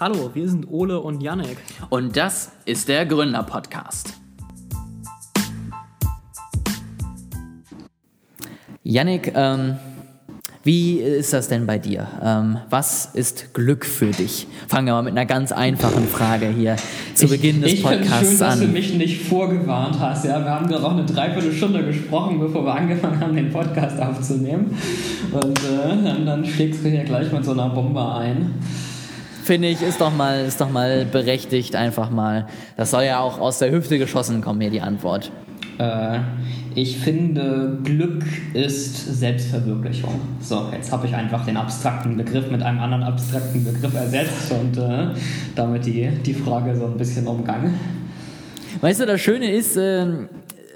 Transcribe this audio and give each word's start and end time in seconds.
Hallo, 0.00 0.28
wir 0.34 0.48
sind 0.48 0.68
Ole 0.72 0.98
und 0.98 1.22
Yannick. 1.22 1.56
Und 1.88 2.16
das 2.16 2.50
ist 2.64 2.88
der 2.88 3.06
Gründer-Podcast. 3.06 4.14
Yannick, 8.82 9.32
ähm, 9.36 9.76
wie 10.64 10.94
ist 10.98 11.32
das 11.32 11.46
denn 11.46 11.64
bei 11.64 11.78
dir? 11.78 12.08
Ähm, 12.20 12.58
was 12.70 13.06
ist 13.14 13.54
Glück 13.54 13.86
für 13.86 14.10
dich? 14.10 14.48
Fangen 14.66 14.88
wir 14.88 14.94
mal 14.94 15.02
mit 15.02 15.12
einer 15.12 15.26
ganz 15.26 15.52
einfachen 15.52 16.08
Frage 16.08 16.48
hier 16.48 16.74
zu 17.14 17.28
Beginn 17.28 17.62
des 17.62 17.74
ich, 17.74 17.78
ich 17.78 17.84
Podcasts 17.84 18.30
schön, 18.30 18.42
an. 18.42 18.58
dass 18.58 18.60
du 18.62 18.66
mich 18.66 18.94
nicht 18.94 19.22
vorgewarnt 19.22 20.00
hast. 20.00 20.24
Ja, 20.24 20.40
wir 20.40 20.50
haben 20.50 20.66
gerade 20.66 20.84
auch 20.84 20.96
eine 20.96 21.04
Dreiviertelstunde 21.04 21.84
gesprochen, 21.84 22.40
bevor 22.40 22.66
wir 22.66 22.74
angefangen 22.74 23.20
haben, 23.20 23.36
den 23.36 23.52
Podcast 23.52 24.02
aufzunehmen. 24.02 24.76
Und 25.30 25.58
äh, 25.60 26.02
dann, 26.02 26.26
dann 26.26 26.44
schlägst 26.44 26.84
du 26.84 26.88
hier 26.88 27.04
gleich 27.04 27.30
mit 27.30 27.44
so 27.44 27.52
einer 27.52 27.68
Bombe 27.68 28.12
ein. 28.12 28.54
Finde 29.44 29.68
ich, 29.68 29.82
ist 29.82 30.00
doch 30.00 30.10
mal, 30.10 30.46
ist 30.46 30.58
doch 30.62 30.70
mal 30.70 31.04
berechtigt, 31.04 31.76
einfach 31.76 32.08
mal. 32.08 32.46
Das 32.78 32.92
soll 32.92 33.04
ja 33.04 33.20
auch 33.20 33.38
aus 33.38 33.58
der 33.58 33.70
Hüfte 33.70 33.98
geschossen 33.98 34.40
kommen, 34.40 34.62
hier 34.62 34.70
die 34.70 34.80
Antwort. 34.80 35.30
Äh, 35.76 36.20
ich 36.74 36.96
finde, 36.96 37.78
Glück 37.84 38.24
ist 38.54 39.18
Selbstverwirklichung. 39.18 40.18
So, 40.40 40.70
jetzt 40.72 40.90
habe 40.90 41.06
ich 41.06 41.14
einfach 41.14 41.44
den 41.44 41.58
abstrakten 41.58 42.16
Begriff 42.16 42.50
mit 42.50 42.62
einem 42.62 42.80
anderen 42.80 43.02
abstrakten 43.02 43.62
Begriff 43.66 43.94
ersetzt 43.94 44.50
und 44.50 44.78
äh, 44.78 45.08
damit 45.54 45.84
die, 45.84 46.08
die 46.24 46.32
Frage 46.32 46.74
so 46.74 46.86
ein 46.86 46.96
bisschen 46.96 47.26
umgangen. 47.26 47.74
Weißt 48.80 49.00
du, 49.00 49.04
das 49.04 49.20
Schöne 49.20 49.50
ist, 49.50 49.76
äh, 49.76 50.06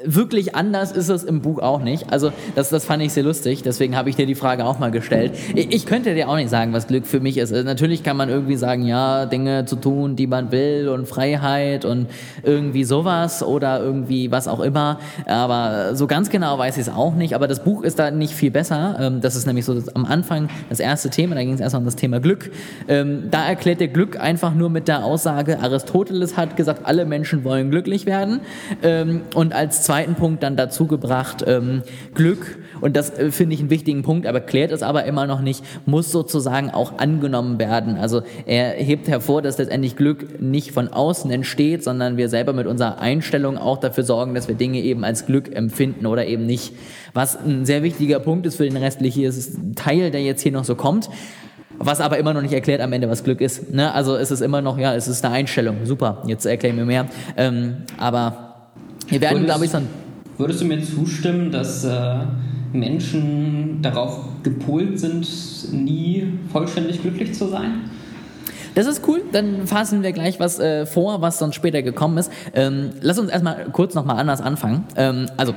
wirklich 0.05 0.55
anders 0.55 0.93
ist 0.93 1.09
es 1.09 1.25
im 1.25 1.41
Buch 1.41 1.59
auch 1.59 1.81
nicht. 1.81 2.13
Also 2.13 2.33
das, 2.55 2.69
das 2.71 2.85
fand 2.85 3.03
ich 3.03 3.13
sehr 3.13 3.23
lustig, 3.23 3.63
deswegen 3.63 3.97
habe 3.97 4.11
ich 4.11 4.17
dir 4.17 4.27
die 4.27 4.35
Frage 4.35 4.65
auch 4.65 4.79
mal 4.79 4.91
gestellt. 4.91 5.33
Ich, 5.55 5.73
ich, 5.75 5.87
könnte 5.87 6.15
dir 6.15 6.29
auch 6.29 6.37
nicht 6.37 6.51
sagen, 6.51 6.73
was 6.73 6.87
Glück 6.87 7.07
für 7.07 7.21
mich 7.21 7.39
ist. 7.39 7.53
Also 7.53 7.65
natürlich 7.65 8.03
kann 8.03 8.17
man 8.17 8.29
irgendwie 8.29 8.57
sagen, 8.57 8.87
ja, 8.87 9.27
Dinge 9.27 9.65
zu 9.65 9.77
tun, 9.77 10.17
die 10.17 10.27
man 10.27 10.53
will 10.53 10.89
und 10.89 11.07
Freiheit 11.07 11.85
und 11.85 12.09
irgendwie 12.43 12.85
sowas 12.85 13.43
oder 13.43 13.81
irgendwie 13.81 14.31
was 14.31 14.49
auch 14.49 14.61
immer. 14.61 15.01
Aber 15.27 15.95
so 15.95 16.07
ganz 16.07 16.31
genau 16.31 16.59
weiß 16.59 16.77
ich 16.77 16.83
es 16.83 16.89
auch 16.89 17.15
nicht. 17.15 17.35
Aber 17.35 17.49
das 17.49 17.65
Buch 17.65 17.83
ist 17.83 17.99
da 17.99 18.11
nicht 18.11 18.35
viel 18.35 18.51
besser. 18.51 18.97
Ähm, 19.01 19.21
das 19.21 19.37
ist 19.37 19.47
nämlich 19.47 19.65
so 19.65 19.81
am 19.95 20.05
Anfang 20.05 20.49
das 20.69 20.81
erste 20.81 21.11
Thema, 21.11 21.35
da 21.35 21.43
ging 21.43 21.55
es 21.55 21.61
erstmal 21.61 21.81
um 21.81 21.87
das 21.87 21.97
Thema 21.97 22.21
Glück. 22.21 22.51
Ähm, 22.87 23.25
da 23.31 23.47
erklärt 23.47 23.81
der 23.81 23.89
Glück 23.89 24.21
einfach 24.21 24.55
nur 24.55 24.71
mit 24.71 24.89
der 24.89 25.05
Aussage, 25.05 25.61
Aristoteles 25.61 26.37
hat 26.37 26.57
gesagt, 26.57 26.83
alle 26.85 27.05
Menschen 27.05 27.45
wollen 27.45 27.71
glücklich 27.71 28.07
werden. 28.07 28.41
Ähm, 28.83 29.23
und 29.35 29.55
als 29.55 29.88
zweiten 29.89 30.17
Punkt 30.17 30.43
dann 30.43 30.55
dazu 30.55 30.87
gebracht, 30.87 31.43
ähm, 31.47 31.83
Glück, 32.13 32.59
und 32.83 32.95
das 32.95 33.09
äh, 33.19 33.31
finde 33.31 33.55
ich 33.55 33.61
einen 33.61 33.71
wichtigen 33.71 34.03
Punkt, 34.03 34.27
aber 34.27 34.41
klärt 34.41 34.71
es 34.71 34.83
aber 34.83 35.05
immer 35.05 35.27
noch 35.27 35.41
nicht, 35.41 35.65
muss 35.87 36.13
sozusagen 36.13 36.69
auch 36.69 36.99
angenommen 36.99 37.59
werden. 37.59 37.97
Also 37.97 38.21
er 38.45 38.73
hebt 38.73 39.09
hervor, 39.09 39.41
dass 39.41 39.57
letztendlich 39.57 39.97
Glück 39.97 40.43
nicht 40.43 40.73
von 40.73 40.89
außen 40.89 41.31
entsteht, 41.31 41.83
sondern 41.85 42.19
wir 42.19 42.29
selber 42.29 42.53
mit 42.53 42.67
unserer 42.67 42.99
Einstellung 42.99 43.57
auch 43.57 43.79
dafür 43.79 44.05
sorgen, 44.05 44.35
dass 44.35 44.47
wir 44.47 44.57
Dinge 44.57 44.79
eben 44.83 45.05
als 45.05 45.25
Glück 45.25 45.57
empfinden 45.57 46.05
oder 46.05 46.27
eben 46.27 46.45
nicht. 46.45 46.75
Was 47.15 47.39
ein 47.43 47.65
sehr 47.65 47.83
wichtiger 47.83 48.21
Punkt 48.21 48.45
ist 48.45 48.57
für 48.57 48.65
den 48.65 48.77
restlichen 48.77 49.75
Teil, 49.75 50.11
der 50.11 50.23
jetzt 50.23 50.43
hier 50.43 50.53
noch 50.53 50.65
so 50.65 50.75
kommt. 50.75 51.09
Was 51.79 52.03
aber 52.03 52.19
immer 52.19 52.35
noch 52.35 52.43
nicht 52.43 52.53
erklärt 52.53 52.83
am 52.83 52.93
Ende, 52.93 53.09
was 53.09 53.25
Glück 53.25 53.41
ist. 53.41 53.73
Ne? 53.73 53.95
Also 53.95 54.17
es 54.17 54.31
ist 54.31 54.43
immer 54.43 54.61
noch, 54.61 54.77
ja, 54.77 54.95
es 54.95 55.09
ist 55.09 55.25
eine 55.25 55.33
Einstellung. 55.33 55.79
Super, 55.85 56.25
jetzt 56.27 56.45
erklären 56.45 56.77
wir 56.77 56.85
mehr. 56.85 57.07
Ähm, 57.39 57.85
aber 57.97 58.48
wir 59.09 59.21
werden, 59.21 59.45
glaube 59.45 59.65
ich, 59.65 59.71
dann. 59.71 59.87
Würdest 60.37 60.61
du 60.61 60.65
mir 60.67 60.83
zustimmen, 60.83 61.51
dass 61.51 61.85
äh, 61.85 62.19
Menschen 62.73 63.81
darauf 63.83 64.21
gepolt 64.43 65.01
sind, 65.01 65.27
nie 65.73 66.33
vollständig 66.53 67.03
glücklich 67.03 67.35
zu 67.35 67.49
sein? 67.49 67.91
Das 68.75 68.87
ist 68.87 69.07
cool, 69.09 69.23
dann 69.33 69.67
fassen 69.67 70.03
wir 70.05 70.13
gleich 70.13 70.39
was 70.39 70.61
äh, 70.61 70.87
vor, 70.87 71.21
was 71.21 71.39
dann 71.39 71.53
später 71.53 71.83
gekommen 71.83 72.19
ist. 72.19 72.31
Ähm, 72.55 72.91
lass 73.01 73.19
uns 73.19 73.31
erstmal 73.31 73.67
kurz 73.73 73.95
nochmal 73.95 74.19
anders 74.19 74.41
anfangen. 74.41 74.85
Ähm, 74.97 75.27
also, 75.37 75.55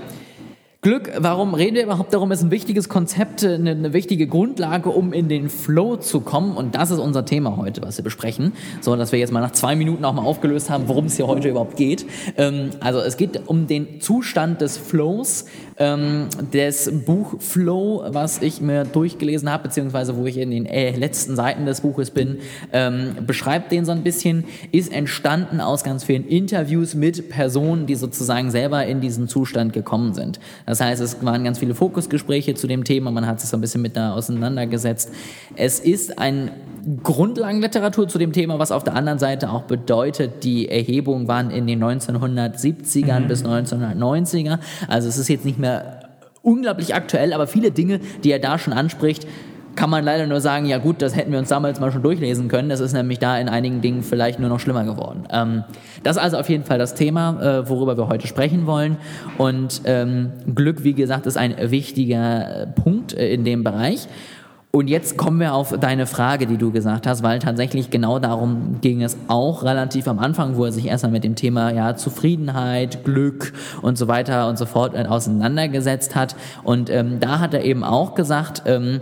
Glück, 0.83 1.11
warum 1.15 1.53
reden 1.53 1.75
wir 1.75 1.83
überhaupt 1.83 2.11
darum, 2.11 2.31
ist 2.31 2.41
ein 2.41 2.49
wichtiges 2.49 2.89
Konzept, 2.89 3.43
eine, 3.43 3.69
eine, 3.69 3.93
wichtige 3.93 4.25
Grundlage, 4.25 4.89
um 4.89 5.13
in 5.13 5.29
den 5.29 5.47
Flow 5.47 5.95
zu 5.97 6.21
kommen. 6.21 6.57
Und 6.57 6.73
das 6.73 6.89
ist 6.89 6.97
unser 6.97 7.23
Thema 7.23 7.55
heute, 7.55 7.83
was 7.83 7.97
wir 7.97 8.03
besprechen. 8.03 8.53
So, 8.79 8.95
dass 8.95 9.11
wir 9.11 9.19
jetzt 9.19 9.31
mal 9.31 9.41
nach 9.41 9.51
zwei 9.51 9.75
Minuten 9.75 10.03
auch 10.05 10.13
mal 10.13 10.23
aufgelöst 10.23 10.71
haben, 10.71 10.87
worum 10.87 11.05
es 11.05 11.17
hier 11.17 11.27
heute 11.27 11.49
überhaupt 11.49 11.75
geht. 11.75 12.07
Ähm, 12.35 12.71
also 12.79 12.99
es 12.99 13.17
geht 13.17 13.47
um 13.47 13.67
den 13.67 14.01
Zustand 14.01 14.61
des 14.61 14.79
Flows, 14.79 15.45
ähm, 15.81 16.27
des 16.53 16.91
Buch 17.05 17.41
Flow, 17.41 18.03
was 18.07 18.41
ich 18.41 18.61
mir 18.61 18.83
durchgelesen 18.83 19.51
habe, 19.51 19.63
beziehungsweise 19.63 20.15
wo 20.15 20.25
ich 20.27 20.37
in 20.37 20.51
den 20.51 20.67
äh, 20.67 20.95
letzten 20.95 21.35
Seiten 21.35 21.65
des 21.65 21.81
Buches 21.81 22.11
bin, 22.11 22.37
ähm, 22.71 23.15
beschreibt 23.25 23.71
den 23.71 23.83
so 23.83 23.91
ein 23.91 24.03
bisschen, 24.03 24.43
ist 24.71 24.93
entstanden 24.93 25.59
aus 25.59 25.83
ganz 25.83 26.03
vielen 26.03 26.27
Interviews 26.27 26.93
mit 26.93 27.29
Personen, 27.29 27.87
die 27.87 27.95
sozusagen 27.95 28.51
selber 28.51 28.85
in 28.85 29.01
diesen 29.01 29.27
Zustand 29.27 29.73
gekommen 29.73 30.13
sind. 30.13 30.39
Das 30.67 30.81
heißt, 30.81 31.01
es 31.01 31.25
waren 31.25 31.43
ganz 31.43 31.57
viele 31.57 31.73
Fokusgespräche 31.73 32.53
zu 32.53 32.67
dem 32.67 32.83
Thema, 32.83 33.09
man 33.09 33.25
hat 33.25 33.41
sich 33.41 33.49
so 33.49 33.57
ein 33.57 33.61
bisschen 33.61 33.81
mit 33.81 33.97
da 33.97 34.13
auseinandergesetzt. 34.13 35.11
Es 35.55 35.79
ist 35.79 36.19
ein 36.19 36.51
Grundlagenliteratur 37.03 38.07
zu 38.07 38.17
dem 38.17 38.33
Thema, 38.33 38.57
was 38.59 38.71
auf 38.71 38.83
der 38.83 38.95
anderen 38.95 39.19
Seite 39.19 39.51
auch 39.51 39.63
bedeutet, 39.63 40.43
die 40.43 40.67
Erhebungen 40.67 41.27
waren 41.27 41.51
in 41.51 41.67
den 41.67 41.83
1970ern 41.83 43.21
mhm. 43.21 43.27
bis 43.27 43.43
1990er. 43.43 44.59
Also 44.87 45.07
es 45.07 45.17
ist 45.17 45.27
jetzt 45.27 45.45
nicht 45.45 45.59
mehr 45.59 45.70
unglaublich 46.41 46.95
aktuell, 46.95 47.33
aber 47.33 47.47
viele 47.47 47.71
Dinge, 47.71 47.99
die 48.23 48.31
er 48.31 48.39
da 48.39 48.57
schon 48.57 48.73
anspricht, 48.73 49.27
kann 49.75 49.89
man 49.89 50.03
leider 50.03 50.27
nur 50.27 50.41
sagen, 50.41 50.65
ja 50.65 50.77
gut, 50.77 51.01
das 51.01 51.15
hätten 51.15 51.31
wir 51.31 51.39
uns 51.39 51.49
damals 51.49 51.79
mal 51.79 51.91
schon 51.91 52.03
durchlesen 52.03 52.47
können. 52.47 52.69
Das 52.69 52.79
ist 52.79 52.93
nämlich 52.93 53.19
da 53.19 53.37
in 53.37 53.47
einigen 53.47 53.81
Dingen 53.81 54.03
vielleicht 54.03 54.39
nur 54.39 54.49
noch 54.49 54.59
schlimmer 54.59 54.83
geworden. 54.83 55.23
Ähm, 55.31 55.63
das 56.03 56.17
ist 56.17 56.23
also 56.23 56.37
auf 56.37 56.49
jeden 56.49 56.63
Fall 56.63 56.77
das 56.77 56.93
Thema, 56.93 57.41
äh, 57.41 57.69
worüber 57.69 57.97
wir 57.97 58.07
heute 58.07 58.27
sprechen 58.27 58.65
wollen. 58.65 58.97
Und 59.37 59.81
ähm, 59.85 60.31
Glück, 60.53 60.83
wie 60.83 60.93
gesagt, 60.93 61.25
ist 61.25 61.37
ein 61.37 61.55
wichtiger 61.71 62.67
Punkt 62.75 63.13
äh, 63.13 63.33
in 63.33 63.45
dem 63.45 63.63
Bereich. 63.63 64.07
Und 64.73 64.87
jetzt 64.87 65.17
kommen 65.17 65.41
wir 65.41 65.53
auf 65.53 65.77
deine 65.77 66.07
Frage, 66.07 66.47
die 66.47 66.55
du 66.55 66.71
gesagt 66.71 67.05
hast, 67.05 67.23
weil 67.23 67.39
tatsächlich 67.39 67.89
genau 67.89 68.19
darum 68.19 68.77
ging 68.79 69.03
es 69.03 69.17
auch 69.27 69.63
relativ 69.63 70.07
am 70.07 70.17
Anfang, 70.17 70.55
wo 70.55 70.63
er 70.63 70.71
sich 70.71 70.85
erstmal 70.85 71.11
mit 71.11 71.25
dem 71.25 71.35
Thema 71.35 71.73
ja, 71.73 71.97
Zufriedenheit, 71.97 73.03
Glück 73.03 73.51
und 73.81 73.97
so 73.97 74.07
weiter 74.07 74.47
und 74.47 74.57
so 74.57 74.65
fort 74.65 74.95
äh, 74.95 75.03
auseinandergesetzt 75.03 76.15
hat. 76.15 76.37
Und 76.63 76.89
ähm, 76.89 77.19
da 77.19 77.39
hat 77.39 77.53
er 77.53 77.65
eben 77.65 77.83
auch 77.83 78.15
gesagt, 78.15 78.63
ähm, 78.65 79.01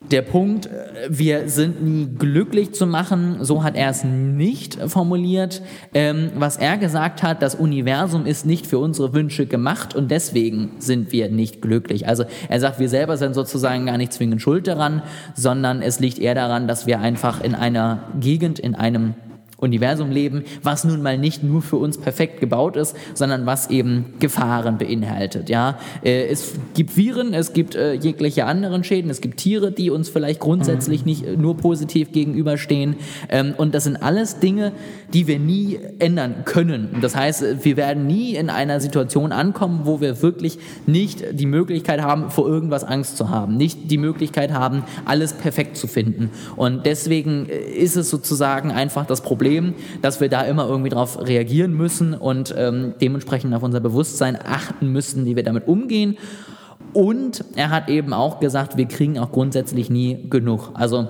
der 0.00 0.22
Punkt, 0.22 0.68
wir 1.08 1.48
sind 1.48 1.82
nie 1.82 2.06
glücklich 2.06 2.74
zu 2.74 2.86
machen, 2.86 3.38
so 3.40 3.64
hat 3.64 3.76
er 3.76 3.90
es 3.90 4.04
nicht 4.04 4.78
formuliert. 4.88 5.62
Ähm, 5.94 6.30
was 6.36 6.56
er 6.58 6.76
gesagt 6.76 7.22
hat, 7.22 7.42
das 7.42 7.54
Universum 7.54 8.26
ist 8.26 8.46
nicht 8.46 8.66
für 8.66 8.78
unsere 8.78 9.14
Wünsche 9.14 9.46
gemacht 9.46 9.94
und 9.94 10.10
deswegen 10.10 10.72
sind 10.78 11.12
wir 11.12 11.30
nicht 11.30 11.62
glücklich. 11.62 12.06
Also 12.06 12.24
er 12.48 12.60
sagt, 12.60 12.78
wir 12.78 12.88
selber 12.88 13.16
sind 13.16 13.34
sozusagen 13.34 13.86
gar 13.86 13.98
nicht 13.98 14.12
zwingend 14.12 14.42
schuld 14.42 14.66
daran, 14.66 15.02
sondern 15.34 15.82
es 15.82 15.98
liegt 15.98 16.18
eher 16.18 16.34
daran, 16.34 16.68
dass 16.68 16.86
wir 16.86 17.00
einfach 17.00 17.42
in 17.42 17.54
einer 17.54 18.04
Gegend, 18.20 18.58
in 18.58 18.74
einem 18.74 19.14
Universum 19.58 20.10
leben, 20.10 20.44
was 20.62 20.84
nun 20.84 21.00
mal 21.00 21.16
nicht 21.16 21.42
nur 21.42 21.62
für 21.62 21.76
uns 21.76 21.96
perfekt 21.96 22.40
gebaut 22.40 22.76
ist, 22.76 22.94
sondern 23.14 23.46
was 23.46 23.70
eben 23.70 24.12
Gefahren 24.20 24.76
beinhaltet. 24.76 25.48
Ja, 25.48 25.78
äh, 26.04 26.26
es 26.26 26.52
gibt 26.74 26.96
Viren, 26.96 27.32
es 27.32 27.54
gibt 27.54 27.74
äh, 27.74 27.94
jegliche 27.94 28.44
anderen 28.44 28.84
Schäden, 28.84 29.10
es 29.10 29.22
gibt 29.22 29.38
Tiere, 29.38 29.72
die 29.72 29.90
uns 29.90 30.10
vielleicht 30.10 30.40
grundsätzlich 30.40 31.02
mhm. 31.02 31.08
nicht 31.08 31.38
nur 31.38 31.56
positiv 31.56 32.12
gegenüberstehen. 32.12 32.96
Ähm, 33.30 33.54
und 33.56 33.74
das 33.74 33.84
sind 33.84 33.96
alles 34.02 34.40
Dinge, 34.40 34.72
die 35.14 35.26
wir 35.26 35.38
nie 35.38 35.78
ändern 36.00 36.44
können. 36.44 36.98
Das 37.00 37.16
heißt, 37.16 37.64
wir 37.64 37.78
werden 37.78 38.06
nie 38.06 38.34
in 38.34 38.50
einer 38.50 38.78
Situation 38.80 39.32
ankommen, 39.32 39.80
wo 39.84 40.02
wir 40.02 40.20
wirklich 40.20 40.58
nicht 40.84 41.24
die 41.32 41.46
Möglichkeit 41.46 42.02
haben, 42.02 42.30
vor 42.30 42.46
irgendwas 42.46 42.84
Angst 42.84 43.16
zu 43.16 43.30
haben, 43.30 43.56
nicht 43.56 43.90
die 43.90 43.98
Möglichkeit 43.98 44.52
haben, 44.52 44.84
alles 45.06 45.32
perfekt 45.32 45.78
zu 45.78 45.86
finden. 45.86 46.28
Und 46.56 46.84
deswegen 46.84 47.48
äh, 47.48 47.56
ist 47.56 47.96
es 47.96 48.10
sozusagen 48.10 48.70
einfach 48.70 49.06
das 49.06 49.22
Problem 49.22 49.45
Problem, 49.46 49.74
dass 50.02 50.20
wir 50.20 50.28
da 50.28 50.42
immer 50.42 50.68
irgendwie 50.68 50.88
drauf 50.88 51.20
reagieren 51.20 51.72
müssen 51.72 52.14
und 52.14 52.52
ähm, 52.56 52.94
dementsprechend 53.00 53.54
auf 53.54 53.62
unser 53.62 53.78
Bewusstsein 53.80 54.36
achten 54.36 54.90
müssen, 54.90 55.24
wie 55.24 55.36
wir 55.36 55.44
damit 55.44 55.68
umgehen. 55.68 56.18
Und 56.92 57.44
er 57.54 57.70
hat 57.70 57.88
eben 57.88 58.12
auch 58.12 58.40
gesagt, 58.40 58.76
wir 58.76 58.86
kriegen 58.86 59.18
auch 59.18 59.30
grundsätzlich 59.30 59.88
nie 59.88 60.28
genug. 60.28 60.70
Also 60.74 61.08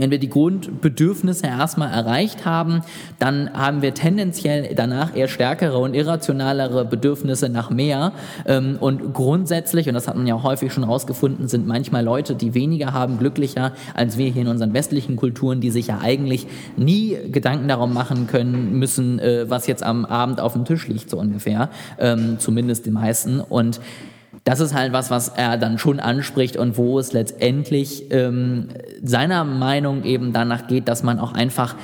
wenn 0.00 0.10
wir 0.10 0.18
die 0.18 0.30
Grundbedürfnisse 0.30 1.46
erstmal 1.46 1.92
erreicht 1.92 2.46
haben, 2.46 2.82
dann 3.18 3.52
haben 3.52 3.82
wir 3.82 3.94
tendenziell 3.94 4.74
danach 4.74 5.14
eher 5.14 5.28
stärkere 5.28 5.78
und 5.78 5.94
irrationalere 5.94 6.84
Bedürfnisse 6.84 7.48
nach 7.48 7.70
mehr. 7.70 8.12
Ähm, 8.46 8.76
und 8.80 9.12
grundsätzlich, 9.12 9.88
und 9.88 9.94
das 9.94 10.08
hat 10.08 10.16
man 10.16 10.26
ja 10.26 10.42
häufig 10.42 10.72
schon 10.72 10.84
rausgefunden, 10.84 11.48
sind 11.48 11.66
manchmal 11.66 12.02
Leute, 12.02 12.34
die 12.34 12.54
weniger 12.54 12.92
haben, 12.92 13.18
glücklicher 13.18 13.72
als 13.94 14.16
wir 14.16 14.30
hier 14.30 14.42
in 14.42 14.48
unseren 14.48 14.72
westlichen 14.72 15.16
Kulturen, 15.16 15.60
die 15.60 15.70
sich 15.70 15.88
ja 15.88 15.98
eigentlich 16.02 16.46
nie 16.76 17.16
Gedanken 17.30 17.68
darum 17.68 17.92
machen 17.92 18.26
können 18.26 18.78
müssen, 18.78 19.18
äh, 19.18 19.48
was 19.48 19.66
jetzt 19.66 19.82
am 19.82 20.04
Abend 20.06 20.40
auf 20.40 20.54
dem 20.54 20.64
Tisch 20.64 20.88
liegt, 20.88 21.10
so 21.10 21.18
ungefähr. 21.18 21.68
Ähm, 21.98 22.38
zumindest 22.38 22.86
die 22.86 22.90
meisten. 22.90 23.40
Und 23.40 23.80
das 24.50 24.58
ist 24.58 24.74
halt 24.74 24.92
was, 24.92 25.12
was 25.12 25.28
er 25.28 25.56
dann 25.58 25.78
schon 25.78 26.00
anspricht 26.00 26.56
und 26.56 26.76
wo 26.76 26.98
es 26.98 27.12
letztendlich 27.12 28.10
ähm, 28.10 28.66
seiner 29.00 29.44
Meinung 29.44 30.02
eben 30.02 30.32
danach 30.32 30.66
geht, 30.66 30.88
dass 30.88 31.04
man 31.04 31.20
auch 31.20 31.34
einfach 31.34 31.76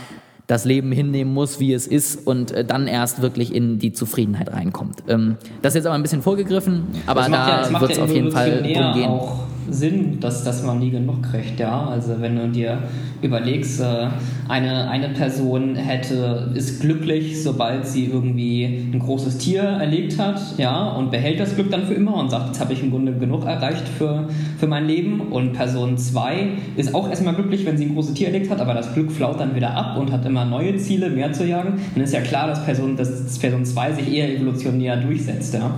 das 0.48 0.64
Leben 0.64 0.90
hinnehmen 0.90 1.32
muss, 1.32 1.60
wie 1.60 1.72
es 1.72 1.86
ist 1.86 2.26
und 2.26 2.50
äh, 2.50 2.64
dann 2.64 2.88
erst 2.88 3.22
wirklich 3.22 3.54
in 3.54 3.78
die 3.78 3.92
Zufriedenheit 3.92 4.52
reinkommt. 4.52 5.04
Ähm, 5.06 5.36
das 5.62 5.74
ist 5.74 5.76
jetzt 5.76 5.86
aber 5.86 5.94
ein 5.94 6.02
bisschen 6.02 6.22
vorgegriffen, 6.22 6.88
aber 7.06 7.28
da 7.28 7.68
ja, 7.70 7.80
wird 7.80 7.92
es 7.92 7.98
auf 8.00 8.10
jeden 8.10 8.32
Fall 8.32 8.60
drum 8.60 8.94
gehen. 8.94 9.10
Auch 9.10 9.44
Sinn, 9.68 10.20
dass, 10.20 10.44
dass 10.44 10.62
man 10.62 10.78
nie 10.78 10.90
genug 10.90 11.22
kriegt, 11.22 11.58
ja. 11.60 11.86
Also 11.86 12.20
wenn 12.20 12.36
du 12.36 12.48
dir 12.48 12.78
überlegst, 13.22 13.80
äh, 13.80 14.08
eine, 14.48 14.88
eine 14.88 15.08
Person 15.10 15.74
hätte, 15.76 16.50
ist 16.54 16.80
glücklich, 16.80 17.42
sobald 17.42 17.86
sie 17.86 18.06
irgendwie 18.06 18.64
ein 18.64 18.98
großes 18.98 19.38
Tier 19.38 19.62
erlegt 19.62 20.18
hat, 20.18 20.40
ja, 20.58 20.90
und 20.90 21.10
behält 21.10 21.40
das 21.40 21.54
Glück 21.54 21.70
dann 21.70 21.86
für 21.86 21.94
immer 21.94 22.16
und 22.16 22.30
sagt, 22.30 22.48
jetzt 22.48 22.60
habe 22.60 22.72
ich 22.72 22.82
im 22.82 22.90
Grunde 22.90 23.12
genug 23.12 23.44
erreicht 23.44 23.88
für, 23.88 24.28
für 24.58 24.66
mein 24.66 24.86
Leben. 24.86 25.20
Und 25.20 25.52
Person 25.52 25.98
2 25.98 26.48
ist 26.76 26.94
auch 26.94 27.08
erstmal 27.08 27.34
glücklich, 27.34 27.66
wenn 27.66 27.76
sie 27.76 27.86
ein 27.86 27.94
großes 27.94 28.14
Tier 28.14 28.28
erlegt 28.28 28.50
hat, 28.50 28.60
aber 28.60 28.74
das 28.74 28.92
Glück 28.94 29.10
flaut 29.10 29.40
dann 29.40 29.54
wieder 29.54 29.70
ab 29.70 29.96
und 29.98 30.12
hat 30.12 30.24
immer 30.24 30.44
neue 30.44 30.76
Ziele, 30.76 31.10
mehr 31.10 31.32
zu 31.32 31.46
jagen. 31.46 31.80
Dann 31.94 32.04
ist 32.04 32.12
ja 32.12 32.20
klar, 32.20 32.46
dass 32.46 32.64
Person, 32.64 32.96
dass 32.96 33.38
Person 33.38 33.64
2 33.64 33.92
sich 33.92 34.12
eher 34.12 34.34
evolutionär 34.34 34.96
durchsetzt, 34.96 35.54
ja. 35.54 35.74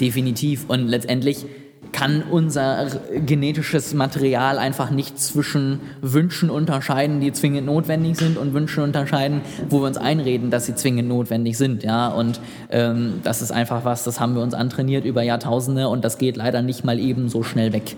Definitiv. 0.00 0.64
Und 0.68 0.88
letztendlich 0.88 1.46
kann 1.92 2.22
unser 2.22 2.86
genetisches 3.14 3.94
Material 3.94 4.58
einfach 4.58 4.90
nicht 4.90 5.18
zwischen 5.18 5.80
Wünschen 6.00 6.50
unterscheiden, 6.50 7.20
die 7.20 7.32
zwingend 7.32 7.66
notwendig 7.66 8.16
sind, 8.16 8.38
und 8.38 8.54
Wünschen 8.54 8.82
unterscheiden, 8.82 9.42
wo 9.68 9.80
wir 9.80 9.86
uns 9.86 9.98
einreden, 9.98 10.50
dass 10.50 10.66
sie 10.66 10.74
zwingend 10.74 11.08
notwendig 11.08 11.56
sind. 11.58 11.82
Ja, 11.82 12.08
und 12.08 12.40
ähm, 12.70 13.20
das 13.22 13.42
ist 13.42 13.52
einfach 13.52 13.84
was, 13.84 14.04
das 14.04 14.20
haben 14.20 14.34
wir 14.34 14.42
uns 14.42 14.54
antrainiert 14.54 15.04
über 15.04 15.22
Jahrtausende 15.22 15.88
und 15.88 16.04
das 16.04 16.18
geht 16.18 16.36
leider 16.36 16.62
nicht 16.62 16.84
mal 16.84 16.98
eben 16.98 17.28
so 17.28 17.42
schnell 17.42 17.72
weg. 17.72 17.96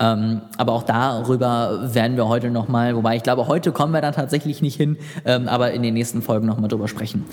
Ähm, 0.00 0.40
aber 0.56 0.72
auch 0.72 0.84
darüber 0.84 1.94
werden 1.94 2.16
wir 2.16 2.28
heute 2.28 2.50
nochmal, 2.50 2.96
wobei 2.96 3.16
ich 3.16 3.22
glaube, 3.22 3.46
heute 3.46 3.72
kommen 3.72 3.92
wir 3.92 4.00
da 4.00 4.12
tatsächlich 4.12 4.62
nicht 4.62 4.76
hin, 4.76 4.96
ähm, 5.24 5.48
aber 5.48 5.72
in 5.72 5.82
den 5.82 5.94
nächsten 5.94 6.22
Folgen 6.22 6.46
nochmal 6.46 6.68
drüber 6.68 6.88
sprechen. 6.88 7.24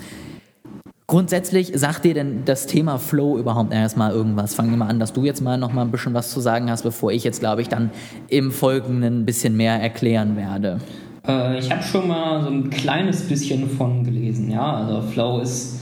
Grundsätzlich 1.10 1.72
sagt 1.74 2.04
dir 2.04 2.14
denn 2.14 2.44
das 2.44 2.68
Thema 2.68 2.96
Flow 2.96 3.36
überhaupt 3.36 3.72
erstmal 3.72 4.12
irgendwas? 4.12 4.54
Fangen 4.54 4.70
wir 4.70 4.76
mal 4.76 4.86
an, 4.86 5.00
dass 5.00 5.12
du 5.12 5.24
jetzt 5.24 5.40
mal 5.40 5.58
noch 5.58 5.72
mal 5.72 5.82
ein 5.82 5.90
bisschen 5.90 6.14
was 6.14 6.30
zu 6.30 6.38
sagen 6.38 6.70
hast, 6.70 6.84
bevor 6.84 7.10
ich 7.10 7.24
jetzt, 7.24 7.40
glaube 7.40 7.62
ich, 7.62 7.68
dann 7.68 7.90
im 8.28 8.52
Folgenden 8.52 9.22
ein 9.22 9.26
bisschen 9.26 9.56
mehr 9.56 9.74
erklären 9.74 10.36
werde. 10.36 10.78
Äh, 11.26 11.58
ich 11.58 11.68
habe 11.68 11.82
schon 11.82 12.06
mal 12.06 12.44
so 12.44 12.48
ein 12.50 12.70
kleines 12.70 13.22
bisschen 13.22 13.68
von 13.70 14.04
gelesen, 14.04 14.52
ja. 14.52 14.72
Also 14.72 15.02
Flow 15.02 15.40
ist 15.40 15.79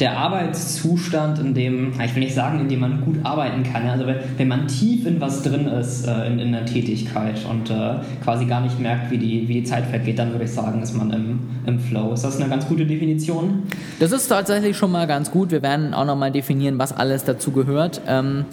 der 0.00 0.18
Arbeitszustand, 0.18 1.38
in 1.38 1.54
dem, 1.54 1.92
ich 2.04 2.14
will 2.14 2.22
nicht 2.22 2.34
sagen, 2.34 2.60
in 2.60 2.68
dem 2.68 2.80
man 2.80 3.00
gut 3.00 3.16
arbeiten 3.22 3.62
kann, 3.62 3.86
also 3.86 4.06
wenn, 4.06 4.16
wenn 4.36 4.48
man 4.48 4.68
tief 4.68 5.06
in 5.06 5.20
was 5.20 5.42
drin 5.42 5.66
ist, 5.66 6.06
äh, 6.06 6.26
in, 6.26 6.38
in 6.38 6.52
der 6.52 6.66
Tätigkeit 6.66 7.44
und 7.48 7.70
äh, 7.70 7.94
quasi 8.22 8.44
gar 8.44 8.60
nicht 8.60 8.78
merkt, 8.78 9.10
wie 9.10 9.18
die, 9.18 9.48
wie 9.48 9.54
die 9.54 9.64
Zeit 9.64 9.86
vergeht, 9.86 10.18
dann 10.18 10.32
würde 10.32 10.44
ich 10.44 10.52
sagen, 10.52 10.82
ist 10.82 10.94
man 10.94 11.10
im, 11.12 11.40
im 11.66 11.80
Flow. 11.80 12.12
Ist 12.12 12.24
das 12.24 12.40
eine 12.40 12.48
ganz 12.50 12.66
gute 12.66 12.84
Definition? 12.84 13.62
Das 13.98 14.12
ist 14.12 14.28
tatsächlich 14.28 14.76
schon 14.76 14.92
mal 14.92 15.06
ganz 15.06 15.30
gut. 15.30 15.50
Wir 15.50 15.62
werden 15.62 15.94
auch 15.94 16.04
nochmal 16.04 16.30
definieren, 16.30 16.78
was 16.78 16.92
alles 16.92 17.24
dazu 17.24 17.52
gehört. 17.52 18.02
Ähm, 18.06 18.44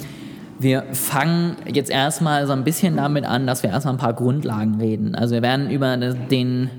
wir 0.60 0.84
fangen 0.94 1.58
jetzt 1.72 1.90
erstmal 1.90 2.48
so 2.48 2.54
ein 2.54 2.64
bisschen 2.64 2.96
damit 2.96 3.26
an, 3.26 3.48
dass 3.48 3.64
wir 3.64 3.70
erstmal 3.70 3.96
ein 3.96 4.00
paar 4.00 4.14
Grundlagen 4.14 4.76
reden. 4.80 5.16
Also 5.16 5.36
wir 5.36 5.42
werden 5.42 5.70
über 5.70 5.98
den 5.98 6.70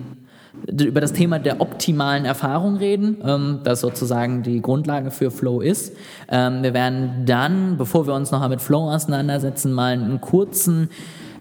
über 0.66 1.00
das 1.00 1.12
Thema 1.12 1.38
der 1.38 1.60
optimalen 1.60 2.24
Erfahrung 2.24 2.76
reden, 2.76 3.18
ähm, 3.24 3.60
das 3.64 3.80
sozusagen 3.80 4.42
die 4.42 4.60
Grundlage 4.62 5.10
für 5.10 5.30
Flow 5.30 5.60
ist. 5.60 5.96
Ähm, 6.30 6.62
wir 6.62 6.74
werden 6.74 7.24
dann, 7.26 7.76
bevor 7.76 8.06
wir 8.06 8.14
uns 8.14 8.30
noch 8.30 8.46
mit 8.48 8.60
Flow 8.60 8.90
auseinandersetzen, 8.90 9.72
mal 9.72 9.92
einen 9.92 10.20
kurzen 10.20 10.88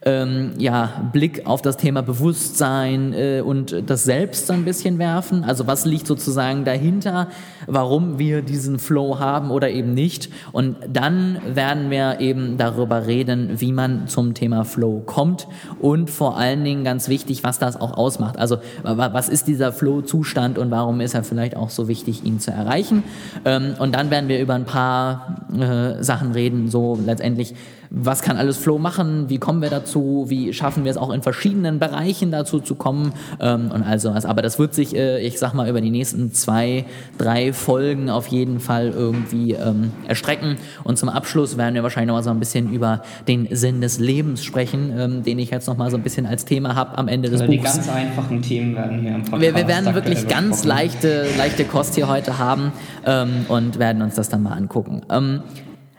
ähm, 0.05 0.53
ja, 0.57 1.09
Blick 1.11 1.45
auf 1.45 1.61
das 1.61 1.77
Thema 1.77 2.01
Bewusstsein 2.01 3.13
äh, 3.13 3.41
und 3.41 3.89
das 3.89 4.03
Selbst 4.03 4.49
ein 4.51 4.65
bisschen 4.65 4.99
werfen. 4.99 5.43
Also 5.43 5.67
was 5.67 5.85
liegt 5.85 6.07
sozusagen 6.07 6.65
dahinter, 6.65 7.29
warum 7.67 8.19
wir 8.19 8.41
diesen 8.41 8.79
Flow 8.79 9.19
haben 9.19 9.51
oder 9.51 9.69
eben 9.69 9.93
nicht. 9.93 10.29
Und 10.51 10.75
dann 10.91 11.39
werden 11.53 11.89
wir 11.89 12.19
eben 12.19 12.57
darüber 12.57 13.07
reden, 13.07 13.61
wie 13.61 13.71
man 13.71 14.07
zum 14.07 14.33
Thema 14.33 14.65
Flow 14.65 15.01
kommt 15.05 15.47
und 15.79 16.09
vor 16.09 16.37
allen 16.37 16.63
Dingen 16.63 16.83
ganz 16.83 17.07
wichtig, 17.07 17.43
was 17.43 17.59
das 17.59 17.79
auch 17.79 17.97
ausmacht. 17.97 18.37
Also 18.37 18.57
was 18.83 19.29
ist 19.29 19.47
dieser 19.47 19.71
Flow-Zustand 19.71 20.57
und 20.57 20.71
warum 20.71 20.99
ist 21.01 21.13
er 21.13 21.23
vielleicht 21.23 21.55
auch 21.55 21.69
so 21.69 21.87
wichtig, 21.87 22.25
ihn 22.25 22.39
zu 22.39 22.51
erreichen. 22.51 23.03
Ähm, 23.45 23.75
und 23.79 23.95
dann 23.95 24.09
werden 24.09 24.27
wir 24.27 24.39
über 24.41 24.53
ein 24.53 24.65
paar 24.65 25.47
äh, 25.57 26.03
Sachen 26.03 26.31
reden, 26.31 26.69
so 26.69 26.99
letztendlich 27.03 27.55
was 27.95 28.23
kann 28.23 28.37
alles 28.37 28.57
Flow 28.57 28.79
machen, 28.79 29.29
wie 29.29 29.37
kommen 29.37 29.61
wir 29.61 29.69
dazu, 29.69 30.25
wie 30.27 30.51
schaffen 30.51 30.83
wir 30.83 30.89
es 30.89 30.97
auch 30.97 31.11
in 31.11 31.21
verschiedenen 31.21 31.77
Bereichen 31.77 32.31
dazu 32.31 32.59
zu 32.59 32.73
kommen 32.73 33.13
ähm, 33.39 33.69
und 33.71 33.83
all 33.83 33.99
sowas. 33.99 34.25
Aber 34.25 34.41
das 34.41 34.57
wird 34.57 34.73
sich, 34.73 34.95
äh, 34.95 35.19
ich 35.19 35.37
sag 35.37 35.53
mal, 35.53 35.69
über 35.69 35.79
die 35.79 35.91
nächsten 35.91 36.33
zwei, 36.33 36.85
drei 37.19 37.53
Folgen 37.53 38.09
auf 38.09 38.27
jeden 38.27 38.59
Fall 38.59 38.89
irgendwie 38.89 39.51
ähm, 39.51 39.91
erstrecken. 40.07 40.57
Und 40.83 40.97
zum 40.97 41.07
Abschluss 41.07 41.55
werden 41.55 41.75
wir 41.75 41.83
wahrscheinlich 41.83 42.07
noch 42.07 42.15
mal 42.15 42.23
so 42.23 42.31
ein 42.31 42.39
bisschen 42.39 42.73
über 42.73 43.03
den 43.27 43.47
Sinn 43.51 43.79
des 43.79 43.99
Lebens 43.99 44.43
sprechen, 44.43 44.91
ähm, 44.97 45.23
den 45.23 45.37
ich 45.37 45.51
jetzt 45.51 45.67
noch 45.67 45.77
mal 45.77 45.91
so 45.91 45.97
ein 45.97 46.03
bisschen 46.03 46.25
als 46.25 46.45
Thema 46.45 46.73
habe 46.73 46.97
am 46.97 47.07
Ende 47.07 47.29
des 47.29 47.41
also 47.41 47.53
Buchs. 47.53 47.73
Die 47.73 47.77
ganz 47.77 47.89
einfachen 47.89 48.41
Themen 48.41 48.75
werden 48.75 49.01
hier 49.01 49.13
im 49.13 49.21
Podcast 49.21 49.41
Wir, 49.41 49.55
wir 49.55 49.67
werden 49.67 49.93
wirklich 49.93 50.27
ganz 50.27 50.63
leichte, 50.63 51.27
leichte 51.37 51.63
Kost 51.63 51.93
hier 51.93 52.07
heute 52.07 52.39
haben 52.39 52.71
ähm, 53.05 53.45
und 53.49 53.77
werden 53.77 54.01
uns 54.01 54.15
das 54.15 54.29
dann 54.29 54.41
mal 54.41 54.53
angucken. 54.53 55.03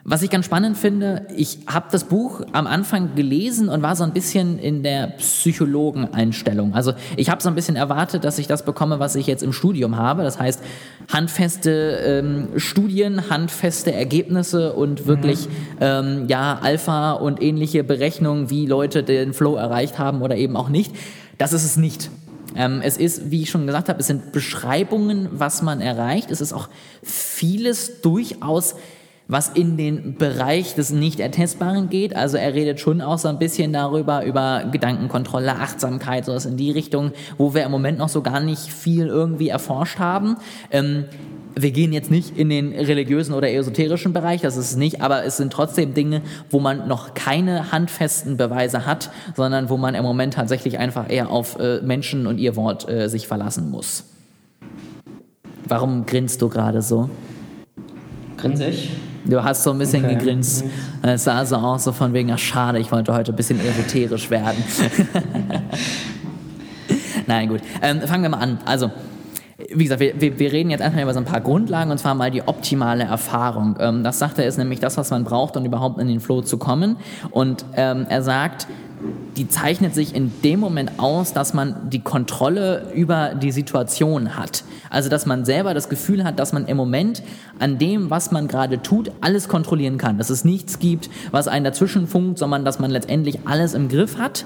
Was 0.07 0.21
ich 0.21 0.29
ganz 0.29 0.45
spannend 0.45 0.77
finde, 0.77 1.27
ich 1.35 1.61
habe 1.67 1.87
das 1.91 2.05
Buch 2.05 2.43
am 2.53 2.67
Anfang 2.67 3.15
gelesen 3.15 3.71
und 3.71 3.81
war 3.81 3.97
so 3.97 4.05
ein 4.05 4.13
bisschen 4.13 4.59
in 4.59 4.83
der 4.83 5.15
Psychologeneinstellung. 5.17 6.75
Also 6.75 6.93
ich 7.17 7.31
habe 7.31 7.43
so 7.43 7.49
ein 7.49 7.55
bisschen 7.55 7.77
erwartet, 7.77 8.23
dass 8.23 8.39
ich 8.39 8.47
das 8.47 8.67
bekomme, 8.67 8.99
was 8.99 9.17
ich 9.17 9.27
jetzt 9.27 9.43
im 9.43 9.55
Studium 9.55 9.97
habe. 9.97 10.23
Das 10.23 10.39
heißt, 10.39 10.61
handfeste 11.11 11.71
ähm, 12.05 12.49
Studien, 12.57 13.31
handfeste 13.31 13.95
Ergebnisse 13.95 14.75
und 14.75 15.07
wirklich 15.07 15.47
mhm. 15.47 15.53
ähm, 15.81 16.25
ja 16.29 16.59
Alpha 16.61 17.13
und 17.13 17.41
ähnliche 17.41 17.83
Berechnungen, 17.83 18.51
wie 18.51 18.67
Leute 18.67 19.05
den 19.05 19.33
Flow 19.33 19.57
erreicht 19.57 19.99
haben 19.99 20.21
oder 20.21 20.37
eben 20.37 20.55
auch 20.59 20.69
nicht. 20.69 20.95
Das 21.39 21.55
ist 21.55 21.65
es 21.65 21.79
nicht. 21.79 22.11
Ähm, 22.55 22.83
es 22.85 22.99
ist, 22.99 23.31
wie 23.31 23.41
ich 23.41 23.51
schon 23.51 23.65
gesagt 23.65 23.89
habe, 23.89 24.01
es 24.01 24.07
sind 24.07 24.33
Beschreibungen, 24.33 25.29
was 25.33 25.63
man 25.63 25.81
erreicht. 25.81 26.31
Es 26.31 26.43
ist 26.43 26.53
auch 26.53 26.69
vieles 27.03 28.03
durchaus 28.03 28.75
was 29.27 29.49
in 29.49 29.77
den 29.77 30.17
Bereich 30.17 30.75
des 30.75 30.91
Nicht-Ertestbaren 30.91 31.89
geht. 31.89 32.15
Also 32.15 32.37
er 32.37 32.55
redet 32.55 32.81
schon 32.81 33.01
auch 33.01 33.19
so 33.19 33.29
ein 33.29 33.39
bisschen 33.39 33.73
darüber, 33.73 34.25
über 34.25 34.65
Gedankenkontrolle, 34.71 35.57
Achtsamkeit, 35.57 36.27
sowas 36.27 36.45
in 36.47 36.57
die 36.57 36.71
Richtung, 36.71 37.13
wo 37.39 37.55
wir 37.55 37.65
im 37.65 37.71
Moment 37.71 37.99
noch 37.99 38.09
so 38.11 38.23
gar 38.23 38.41
nicht 38.41 38.73
viel 38.73 39.07
irgendwie 39.07 39.49
erforscht 39.49 39.99
haben. 39.99 40.37
Ähm, 40.71 41.07
wir 41.57 41.71
gehen 41.71 41.93
jetzt 41.93 42.11
nicht 42.11 42.37
in 42.37 42.49
den 42.49 42.73
religiösen 42.73 43.33
oder 43.33 43.51
esoterischen 43.53 44.13
Bereich, 44.13 44.41
das 44.41 44.57
ist 44.57 44.73
es 44.73 44.77
nicht, 44.77 45.01
aber 45.01 45.25
es 45.25 45.37
sind 45.37 45.53
trotzdem 45.53 45.95
Dinge, 45.95 46.23
wo 46.51 46.59
man 46.59 46.89
noch 46.89 47.15
keine 47.15 47.71
handfesten 47.71 48.37
Beweise 48.37 48.87
hat, 48.87 49.11
sondern 49.37 49.69
wo 49.69 49.77
man 49.77 49.95
im 49.95 50.03
Moment 50.03 50.35
tatsächlich 50.35 50.79
einfach 50.79 51.09
eher 51.09 51.31
auf 51.31 51.59
äh, 51.61 51.81
Menschen 51.81 52.27
und 52.27 52.39
ihr 52.39 52.57
Wort 52.57 52.89
äh, 52.89 53.09
sich 53.09 53.29
verlassen 53.29 53.71
muss. 53.71 54.05
Warum 55.67 56.07
grinst 56.07 56.43
du 56.43 56.49
gerade 56.49 56.83
so? 56.83 57.09
Grinse 58.37 58.67
ich? 58.67 58.91
Du 59.25 59.43
hast 59.43 59.63
so 59.63 59.71
ein 59.71 59.79
bisschen 59.79 60.05
okay. 60.05 60.17
gegrinst. 60.17 60.65
Es 61.03 61.25
sah 61.25 61.45
so 61.47 61.57
aus, 61.57 61.85
so 61.85 61.93
von 61.93 62.13
wegen, 62.13 62.31
ach 62.31 62.39
schade, 62.39 62.79
ich 62.79 62.93
wollte 62.93 63.15
heute 63.15 63.33
ein 63.33 63.37
bisschen 63.37 63.59
esoterisch 63.61 64.31
werden. 64.31 64.63
Nein, 67.27 67.49
gut. 67.49 67.61
Ähm, 67.83 68.03
fangen 68.03 68.23
wir 68.23 68.31
mal 68.31 68.39
an. 68.39 68.59
Also, 68.65 68.91
wie 69.57 69.85
gesagt, 69.85 70.01
wir, 70.01 70.21
wir, 70.21 70.39
wir, 70.39 70.53
reden 70.53 70.71
jetzt 70.71 70.81
erstmal 70.81 71.05
über 71.05 71.15
so 71.15 71.21
ein 71.21 71.25
paar 71.25 71.41
Grundlagen 71.41 71.91
und 71.91 71.99
zwar 71.99 72.15
mal 72.15 72.31
die 72.31 72.43
optimale 72.43 73.05
Erfahrung. 73.05 73.77
Ähm, 73.79 74.03
das 74.03 74.19
sagt 74.19 74.39
er, 74.39 74.47
ist 74.47 74.59
nämlich 74.59 74.81
das, 74.81 74.97
was 74.97 75.11
man 75.11 75.25
braucht, 75.25 75.57
um 75.57 75.65
überhaupt 75.65 76.01
in 76.01 76.09
den 76.09 76.21
Flow 76.21 76.43
zu 76.43 76.59
kommen. 76.59 76.97
Und 77.31 77.65
ähm, 77.77 78.07
er 78.09 78.23
sagt, 78.23 78.67
die 79.37 79.49
zeichnet 79.49 79.95
sich 79.95 80.15
in 80.15 80.33
dem 80.43 80.61
Moment 80.61 80.93
aus, 80.99 81.33
dass 81.33 81.55
man 81.55 81.91
die 81.91 82.01
Kontrolle 82.01 82.91
über 82.95 83.35
die 83.35 83.53
Situation 83.53 84.37
hat. 84.37 84.65
Also, 84.91 85.09
dass 85.09 85.27
man 85.27 85.45
selber 85.45 85.75
das 85.75 85.89
Gefühl 85.89 86.25
hat, 86.25 86.39
dass 86.39 86.53
man 86.53 86.67
im 86.67 86.77
Moment 86.77 87.23
an 87.59 87.79
dem, 87.79 88.11
was 88.11 88.31
man 88.31 88.49
gerade 88.49 88.83
tut, 88.83 89.13
alles 89.21 89.49
kontrollieren 89.49 89.99
kann. 89.99 90.19
Dass 90.19 90.31
es 90.31 90.45
nichts 90.45 90.79
gibt, 90.79 91.11
was 91.31 91.49
einen 91.49 91.65
dazwischen 91.65 92.07
funkt, 92.07 92.39
sondern 92.39 92.65
dass 92.65 92.79
man 92.79 92.91
letztendlich 92.91 93.41
alles 93.45 93.75
im 93.75 93.89
Griff 93.89 94.19
hat. 94.19 94.45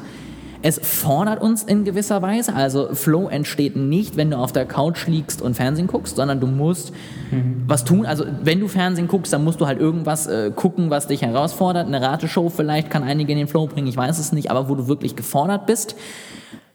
Es 0.60 0.80
fordert 0.82 1.40
uns 1.40 1.62
in 1.62 1.84
gewisser 1.84 2.20
Weise. 2.20 2.54
Also 2.54 2.94
Flow 2.94 3.28
entsteht 3.28 3.76
nicht, 3.76 4.16
wenn 4.16 4.30
du 4.30 4.38
auf 4.38 4.52
der 4.52 4.66
Couch 4.66 5.06
liegst 5.06 5.40
und 5.40 5.54
Fernsehen 5.54 5.86
guckst, 5.86 6.16
sondern 6.16 6.40
du 6.40 6.46
musst 6.46 6.92
mhm. 7.30 7.62
was 7.66 7.84
tun. 7.84 8.06
Also 8.06 8.24
wenn 8.42 8.58
du 8.58 8.68
Fernsehen 8.68 9.06
guckst, 9.06 9.32
dann 9.32 9.44
musst 9.44 9.60
du 9.60 9.66
halt 9.66 9.78
irgendwas 9.78 10.26
äh, 10.26 10.50
gucken, 10.54 10.90
was 10.90 11.06
dich 11.06 11.22
herausfordert. 11.22 11.86
Eine 11.86 12.02
Rateshow 12.02 12.48
vielleicht 12.48 12.90
kann 12.90 13.04
einige 13.04 13.32
in 13.32 13.38
den 13.38 13.48
Flow 13.48 13.66
bringen, 13.66 13.86
ich 13.86 13.96
weiß 13.96 14.18
es 14.18 14.32
nicht, 14.32 14.50
aber 14.50 14.68
wo 14.68 14.74
du 14.74 14.88
wirklich 14.88 15.14
gefordert 15.14 15.66
bist. 15.66 15.94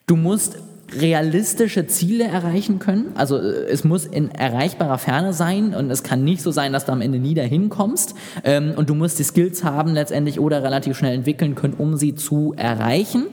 Du 0.08 0.16
musst 0.16 0.58
realistische 1.00 1.88
Ziele 1.88 2.26
erreichen 2.26 2.80
können. 2.80 3.12
Also 3.16 3.38
äh, 3.38 3.66
es 3.70 3.84
muss 3.84 4.06
in 4.06 4.32
erreichbarer 4.32 4.98
Ferne 4.98 5.34
sein 5.34 5.74
und 5.74 5.90
es 5.90 6.04
kann 6.04 6.24
nicht 6.24 6.42
so 6.42 6.52
sein, 6.52 6.74
dass 6.74 6.86
du 6.86 6.92
am 6.92 7.02
Ende 7.02 7.20
nie 7.20 7.34
dahin 7.34 7.70
kommst. 7.70 8.16
Ähm, 8.44 8.74
und 8.76 8.90
du 8.90 8.96
musst 8.96 9.20
die 9.20 9.24
Skills 9.24 9.64
haben 9.64 9.94
letztendlich 9.94 10.40
oder 10.40 10.64
relativ 10.64 10.98
schnell 10.98 11.16
entwickeln 11.16 11.56
können, 11.56 11.74
um 11.78 11.98
sie 11.98 12.16
zu 12.16 12.54
erreichen. 12.56 13.26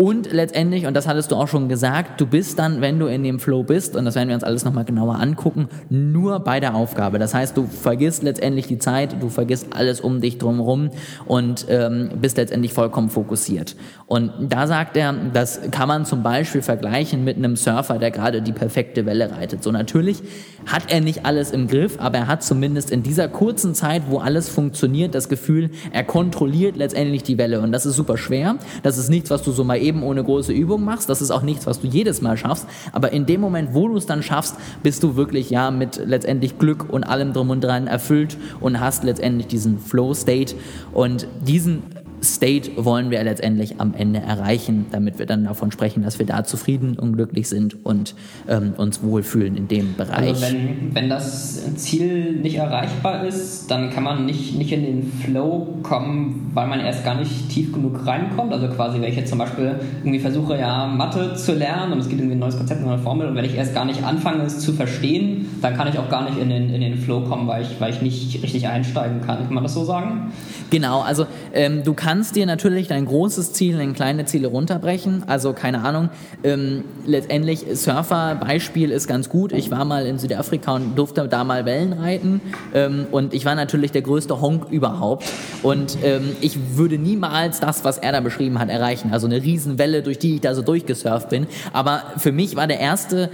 Und 0.00 0.32
letztendlich, 0.32 0.86
und 0.86 0.94
das 0.94 1.06
hattest 1.06 1.30
du 1.30 1.36
auch 1.36 1.46
schon 1.46 1.68
gesagt, 1.68 2.22
du 2.22 2.26
bist 2.26 2.58
dann, 2.58 2.80
wenn 2.80 2.98
du 2.98 3.04
in 3.04 3.22
dem 3.22 3.38
Flow 3.38 3.64
bist, 3.64 3.96
und 3.96 4.06
das 4.06 4.14
werden 4.14 4.28
wir 4.28 4.34
uns 4.34 4.44
alles 4.44 4.64
nochmal 4.64 4.86
genauer 4.86 5.16
angucken, 5.16 5.68
nur 5.90 6.40
bei 6.40 6.58
der 6.58 6.74
Aufgabe. 6.74 7.18
Das 7.18 7.34
heißt, 7.34 7.54
du 7.54 7.66
vergisst 7.66 8.22
letztendlich 8.22 8.66
die 8.66 8.78
Zeit, 8.78 9.20
du 9.20 9.28
vergisst 9.28 9.66
alles 9.74 10.00
um 10.00 10.22
dich 10.22 10.38
drumherum 10.38 10.88
und 11.26 11.66
ähm, 11.68 12.12
bist 12.18 12.38
letztendlich 12.38 12.72
vollkommen 12.72 13.10
fokussiert. 13.10 13.76
Und 14.06 14.32
da 14.40 14.66
sagt 14.66 14.96
er, 14.96 15.12
das 15.34 15.60
kann 15.70 15.86
man 15.86 16.06
zum 16.06 16.22
Beispiel 16.22 16.62
vergleichen 16.62 17.22
mit 17.22 17.36
einem 17.36 17.56
Surfer, 17.56 17.98
der 17.98 18.10
gerade 18.10 18.40
die 18.40 18.52
perfekte 18.52 19.04
Welle 19.04 19.30
reitet. 19.30 19.62
So 19.62 19.70
natürlich 19.70 20.22
hat 20.64 20.90
er 20.90 21.02
nicht 21.02 21.26
alles 21.26 21.50
im 21.50 21.68
Griff, 21.68 22.00
aber 22.00 22.18
er 22.18 22.26
hat 22.26 22.42
zumindest 22.42 22.90
in 22.90 23.02
dieser 23.02 23.28
kurzen 23.28 23.74
Zeit, 23.74 24.04
wo 24.08 24.16
alles 24.16 24.48
funktioniert, 24.48 25.14
das 25.14 25.28
Gefühl, 25.28 25.68
er 25.92 26.04
kontrolliert 26.04 26.76
letztendlich 26.76 27.22
die 27.22 27.36
Welle. 27.36 27.60
Und 27.60 27.70
das 27.70 27.84
ist 27.84 27.96
super 27.96 28.16
schwer. 28.16 28.56
Das 28.82 28.96
ist 28.96 29.10
nichts, 29.10 29.28
was 29.28 29.42
du 29.42 29.52
so 29.52 29.62
mal 29.62 29.76
eben 29.76 29.89
eben 29.90 30.02
ohne 30.02 30.22
große 30.22 30.52
Übung 30.52 30.84
machst. 30.84 31.08
Das 31.08 31.20
ist 31.20 31.30
auch 31.30 31.42
nichts, 31.42 31.66
was 31.66 31.80
du 31.80 31.88
jedes 31.88 32.22
Mal 32.22 32.36
schaffst. 32.36 32.66
Aber 32.92 33.12
in 33.12 33.26
dem 33.26 33.40
Moment, 33.40 33.74
wo 33.74 33.88
du 33.88 33.96
es 33.96 34.06
dann 34.06 34.22
schaffst, 34.22 34.56
bist 34.82 35.02
du 35.02 35.16
wirklich 35.16 35.50
ja 35.50 35.70
mit 35.70 36.00
letztendlich 36.06 36.58
Glück 36.58 36.88
und 36.88 37.04
allem 37.04 37.32
drum 37.32 37.50
und 37.50 37.62
dran 37.62 37.86
erfüllt 37.86 38.36
und 38.60 38.80
hast 38.80 39.04
letztendlich 39.04 39.48
diesen 39.48 39.78
Flow-State. 39.78 40.54
Und 40.92 41.26
diesen 41.46 41.82
State 42.22 42.72
wollen 42.76 43.10
wir 43.10 43.22
letztendlich 43.22 43.80
am 43.80 43.94
Ende 43.94 44.20
erreichen, 44.20 44.86
damit 44.90 45.18
wir 45.18 45.26
dann 45.26 45.44
davon 45.44 45.72
sprechen, 45.72 46.02
dass 46.02 46.18
wir 46.18 46.26
da 46.26 46.44
zufrieden 46.44 46.98
und 46.98 47.16
glücklich 47.16 47.48
sind 47.48 47.84
und 47.84 48.14
ähm, 48.48 48.74
uns 48.76 49.02
wohlfühlen 49.02 49.56
in 49.56 49.68
dem 49.68 49.94
Bereich. 49.94 50.28
Also 50.28 50.42
wenn, 50.42 50.94
wenn 50.94 51.08
das 51.08 51.74
Ziel 51.76 52.32
nicht 52.32 52.56
erreichbar 52.56 53.24
ist, 53.24 53.70
dann 53.70 53.90
kann 53.90 54.04
man 54.04 54.26
nicht, 54.26 54.56
nicht 54.56 54.72
in 54.72 54.82
den 54.82 55.12
Flow 55.24 55.78
kommen, 55.82 56.50
weil 56.54 56.66
man 56.66 56.80
erst 56.80 57.04
gar 57.04 57.14
nicht 57.14 57.48
tief 57.48 57.72
genug 57.72 58.06
reinkommt. 58.06 58.52
Also 58.52 58.68
quasi, 58.68 59.00
wenn 59.00 59.08
ich 59.08 59.16
jetzt 59.16 59.30
zum 59.30 59.38
Beispiel 59.38 59.80
irgendwie 60.00 60.20
versuche, 60.20 60.58
ja, 60.58 60.86
Mathe 60.86 61.34
zu 61.34 61.54
lernen 61.54 61.92
und 61.92 62.00
es 62.00 62.08
gibt 62.08 62.20
irgendwie 62.20 62.36
ein 62.36 62.40
neues 62.40 62.56
Konzept, 62.56 62.80
eine 62.80 62.90
neue 62.90 62.98
Formel 62.98 63.28
und 63.28 63.34
wenn 63.34 63.44
ich 63.44 63.54
erst 63.54 63.74
gar 63.74 63.84
nicht 63.84 64.04
anfange, 64.04 64.42
es 64.42 64.60
zu 64.60 64.72
verstehen, 64.72 65.46
dann 65.62 65.76
kann 65.76 65.88
ich 65.88 65.98
auch 65.98 66.08
gar 66.08 66.28
nicht 66.28 66.38
in 66.38 66.50
den, 66.50 66.70
in 66.70 66.80
den 66.80 66.98
Flow 66.98 67.20
kommen, 67.22 67.46
weil 67.46 67.62
ich, 67.62 67.80
weil 67.80 67.92
ich 67.92 68.02
nicht 68.02 68.42
richtig 68.42 68.68
einsteigen 68.68 69.20
kann. 69.22 69.38
Kann 69.44 69.54
man 69.54 69.62
das 69.62 69.74
so 69.74 69.84
sagen? 69.84 70.32
Genau, 70.70 71.00
also 71.00 71.26
ähm, 71.52 71.82
du 71.82 71.94
kannst 71.94 72.09
dir 72.32 72.44
natürlich 72.44 72.88
dein 72.88 73.06
großes 73.06 73.52
Ziel 73.52 73.78
in 73.78 73.94
kleine 73.94 74.24
Ziele 74.24 74.48
runterbrechen. 74.48 75.22
Also 75.28 75.52
keine 75.52 75.82
Ahnung, 75.82 76.08
ähm, 76.42 76.82
letztendlich 77.06 77.64
Surfer-Beispiel 77.72 78.90
ist 78.90 79.06
ganz 79.06 79.28
gut. 79.28 79.52
Ich 79.52 79.70
war 79.70 79.84
mal 79.84 80.06
in 80.06 80.18
Südafrika 80.18 80.74
und 80.74 80.98
durfte 80.98 81.28
da 81.28 81.44
mal 81.44 81.64
Wellen 81.66 81.92
reiten 81.92 82.40
ähm, 82.74 83.06
und 83.12 83.32
ich 83.32 83.44
war 83.44 83.54
natürlich 83.54 83.92
der 83.92 84.02
größte 84.02 84.40
Honk 84.40 84.70
überhaupt 84.70 85.24
und 85.62 85.98
ähm, 86.02 86.36
ich 86.40 86.76
würde 86.76 86.98
niemals 86.98 87.60
das, 87.60 87.84
was 87.84 87.98
er 87.98 88.10
da 88.10 88.20
beschrieben 88.20 88.58
hat, 88.58 88.70
erreichen. 88.70 89.12
Also 89.12 89.28
eine 89.28 89.42
Riesenwelle, 89.42 90.02
durch 90.02 90.18
die 90.18 90.34
ich 90.34 90.40
da 90.40 90.54
so 90.54 90.62
durchgesurft 90.62 91.28
bin. 91.28 91.46
Aber 91.72 92.02
für 92.16 92.32
mich 92.32 92.56
war 92.56 92.66
der 92.66 92.80
erste 92.80 93.30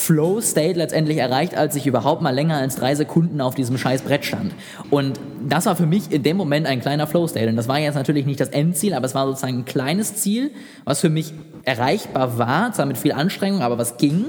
Flow 0.00 0.40
State 0.40 0.78
letztendlich 0.78 1.18
erreicht, 1.18 1.54
als 1.54 1.76
ich 1.76 1.86
überhaupt 1.86 2.22
mal 2.22 2.30
länger 2.30 2.56
als 2.56 2.76
drei 2.76 2.94
Sekunden 2.94 3.42
auf 3.42 3.54
diesem 3.54 3.76
scheiß 3.76 4.00
Brett 4.00 4.24
stand. 4.24 4.54
Und 4.88 5.20
das 5.46 5.66
war 5.66 5.76
für 5.76 5.84
mich 5.84 6.10
in 6.10 6.22
dem 6.22 6.38
Moment 6.38 6.66
ein 6.66 6.80
kleiner 6.80 7.06
Flow 7.06 7.26
State. 7.26 7.50
Und 7.50 7.56
das 7.56 7.68
war 7.68 7.78
jetzt 7.78 7.96
natürlich 7.96 8.24
nicht 8.24 8.40
das 8.40 8.48
Endziel, 8.48 8.94
aber 8.94 9.04
es 9.04 9.14
war 9.14 9.26
sozusagen 9.26 9.58
ein 9.58 9.64
kleines 9.66 10.14
Ziel, 10.14 10.52
was 10.84 11.00
für 11.00 11.10
mich 11.10 11.34
erreichbar 11.64 12.38
war, 12.38 12.72
zwar 12.72 12.86
mit 12.86 12.96
viel 12.96 13.12
Anstrengung, 13.12 13.60
aber 13.60 13.76
was 13.76 13.98
ging 13.98 14.24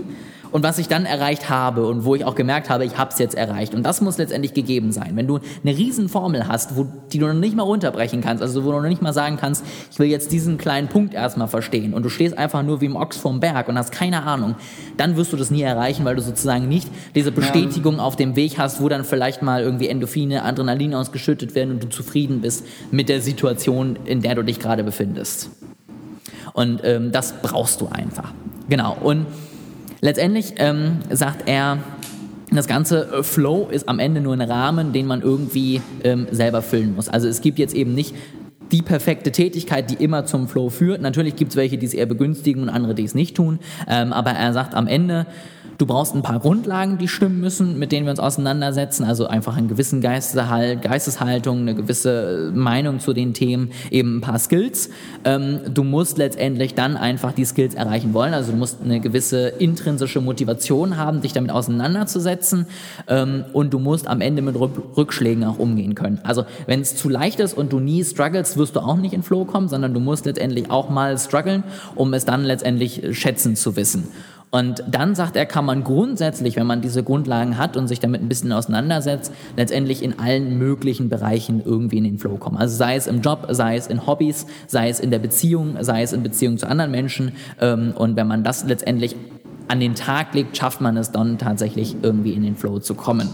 und 0.52 0.64
was 0.64 0.78
ich 0.78 0.88
dann 0.88 1.06
erreicht 1.06 1.50
habe 1.50 1.86
und 1.88 2.04
wo 2.04 2.16
ich 2.16 2.26
auch 2.26 2.36
gemerkt 2.36 2.70
habe, 2.70 2.86
ich 2.86 2.98
habe 2.98 3.12
es 3.12 3.20
jetzt 3.20 3.36
erreicht. 3.36 3.74
Und 3.74 3.84
das 3.84 4.02
muss 4.02 4.18
letztendlich 4.18 4.54
gegeben 4.54 4.92
sein. 4.92 5.16
Wenn 5.16 5.28
du 5.28 5.40
eine 5.64 5.78
Riesenformel 5.78 6.48
hast, 6.48 6.76
wo, 6.76 6.88
die 7.12 7.20
du 7.20 7.28
noch 7.28 7.34
nicht 7.34 7.56
mal 7.56 7.64
runterbrechen 7.64 8.22
kannst, 8.22 8.44
also 8.44 8.64
wo 8.64 8.72
du 8.72 8.82
noch 8.82 8.90
nicht 8.90 9.02
mal 9.02 9.14
sagen 9.14 9.38
kannst, 9.38 9.64
ich 9.92 10.00
will 10.00 10.08
jetzt 10.08 10.32
diesen 10.32 10.58
kleinen 10.58 10.88
Punkt 10.88 11.14
erstmal 11.14 11.48
verstehen 11.48 11.94
und 11.94 12.04
du 12.04 12.10
stehst 12.10 12.38
einfach 12.38 12.64
nur 12.64 12.82
wie 12.82 12.86
im 12.86 12.96
Ochs 12.96 13.18
vorm 13.18 13.40
Berg 13.40 13.70
und 13.70 13.78
hast 13.78 13.92
keine 13.92 14.24
Ahnung, 14.24 14.56
dann 14.98 15.16
wirst 15.16 15.32
du 15.32 15.38
das 15.38 15.52
nie 15.52 15.62
erreichen, 15.62 16.04
weil 16.06 16.16
du 16.16 16.22
sozusagen 16.22 16.68
nicht 16.68 16.90
diese 17.16 17.32
Bestätigung 17.32 18.00
auf 18.00 18.16
dem 18.16 18.36
Weg 18.36 18.58
hast, 18.58 18.82
wo 18.82 18.90
dann 18.90 19.06
vielleicht 19.06 19.42
mal 19.42 19.62
irgendwie 19.62 19.88
Endorphine, 19.88 20.44
Adrenalin 20.44 20.94
ausgeschüttet 20.94 21.56
werden 21.56 21.72
und 21.72 21.84
du 21.84 21.90
zufrieden 21.90 22.42
bist 22.42 22.66
mit 22.92 23.10
der 23.10 23.22
Situation, 23.22 23.98
in 24.06 24.22
der 24.22 24.36
du 24.36 24.44
dich 24.44 24.60
gerade 24.60 24.84
befindest. 24.84 25.50
Und 26.54 26.82
ähm, 26.84 27.12
das 27.12 27.34
brauchst 27.42 27.80
du 27.80 27.88
einfach. 27.88 28.34
Genau. 28.68 28.98
Und 29.02 29.26
Letztendlich 30.02 30.56
ähm, 30.58 31.00
sagt 31.12 31.48
er, 31.48 31.78
das 32.52 32.68
ganze 32.68 33.08
äh, 33.12 33.24
Flow 33.24 33.70
ist 33.72 33.88
am 33.88 34.00
Ende 34.00 34.20
nur 34.20 34.34
ein 34.34 34.42
Rahmen, 34.42 34.94
den 34.94 35.08
man 35.08 35.22
irgendwie 35.22 35.82
ähm, 36.04 36.28
selber 36.32 36.62
füllen 36.62 36.96
muss. 36.96 37.08
Also 37.08 37.28
es 37.28 37.42
gibt 37.42 37.60
jetzt 37.60 37.76
eben 37.76 37.94
nicht 37.94 38.16
die 38.72 38.82
perfekte 38.82 39.32
Tätigkeit, 39.32 39.90
die 39.92 40.04
immer 40.04 40.26
zum 40.26 40.48
Flow 40.48 40.70
führt. 40.70 41.02
Natürlich 41.02 41.36
gibt 41.36 41.52
es 41.52 41.58
welche, 41.58 41.78
die 41.78 41.86
es 41.86 41.94
eher 41.94 42.06
begünstigen 42.06 42.64
und 42.64 42.70
andere, 42.70 42.96
die 42.96 43.04
es 43.04 43.14
nicht 43.14 43.36
tun. 43.36 43.60
Ähm, 43.88 44.12
aber 44.12 44.32
er 44.32 44.54
sagt 44.54 44.74
am 44.74 44.88
Ende, 44.88 45.28
Du 45.82 45.88
brauchst 45.88 46.14
ein 46.14 46.22
paar 46.22 46.40
Grundlagen, 46.40 47.00
die 47.00 47.08
stimmen 47.08 47.40
müssen, 47.40 47.80
mit 47.80 47.92
denen 47.92 48.06
wir 48.06 48.12
uns 48.12 48.20
auseinandersetzen. 48.20 49.04
Also 49.04 49.26
einfach 49.26 49.58
einen 49.58 49.68
gewissen 49.68 50.00
Geisteshalt, 50.00 50.84
Geisteshaltung, 50.84 51.62
eine 51.62 51.74
gewisse 51.74 52.52
Meinung 52.54 53.00
zu 53.00 53.14
den 53.14 53.34
Themen, 53.34 53.72
eben 53.90 54.18
ein 54.18 54.22
paar 54.22 54.38
Skills. 54.38 54.92
Ähm, 55.26 55.62
du 55.74 55.84
musst 55.84 56.20
letztendlich 56.20 56.76
dann 56.76 56.98
einfach 56.98 57.32
die 57.32 57.46
Skills 57.46 57.74
erreichen 57.74 58.14
wollen. 58.14 58.36
Also 58.36 58.52
du 58.52 58.60
musst 58.60 58.84
eine 58.84 59.00
gewisse 59.00 59.48
intrinsische 59.48 60.22
Motivation 60.22 60.98
haben, 60.98 61.22
dich 61.22 61.34
damit 61.34 61.50
auseinanderzusetzen. 61.50 62.68
Ähm, 63.08 63.46
und 63.52 63.74
du 63.74 63.80
musst 63.80 64.08
am 64.08 64.22
Ende 64.22 64.44
mit 64.44 64.56
Rückschlägen 64.56 65.44
auch 65.46 65.58
umgehen 65.58 65.96
können. 65.96 66.20
Also 66.22 66.46
wenn 66.68 66.82
es 66.82 66.96
zu 66.96 67.10
leicht 67.10 67.40
ist 67.40 67.58
und 67.58 67.74
du 67.74 67.80
nie 67.80 68.04
struggles, 68.04 68.56
wirst 68.56 68.76
du 68.76 68.82
auch 68.82 68.98
nicht 68.98 69.14
in 69.14 69.24
Flow 69.24 69.46
kommen, 69.46 69.68
sondern 69.68 69.96
du 69.96 70.00
musst 70.00 70.28
letztendlich 70.28 70.70
auch 70.70 70.92
mal 70.92 71.18
strugglen, 71.18 71.64
um 71.96 72.14
es 72.14 72.24
dann 72.24 72.44
letztendlich 72.44 73.02
schätzen 73.18 73.56
zu 73.56 73.76
wissen. 73.76 74.10
Und 74.52 74.84
dann 74.86 75.16
sagt 75.16 75.38
er, 75.38 75.46
kann 75.46 75.66
man 75.66 75.86
grundsätzlich, 75.86 76.58
wenn 76.58 76.68
man 76.68 76.82
diese 76.82 77.04
Grundlagen 77.04 77.58
hat 77.58 77.78
und 77.78 77.88
sich 77.88 78.00
damit 78.00 78.22
ein 78.22 78.28
bisschen 78.28 78.52
auseinandersetzt, 78.52 79.32
letztendlich 79.56 80.04
in 80.04 80.20
allen 80.20 80.58
möglichen 80.58 81.08
Bereichen 81.08 81.62
irgendwie 81.64 81.98
in 81.98 82.04
den 82.04 82.20
Flow 82.20 82.36
kommen. 82.36 82.58
Also 82.58 82.76
sei 82.76 82.98
es 82.98 83.08
im 83.08 83.22
Job, 83.22 83.48
sei 83.50 83.78
es 83.78 83.88
in 83.88 84.06
Hobbys, 84.06 84.46
sei 84.68 84.90
es 84.90 85.00
in 85.00 85.10
der 85.10 85.20
Beziehung, 85.20 85.78
sei 85.80 86.04
es 86.04 86.12
in 86.12 86.22
Beziehung 86.22 86.58
zu 86.58 86.68
anderen 86.68 86.92
Menschen. 86.92 87.32
Ähm, 87.62 87.94
und 87.96 88.18
wenn 88.18 88.28
man 88.28 88.44
das 88.44 88.66
letztendlich 88.66 89.16
an 89.70 89.80
den 89.80 89.96
Tag 89.96 90.34
legt, 90.34 90.58
schafft 90.58 90.82
man 90.82 90.98
es 90.98 91.12
dann 91.12 91.38
tatsächlich 91.38 91.96
irgendwie 92.02 92.34
in 92.34 92.44
den 92.44 92.58
Flow 92.58 92.80
zu 92.80 92.94
kommen. 92.94 93.30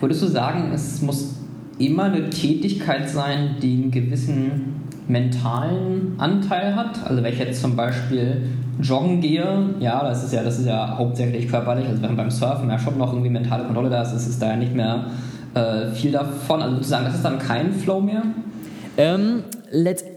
Würdest 0.00 0.22
du 0.22 0.28
sagen, 0.28 0.72
es 0.74 1.02
muss 1.02 1.34
immer 1.78 2.04
eine 2.04 2.30
Tätigkeit 2.30 3.10
sein, 3.10 3.56
die 3.60 3.82
einen 3.82 3.90
gewissen 3.90 4.80
mentalen 5.08 6.14
Anteil 6.16 6.74
hat? 6.74 7.04
Also 7.04 7.22
wenn 7.22 7.32
ich 7.32 7.38
jetzt 7.38 7.60
zum 7.60 7.76
Beispiel 7.76 8.46
joggen 8.80 9.20
gehe, 9.20 9.44
ja, 9.80 10.02
das 10.02 10.24
ist 10.24 10.32
ja, 10.32 10.42
das 10.42 10.58
ist 10.58 10.66
ja 10.66 10.96
hauptsächlich 10.96 11.48
körperlich, 11.48 11.86
also 11.86 12.02
während 12.02 12.16
beim 12.16 12.30
Surfen 12.30 12.70
ja 12.70 12.78
schon 12.78 12.98
noch 12.98 13.12
irgendwie 13.12 13.30
mentale 13.30 13.64
Kontrolle 13.64 13.90
da 13.90 14.02
ist, 14.02 14.12
ist 14.12 14.28
es 14.28 14.38
da 14.38 14.48
ja 14.48 14.56
nicht 14.56 14.74
mehr 14.74 15.06
äh, 15.54 15.90
viel 15.90 16.12
davon. 16.12 16.62
Also 16.62 16.76
sozusagen, 16.76 17.04
das 17.04 17.14
ist 17.16 17.24
dann 17.24 17.38
kein 17.38 17.72
Flow 17.72 18.00
mehr? 18.00 18.22
Ähm, 18.96 19.44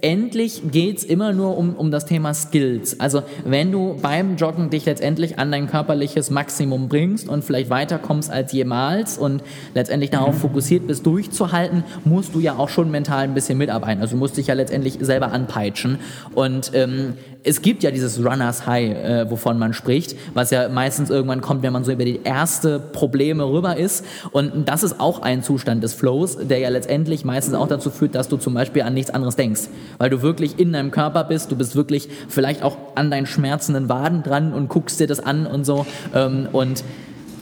letztendlich 0.05 0.61
geht 0.71 0.99
es 0.99 1.03
immer 1.03 1.33
nur 1.33 1.57
um, 1.57 1.73
um 1.73 1.89
das 1.89 2.05
Thema 2.05 2.35
Skills. 2.35 2.99
Also 2.99 3.23
wenn 3.43 3.71
du 3.71 3.97
beim 3.99 4.35
Joggen 4.35 4.69
dich 4.69 4.85
letztendlich 4.85 5.39
an 5.39 5.51
dein 5.51 5.67
körperliches 5.67 6.29
Maximum 6.29 6.89
bringst 6.89 7.27
und 7.27 7.43
vielleicht 7.43 7.71
weiterkommst 7.71 8.29
als 8.29 8.51
jemals 8.51 9.17
und 9.17 9.41
letztendlich 9.73 10.11
darauf 10.11 10.35
mhm. 10.35 10.39
fokussiert 10.39 10.85
bist, 10.85 11.07
durchzuhalten, 11.07 11.83
musst 12.03 12.35
du 12.35 12.39
ja 12.39 12.55
auch 12.55 12.69
schon 12.69 12.91
mental 12.91 13.23
ein 13.23 13.33
bisschen 13.33 13.57
mitarbeiten. 13.57 13.99
Also 13.99 14.13
du 14.13 14.19
musst 14.19 14.37
dich 14.37 14.45
ja 14.45 14.53
letztendlich 14.53 14.99
selber 15.01 15.31
anpeitschen. 15.31 15.97
Und 16.35 16.69
ähm, 16.75 17.15
es 17.45 17.61
gibt 17.61 17.83
ja 17.83 17.91
dieses 17.91 18.23
Runners 18.25 18.65
High, 18.65 18.91
äh, 18.91 19.29
wovon 19.29 19.59
man 19.59 19.73
spricht, 19.73 20.15
was 20.33 20.49
ja 20.49 20.67
meistens 20.67 21.11
irgendwann 21.11 21.41
kommt, 21.41 21.61
wenn 21.61 21.71
man 21.71 21.83
so 21.83 21.91
über 21.91 22.03
die 22.03 22.21
erste 22.23 22.79
Probleme 22.79 23.47
rüber 23.47 23.77
ist. 23.77 24.03
Und 24.31 24.67
das 24.67 24.81
ist 24.81 24.99
auch 24.99 25.21
ein 25.21 25.43
Zustand 25.43 25.83
des 25.83 25.93
Flows, 25.93 26.37
der 26.41 26.57
ja 26.57 26.69
letztendlich 26.69 27.23
meistens 27.23 27.53
auch 27.53 27.67
dazu 27.67 27.91
führt, 27.91 28.15
dass 28.15 28.29
du 28.29 28.37
zum 28.37 28.55
Beispiel 28.55 28.81
an 28.81 28.95
nichts 28.95 29.11
anderes 29.11 29.35
denkst, 29.35 29.61
weil 29.97 30.09
du 30.09 30.21
wirklich 30.21 30.59
in 30.59 30.73
deinem 30.73 30.91
Körper 30.91 31.23
bist, 31.23 31.51
du 31.51 31.55
bist 31.55 31.75
wirklich 31.75 32.09
vielleicht 32.27 32.63
auch 32.63 32.77
an 32.95 33.11
deinen 33.11 33.25
schmerzenden 33.25 33.89
Waden 33.89 34.23
dran 34.23 34.53
und 34.53 34.69
guckst 34.69 34.99
dir 34.99 35.07
das 35.07 35.19
an 35.19 35.47
und 35.47 35.65
so. 35.65 35.85
Ähm, 36.13 36.47
und 36.51 36.83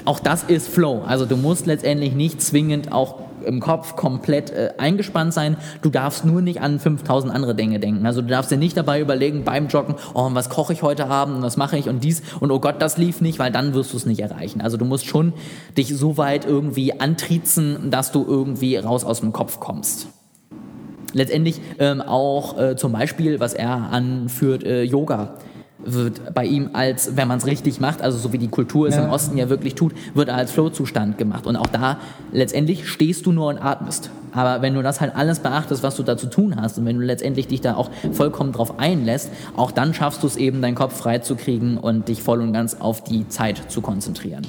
auch 0.05 0.19
das 0.19 0.43
ist 0.43 0.67
Flow. 0.67 1.01
Also 1.05 1.25
du 1.25 1.37
musst 1.37 1.65
letztendlich 1.65 2.13
nicht 2.13 2.41
zwingend 2.41 2.91
auch 2.91 3.23
im 3.45 3.59
Kopf 3.59 3.95
komplett 3.95 4.51
äh, 4.51 4.71
eingespannt 4.77 5.33
sein. 5.33 5.57
Du 5.81 5.89
darfst 5.89 6.25
nur 6.25 6.41
nicht 6.41 6.61
an 6.61 6.79
5000 6.79 7.33
andere 7.33 7.55
Dinge 7.55 7.79
denken. 7.79 8.05
Also 8.05 8.21
du 8.21 8.27
darfst 8.27 8.51
dir 8.51 8.57
nicht 8.57 8.77
dabei 8.77 8.99
überlegen 9.01 9.43
beim 9.43 9.67
Joggen, 9.67 9.95
oh, 10.13 10.29
was 10.33 10.49
koche 10.49 10.73
ich 10.73 10.81
heute 10.81 11.07
Abend, 11.07 11.41
was 11.41 11.57
mache 11.57 11.77
ich 11.77 11.89
und 11.89 12.03
dies 12.03 12.21
und 12.39 12.51
oh 12.51 12.59
Gott, 12.59 12.81
das 12.81 12.97
lief 12.97 13.21
nicht, 13.21 13.39
weil 13.39 13.51
dann 13.51 13.73
wirst 13.73 13.93
du 13.93 13.97
es 13.97 14.05
nicht 14.05 14.21
erreichen. 14.21 14.61
Also 14.61 14.77
du 14.77 14.85
musst 14.85 15.05
schon 15.05 15.33
dich 15.77 15.95
so 15.95 16.17
weit 16.17 16.45
irgendwie 16.45 16.99
antriezen, 16.99 17.91
dass 17.91 18.11
du 18.11 18.25
irgendwie 18.25 18.77
raus 18.77 19.03
aus 19.03 19.19
dem 19.19 19.33
Kopf 19.33 19.59
kommst. 19.59 20.07
Letztendlich 21.13 21.61
ähm, 21.79 22.01
auch 22.01 22.59
äh, 22.59 22.75
zum 22.75 22.91
Beispiel, 22.91 23.39
was 23.39 23.53
er 23.53 23.69
anführt, 23.91 24.63
äh, 24.63 24.83
Yoga 24.83 25.35
wird 25.85 26.33
bei 26.33 26.45
ihm 26.45 26.69
als, 26.73 27.17
wenn 27.17 27.27
man 27.27 27.39
es 27.39 27.45
richtig 27.45 27.79
macht, 27.79 28.01
also 28.01 28.17
so 28.17 28.31
wie 28.31 28.37
die 28.37 28.47
Kultur 28.47 28.87
es 28.87 28.95
Ja. 28.95 29.03
im 29.03 29.09
Osten 29.09 29.37
ja 29.37 29.49
wirklich 29.49 29.75
tut, 29.75 29.93
wird 30.13 30.29
er 30.29 30.35
als 30.35 30.51
Flow-Zustand 30.51 31.17
gemacht. 31.17 31.45
Und 31.45 31.55
auch 31.55 31.67
da 31.67 31.97
letztendlich 32.31 32.87
stehst 32.87 33.25
du 33.25 33.31
nur 33.31 33.47
und 33.47 33.57
atmest. 33.57 34.09
Aber 34.31 34.61
wenn 34.61 34.73
du 34.73 34.81
das 34.81 35.01
halt 35.01 35.15
alles 35.15 35.39
beachtest, 35.39 35.83
was 35.83 35.95
du 35.95 36.03
da 36.03 36.17
zu 36.17 36.27
tun 36.27 36.55
hast 36.59 36.77
und 36.77 36.85
wenn 36.85 36.97
du 36.97 37.05
letztendlich 37.05 37.47
dich 37.47 37.61
da 37.61 37.75
auch 37.75 37.89
vollkommen 38.13 38.51
drauf 38.53 38.79
einlässt, 38.79 39.29
auch 39.57 39.71
dann 39.71 39.93
schaffst 39.93 40.23
du 40.23 40.27
es 40.27 40.37
eben, 40.37 40.61
deinen 40.61 40.75
Kopf 40.75 40.95
frei 40.95 41.19
zu 41.19 41.35
kriegen 41.35 41.77
und 41.77 42.07
dich 42.07 42.23
voll 42.23 42.41
und 42.41 42.53
ganz 42.53 42.77
auf 42.79 43.03
die 43.03 43.27
Zeit 43.27 43.61
zu 43.69 43.81
konzentrieren. 43.81 44.47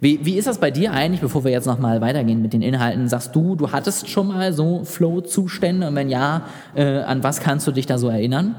Wie, 0.00 0.24
wie 0.24 0.34
ist 0.34 0.46
das 0.46 0.58
bei 0.58 0.70
dir 0.70 0.92
eigentlich, 0.92 1.20
bevor 1.20 1.44
wir 1.44 1.50
jetzt 1.50 1.66
nochmal 1.66 2.00
weitergehen 2.00 2.42
mit 2.42 2.52
den 2.52 2.62
Inhalten? 2.62 3.08
Sagst 3.08 3.34
du, 3.34 3.56
du 3.56 3.72
hattest 3.72 4.08
schon 4.08 4.28
mal 4.28 4.52
so 4.52 4.84
Flow-Zustände 4.84 5.88
und 5.88 5.94
wenn 5.94 6.08
ja, 6.08 6.42
äh, 6.74 7.00
an 7.00 7.22
was 7.22 7.40
kannst 7.40 7.66
du 7.66 7.72
dich 7.72 7.86
da 7.86 7.98
so 7.98 8.08
erinnern? 8.08 8.54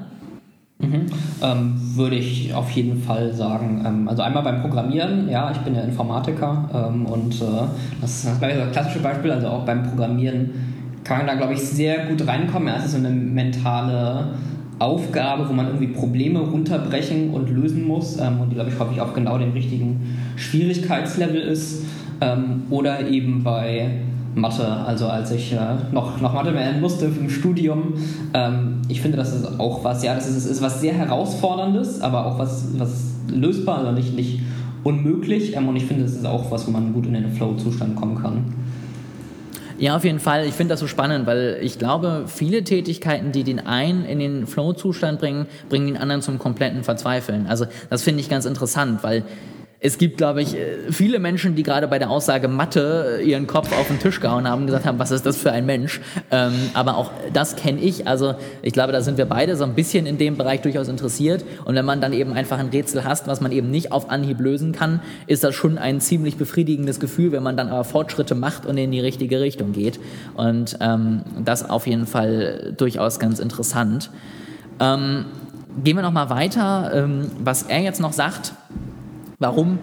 Ähm, 0.79 1.73
würde 1.95 2.15
ich 2.15 2.53
auf 2.53 2.69
jeden 2.71 3.01
Fall 3.01 3.33
sagen. 3.33 3.83
Ähm, 3.85 4.07
also 4.07 4.21
einmal 4.21 4.43
beim 4.43 4.61
Programmieren, 4.61 5.27
ja, 5.27 5.51
ich 5.51 5.57
bin 5.59 5.73
ja 5.73 5.81
Informatiker 5.81 6.69
ähm, 6.73 7.05
und 7.07 7.41
äh, 7.41 7.45
das 7.99 8.23
ist 8.23 8.41
das 8.41 8.71
klassische 8.71 8.99
Beispiel, 8.99 9.31
also 9.31 9.47
auch 9.47 9.65
beim 9.65 9.83
Programmieren 9.83 10.51
kann 11.03 11.19
man 11.19 11.27
da, 11.27 11.35
glaube 11.35 11.53
ich, 11.53 11.61
sehr 11.61 12.05
gut 12.05 12.27
reinkommen. 12.27 12.73
Es 12.75 12.85
ist 12.85 12.91
so 12.91 12.97
eine 12.97 13.09
mentale 13.09 14.33
Aufgabe, 14.79 15.49
wo 15.49 15.53
man 15.53 15.67
irgendwie 15.67 15.87
Probleme 15.87 16.39
runterbrechen 16.39 17.31
und 17.31 17.49
lösen 17.49 17.87
muss 17.87 18.19
ähm, 18.19 18.39
und 18.41 18.49
die, 18.49 18.55
glaube 18.55 18.69
ich, 18.69 18.79
häufig 18.79 19.01
auf 19.01 19.13
genau 19.13 19.37
dem 19.37 19.51
richtigen 19.51 20.17
Schwierigkeitslevel 20.35 21.41
ist. 21.41 21.83
Ähm, 22.21 22.63
oder 22.69 23.07
eben 23.07 23.43
bei 23.43 23.89
Mathe, 24.37 24.67
also 24.67 25.07
als 25.07 25.31
ich 25.31 25.53
äh, 25.53 25.57
noch, 25.91 26.21
noch 26.21 26.33
Mathe 26.33 26.51
lernen 26.51 26.79
musste 26.81 27.05
im 27.05 27.29
Studium. 27.29 27.93
Ähm, 28.33 28.81
ich 28.87 29.01
finde, 29.01 29.17
das 29.17 29.35
ist 29.35 29.59
auch 29.59 29.83
was, 29.83 30.03
ja, 30.03 30.13
das 30.13 30.27
ist, 30.27 30.45
ist 30.45 30.61
was 30.61 30.79
sehr 30.81 30.93
Herausforderndes, 30.93 32.01
aber 32.01 32.25
auch 32.25 32.39
was, 32.39 32.67
was 32.77 33.15
lösbar, 33.29 33.79
also 33.79 33.91
nicht, 33.91 34.15
nicht 34.15 34.41
unmöglich. 34.83 35.55
Ähm, 35.55 35.67
und 35.67 35.75
ich 35.75 35.85
finde, 35.85 36.03
das 36.03 36.13
ist 36.13 36.25
auch 36.25 36.51
was, 36.51 36.67
wo 36.67 36.71
man 36.71 36.93
gut 36.93 37.07
in 37.07 37.13
den 37.13 37.31
Flow-Zustand 37.31 37.95
kommen 37.95 38.21
kann. 38.21 38.53
Ja, 39.79 39.95
auf 39.95 40.03
jeden 40.03 40.19
Fall. 40.19 40.47
Ich 40.47 40.55
finde 40.55 40.73
das 40.73 40.79
so 40.79 40.87
spannend, 40.87 41.27
weil 41.27 41.59
ich 41.61 41.77
glaube, 41.77 42.23
viele 42.25 42.63
Tätigkeiten, 42.63 43.31
die 43.31 43.43
den 43.43 43.59
einen 43.59 44.05
in 44.05 44.17
den 44.17 44.47
Flow-Zustand 44.47 45.19
bringen, 45.19 45.45
bringen 45.69 45.85
den 45.85 45.97
anderen 45.97 46.23
zum 46.23 46.39
kompletten 46.39 46.83
Verzweifeln. 46.83 47.45
Also 47.47 47.67
das 47.89 48.01
finde 48.01 48.21
ich 48.21 48.29
ganz 48.29 48.45
interessant, 48.45 49.03
weil 49.03 49.23
es 49.79 49.99
gibt, 49.99 50.17
glaube 50.17 50.41
ich, 50.41 50.55
äh, 50.55 50.91
viele 50.91 51.19
Menschen, 51.19 51.55
die 51.55 51.61
gerade 51.61 51.87
bei 51.87 51.99
der 51.99 52.09
Aussage 52.09 52.47
Mathe 52.47 53.19
äh, 53.19 53.29
ihren 53.29 53.45
Kopf 53.45 53.71
auf 53.77 53.87
den 53.87 53.99
Tisch 53.99 54.19
gehauen 54.19 54.47
haben 54.47 54.61
und 54.61 54.67
gesagt 54.67 54.85
haben, 54.85 54.97
was 54.97 55.11
ist 55.11 55.25
das 55.25 55.37
für 55.37 55.51
ein 55.51 55.67
Mensch? 55.67 56.01
Ähm, 56.31 56.53
aber 56.73 56.97
auch 56.97 57.11
das 57.31 57.55
kenne 57.55 57.79
ich. 57.79 58.07
Also 58.07 58.35
ich 58.63 58.73
glaube, 58.73 58.91
da 58.91 59.01
sind 59.01 59.19
wir 59.19 59.25
beide 59.25 59.55
so 59.55 59.63
ein 59.65 59.75
bisschen 59.75 60.07
in 60.07 60.17
dem 60.17 60.35
Bereich 60.35 60.61
durchaus 60.61 60.87
interessiert. 60.87 61.45
Und 61.65 61.75
wenn 61.75 61.85
man 61.85 62.01
dann 62.01 62.11
eben 62.11 62.33
einfach 62.33 62.57
ein 62.57 62.69
Rätsel 62.69 63.03
hast, 63.03 63.27
was 63.27 63.39
man 63.39 63.51
eben 63.51 63.69
nicht 63.69 63.91
auf 63.91 64.09
Anhieb 64.09 64.39
lösen 64.39 64.71
kann, 64.71 64.99
ist 65.27 65.43
das 65.43 65.53
schon 65.53 65.77
ein 65.77 66.01
ziemlich 66.01 66.37
befriedigendes 66.37 66.99
Gefühl, 66.99 67.31
wenn 67.31 67.43
man 67.43 67.55
dann 67.55 67.69
aber 67.69 67.83
Fortschritte 67.83 68.33
macht 68.33 68.65
und 68.65 68.77
in 68.77 68.91
die 68.91 68.99
richtige 68.99 69.39
Richtung 69.41 69.73
geht. 69.73 69.99
Und 70.35 70.77
ähm, 70.81 71.21
das 71.45 71.69
auf 71.69 71.85
jeden 71.85 72.07
Fall 72.07 72.73
durchaus 72.75 73.19
ganz 73.19 73.37
interessant. 73.37 74.09
Ähm, 74.79 75.25
gehen 75.83 75.95
wir 75.95 76.03
noch 76.03 76.11
mal 76.11 76.31
weiter, 76.31 76.91
ähm, 76.95 77.29
was 77.43 77.63
er 77.63 77.81
jetzt 77.81 78.01
noch 78.01 78.13
sagt. 78.13 78.53
Warum 79.39 79.77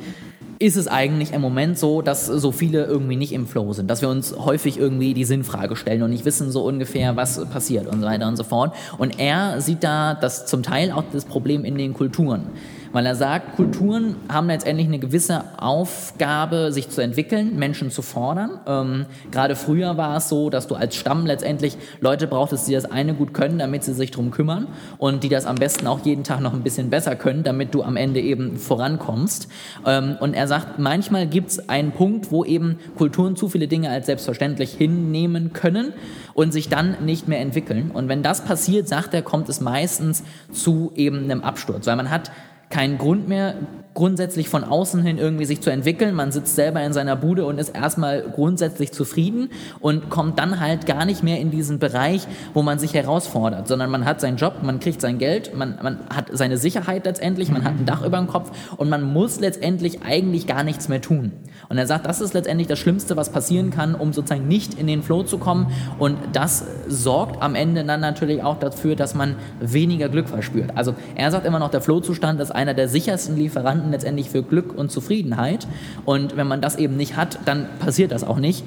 ist 0.58 0.76
es 0.76 0.88
eigentlich 0.88 1.32
im 1.32 1.40
Moment 1.40 1.78
so, 1.78 2.02
dass 2.02 2.26
so 2.26 2.50
viele 2.50 2.84
irgendwie 2.86 3.16
nicht 3.16 3.32
im 3.32 3.46
Flow 3.46 3.72
sind, 3.72 3.88
dass 3.88 4.02
wir 4.02 4.08
uns 4.08 4.34
häufig 4.36 4.78
irgendwie 4.78 5.14
die 5.14 5.24
Sinnfrage 5.24 5.76
stellen 5.76 6.02
und 6.02 6.10
nicht 6.10 6.24
wissen 6.24 6.50
so 6.50 6.64
ungefähr, 6.64 7.14
was 7.16 7.44
passiert 7.50 7.86
und 7.86 8.00
so 8.00 8.06
weiter 8.06 8.26
und 8.26 8.36
so 8.36 8.42
fort. 8.44 8.74
Und 8.98 9.20
er 9.20 9.60
sieht 9.60 9.84
da 9.84 10.14
das 10.14 10.46
zum 10.46 10.62
Teil 10.62 10.90
auch 10.90 11.04
das 11.12 11.24
Problem 11.24 11.64
in 11.64 11.78
den 11.78 11.94
Kulturen. 11.94 12.46
Weil 12.94 13.06
er 13.06 13.16
sagt, 13.16 13.56
Kulturen 13.56 14.14
haben 14.32 14.46
letztendlich 14.46 14.86
eine 14.86 15.00
gewisse 15.00 15.42
Aufgabe, 15.56 16.70
sich 16.70 16.90
zu 16.90 17.00
entwickeln, 17.00 17.58
Menschen 17.58 17.90
zu 17.90 18.02
fordern. 18.02 18.60
Ähm, 18.68 19.06
gerade 19.32 19.56
früher 19.56 19.96
war 19.96 20.18
es 20.18 20.28
so, 20.28 20.48
dass 20.48 20.68
du 20.68 20.76
als 20.76 20.94
Stamm 20.94 21.26
letztendlich 21.26 21.76
Leute 22.00 22.28
brauchtest, 22.28 22.68
die 22.68 22.72
das 22.72 22.84
eine 22.84 23.14
gut 23.14 23.34
können, 23.34 23.58
damit 23.58 23.82
sie 23.82 23.94
sich 23.94 24.12
drum 24.12 24.30
kümmern 24.30 24.68
und 24.96 25.24
die 25.24 25.28
das 25.28 25.44
am 25.44 25.56
besten 25.56 25.88
auch 25.88 26.04
jeden 26.04 26.22
Tag 26.22 26.38
noch 26.38 26.52
ein 26.52 26.62
bisschen 26.62 26.88
besser 26.88 27.16
können, 27.16 27.42
damit 27.42 27.74
du 27.74 27.82
am 27.82 27.96
Ende 27.96 28.20
eben 28.20 28.58
vorankommst. 28.58 29.48
Ähm, 29.84 30.16
und 30.20 30.34
er 30.34 30.46
sagt, 30.46 30.78
manchmal 30.78 31.26
gibt 31.26 31.50
es 31.50 31.68
einen 31.68 31.90
Punkt, 31.90 32.30
wo 32.30 32.44
eben 32.44 32.78
Kulturen 32.96 33.34
zu 33.34 33.48
viele 33.48 33.66
Dinge 33.66 33.90
als 33.90 34.06
selbstverständlich 34.06 34.72
hinnehmen 34.72 35.52
können 35.52 35.94
und 36.32 36.52
sich 36.52 36.68
dann 36.68 36.98
nicht 37.04 37.26
mehr 37.26 37.40
entwickeln. 37.40 37.90
Und 37.92 38.08
wenn 38.08 38.22
das 38.22 38.44
passiert, 38.44 38.86
sagt 38.86 39.14
er, 39.14 39.22
kommt 39.22 39.48
es 39.48 39.60
meistens 39.60 40.22
zu 40.52 40.92
eben 40.94 41.24
einem 41.24 41.42
Absturz, 41.42 41.88
weil 41.88 41.96
man 41.96 42.10
hat 42.10 42.30
keinen 42.70 42.98
Grund 42.98 43.28
mehr, 43.28 43.54
grundsätzlich 43.94 44.48
von 44.48 44.64
außen 44.64 45.02
hin 45.02 45.18
irgendwie 45.18 45.44
sich 45.44 45.60
zu 45.60 45.70
entwickeln. 45.70 46.14
Man 46.14 46.32
sitzt 46.32 46.54
selber 46.56 46.82
in 46.82 46.92
seiner 46.92 47.16
Bude 47.16 47.46
und 47.46 47.58
ist 47.58 47.70
erstmal 47.70 48.22
grundsätzlich 48.22 48.92
zufrieden 48.92 49.50
und 49.80 50.10
kommt 50.10 50.38
dann 50.38 50.60
halt 50.60 50.86
gar 50.86 51.04
nicht 51.04 51.22
mehr 51.22 51.40
in 51.40 51.50
diesen 51.50 51.78
Bereich, 51.78 52.26
wo 52.52 52.62
man 52.62 52.78
sich 52.78 52.92
herausfordert, 52.92 53.68
sondern 53.68 53.90
man 53.90 54.04
hat 54.04 54.20
seinen 54.20 54.36
Job, 54.36 54.62
man 54.62 54.80
kriegt 54.80 55.00
sein 55.00 55.18
Geld, 55.18 55.56
man, 55.56 55.78
man 55.82 56.00
hat 56.12 56.26
seine 56.32 56.58
Sicherheit 56.58 57.04
letztendlich, 57.04 57.50
man 57.50 57.64
hat 57.64 57.74
ein 57.78 57.86
Dach 57.86 58.04
über 58.04 58.18
dem 58.18 58.26
Kopf 58.26 58.50
und 58.76 58.88
man 58.88 59.02
muss 59.02 59.40
letztendlich 59.40 60.02
eigentlich 60.02 60.46
gar 60.46 60.64
nichts 60.64 60.88
mehr 60.88 61.00
tun. 61.00 61.32
Und 61.68 61.78
er 61.78 61.86
sagt, 61.86 62.06
das 62.06 62.20
ist 62.20 62.34
letztendlich 62.34 62.68
das 62.68 62.78
Schlimmste, 62.78 63.16
was 63.16 63.30
passieren 63.30 63.70
kann, 63.70 63.94
um 63.94 64.12
sozusagen 64.12 64.48
nicht 64.48 64.74
in 64.74 64.86
den 64.86 65.02
Flow 65.02 65.22
zu 65.22 65.38
kommen. 65.38 65.68
Und 65.98 66.18
das 66.32 66.64
sorgt 66.88 67.42
am 67.42 67.54
Ende 67.54 67.84
dann 67.84 68.00
natürlich 68.00 68.42
auch 68.42 68.58
dafür, 68.58 68.96
dass 68.96 69.14
man 69.14 69.36
weniger 69.60 70.08
Glück 70.08 70.28
verspürt. 70.28 70.72
Also 70.74 70.94
er 71.14 71.30
sagt 71.30 71.46
immer 71.46 71.58
noch, 71.58 71.70
der 71.70 71.80
Flow-Zustand 71.80 72.40
ist 72.40 72.50
einer 72.50 72.74
der 72.74 72.88
sichersten 72.88 73.36
Lieferanten 73.36 73.83
letztendlich 73.90 74.30
für 74.30 74.42
Glück 74.42 74.76
und 74.76 74.90
Zufriedenheit. 74.90 75.66
Und 76.04 76.36
wenn 76.36 76.46
man 76.46 76.60
das 76.60 76.76
eben 76.76 76.96
nicht 76.96 77.16
hat, 77.16 77.38
dann 77.44 77.66
passiert 77.78 78.12
das 78.12 78.24
auch 78.24 78.38
nicht. 78.38 78.64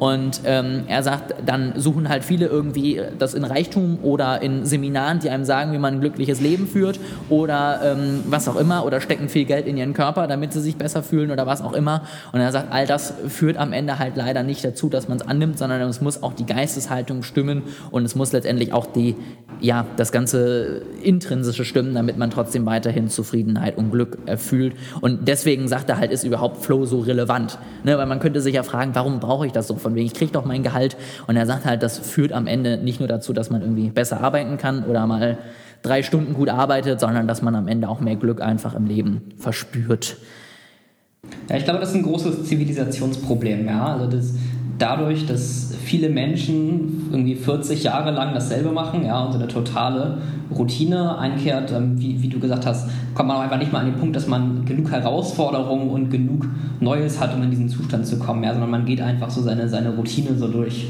Und 0.00 0.40
ähm, 0.44 0.84
er 0.88 1.02
sagt, 1.02 1.34
dann 1.44 1.74
suchen 1.76 2.08
halt 2.08 2.24
viele 2.24 2.46
irgendwie 2.46 3.02
das 3.18 3.34
in 3.34 3.44
Reichtum 3.44 3.98
oder 4.02 4.40
in 4.40 4.64
Seminaren, 4.64 5.18
die 5.18 5.28
einem 5.28 5.44
sagen, 5.44 5.74
wie 5.74 5.78
man 5.78 5.96
ein 5.96 6.00
glückliches 6.00 6.40
Leben 6.40 6.66
führt 6.66 6.98
oder 7.28 7.80
ähm, 7.84 8.20
was 8.24 8.48
auch 8.48 8.56
immer 8.56 8.86
oder 8.86 9.02
stecken 9.02 9.28
viel 9.28 9.44
Geld 9.44 9.66
in 9.66 9.76
ihren 9.76 9.92
Körper, 9.92 10.26
damit 10.26 10.54
sie 10.54 10.62
sich 10.62 10.76
besser 10.76 11.02
fühlen 11.02 11.30
oder 11.30 11.46
was 11.46 11.60
auch 11.60 11.74
immer. 11.74 12.04
Und 12.32 12.40
er 12.40 12.50
sagt, 12.50 12.72
all 12.72 12.86
das 12.86 13.12
führt 13.28 13.58
am 13.58 13.74
Ende 13.74 13.98
halt 13.98 14.16
leider 14.16 14.42
nicht 14.42 14.64
dazu, 14.64 14.88
dass 14.88 15.06
man 15.06 15.18
es 15.18 15.26
annimmt, 15.26 15.58
sondern 15.58 15.82
es 15.82 16.00
muss 16.00 16.22
auch 16.22 16.32
die 16.32 16.46
Geisteshaltung 16.46 17.22
stimmen 17.22 17.64
und 17.90 18.06
es 18.06 18.14
muss 18.14 18.32
letztendlich 18.32 18.72
auch 18.72 18.86
die, 18.86 19.16
ja, 19.60 19.84
das 19.98 20.12
ganze 20.12 20.80
intrinsische 21.02 21.66
stimmen, 21.66 21.92
damit 21.92 22.16
man 22.16 22.30
trotzdem 22.30 22.64
weiterhin 22.64 23.08
Zufriedenheit 23.08 23.76
und 23.76 23.90
Glück 23.90 24.16
erfüllt. 24.24 24.76
Und 25.02 25.28
deswegen 25.28 25.68
sagt 25.68 25.90
er 25.90 25.98
halt, 25.98 26.10
ist 26.10 26.24
überhaupt 26.24 26.64
Flow 26.64 26.86
so 26.86 27.00
relevant? 27.00 27.58
Ne? 27.84 27.98
Weil 27.98 28.06
man 28.06 28.18
könnte 28.18 28.40
sich 28.40 28.54
ja 28.54 28.62
fragen, 28.62 28.94
warum 28.94 29.20
brauche 29.20 29.44
ich 29.44 29.52
das 29.52 29.68
so? 29.68 29.89
Von 29.90 29.96
wegen, 29.96 30.06
ich 30.06 30.14
kriege 30.14 30.30
doch 30.30 30.44
mein 30.44 30.62
Gehalt. 30.62 30.96
Und 31.26 31.36
er 31.36 31.46
sagt 31.46 31.64
halt, 31.64 31.82
das 31.82 31.98
führt 31.98 32.32
am 32.32 32.46
Ende 32.46 32.78
nicht 32.78 33.00
nur 33.00 33.08
dazu, 33.08 33.32
dass 33.32 33.50
man 33.50 33.60
irgendwie 33.60 33.90
besser 33.90 34.20
arbeiten 34.20 34.56
kann 34.56 34.84
oder 34.84 35.04
mal 35.06 35.38
drei 35.82 36.04
Stunden 36.04 36.32
gut 36.32 36.48
arbeitet, 36.48 37.00
sondern 37.00 37.26
dass 37.26 37.42
man 37.42 37.56
am 37.56 37.66
Ende 37.66 37.88
auch 37.88 38.00
mehr 38.00 38.14
Glück 38.14 38.40
einfach 38.40 38.74
im 38.74 38.86
Leben 38.86 39.30
verspürt. 39.36 40.16
Ja, 41.48 41.56
ich 41.56 41.64
glaube, 41.64 41.80
das 41.80 41.90
ist 41.90 41.96
ein 41.96 42.02
großes 42.02 42.44
Zivilisationsproblem. 42.44 43.66
Ja? 43.66 43.94
Also 43.94 44.06
das, 44.06 44.34
dadurch, 44.80 45.26
dass 45.26 45.74
viele 45.84 46.08
Menschen 46.08 47.08
irgendwie 47.12 47.34
40 47.34 47.84
Jahre 47.84 48.10
lang 48.10 48.34
dasselbe 48.34 48.70
machen 48.70 49.04
ja, 49.04 49.22
und 49.22 49.32
so 49.32 49.38
eine 49.38 49.48
totale 49.48 50.18
Routine 50.56 51.18
einkehrt, 51.18 51.72
ähm, 51.72 52.00
wie, 52.00 52.22
wie 52.22 52.28
du 52.28 52.40
gesagt 52.40 52.66
hast, 52.66 52.88
kommt 53.14 53.28
man 53.28 53.36
auch 53.36 53.42
einfach 53.42 53.58
nicht 53.58 53.72
mal 53.72 53.80
an 53.80 53.86
den 53.86 53.96
Punkt, 53.96 54.16
dass 54.16 54.26
man 54.26 54.64
genug 54.64 54.90
Herausforderungen 54.90 55.90
und 55.90 56.10
genug 56.10 56.46
Neues 56.80 57.20
hat, 57.20 57.34
um 57.34 57.42
in 57.42 57.50
diesen 57.50 57.68
Zustand 57.68 58.06
zu 58.06 58.18
kommen, 58.18 58.42
ja, 58.42 58.52
sondern 58.52 58.70
man 58.70 58.86
geht 58.86 59.00
einfach 59.00 59.30
so 59.30 59.42
seine, 59.42 59.68
seine 59.68 59.90
Routine 59.90 60.36
so 60.36 60.48
durch. 60.48 60.86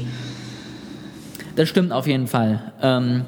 Das 1.55 1.67
stimmt 1.67 1.91
auf 1.91 2.07
jeden 2.07 2.27
Fall. 2.27 2.71
Ähm, 2.81 3.25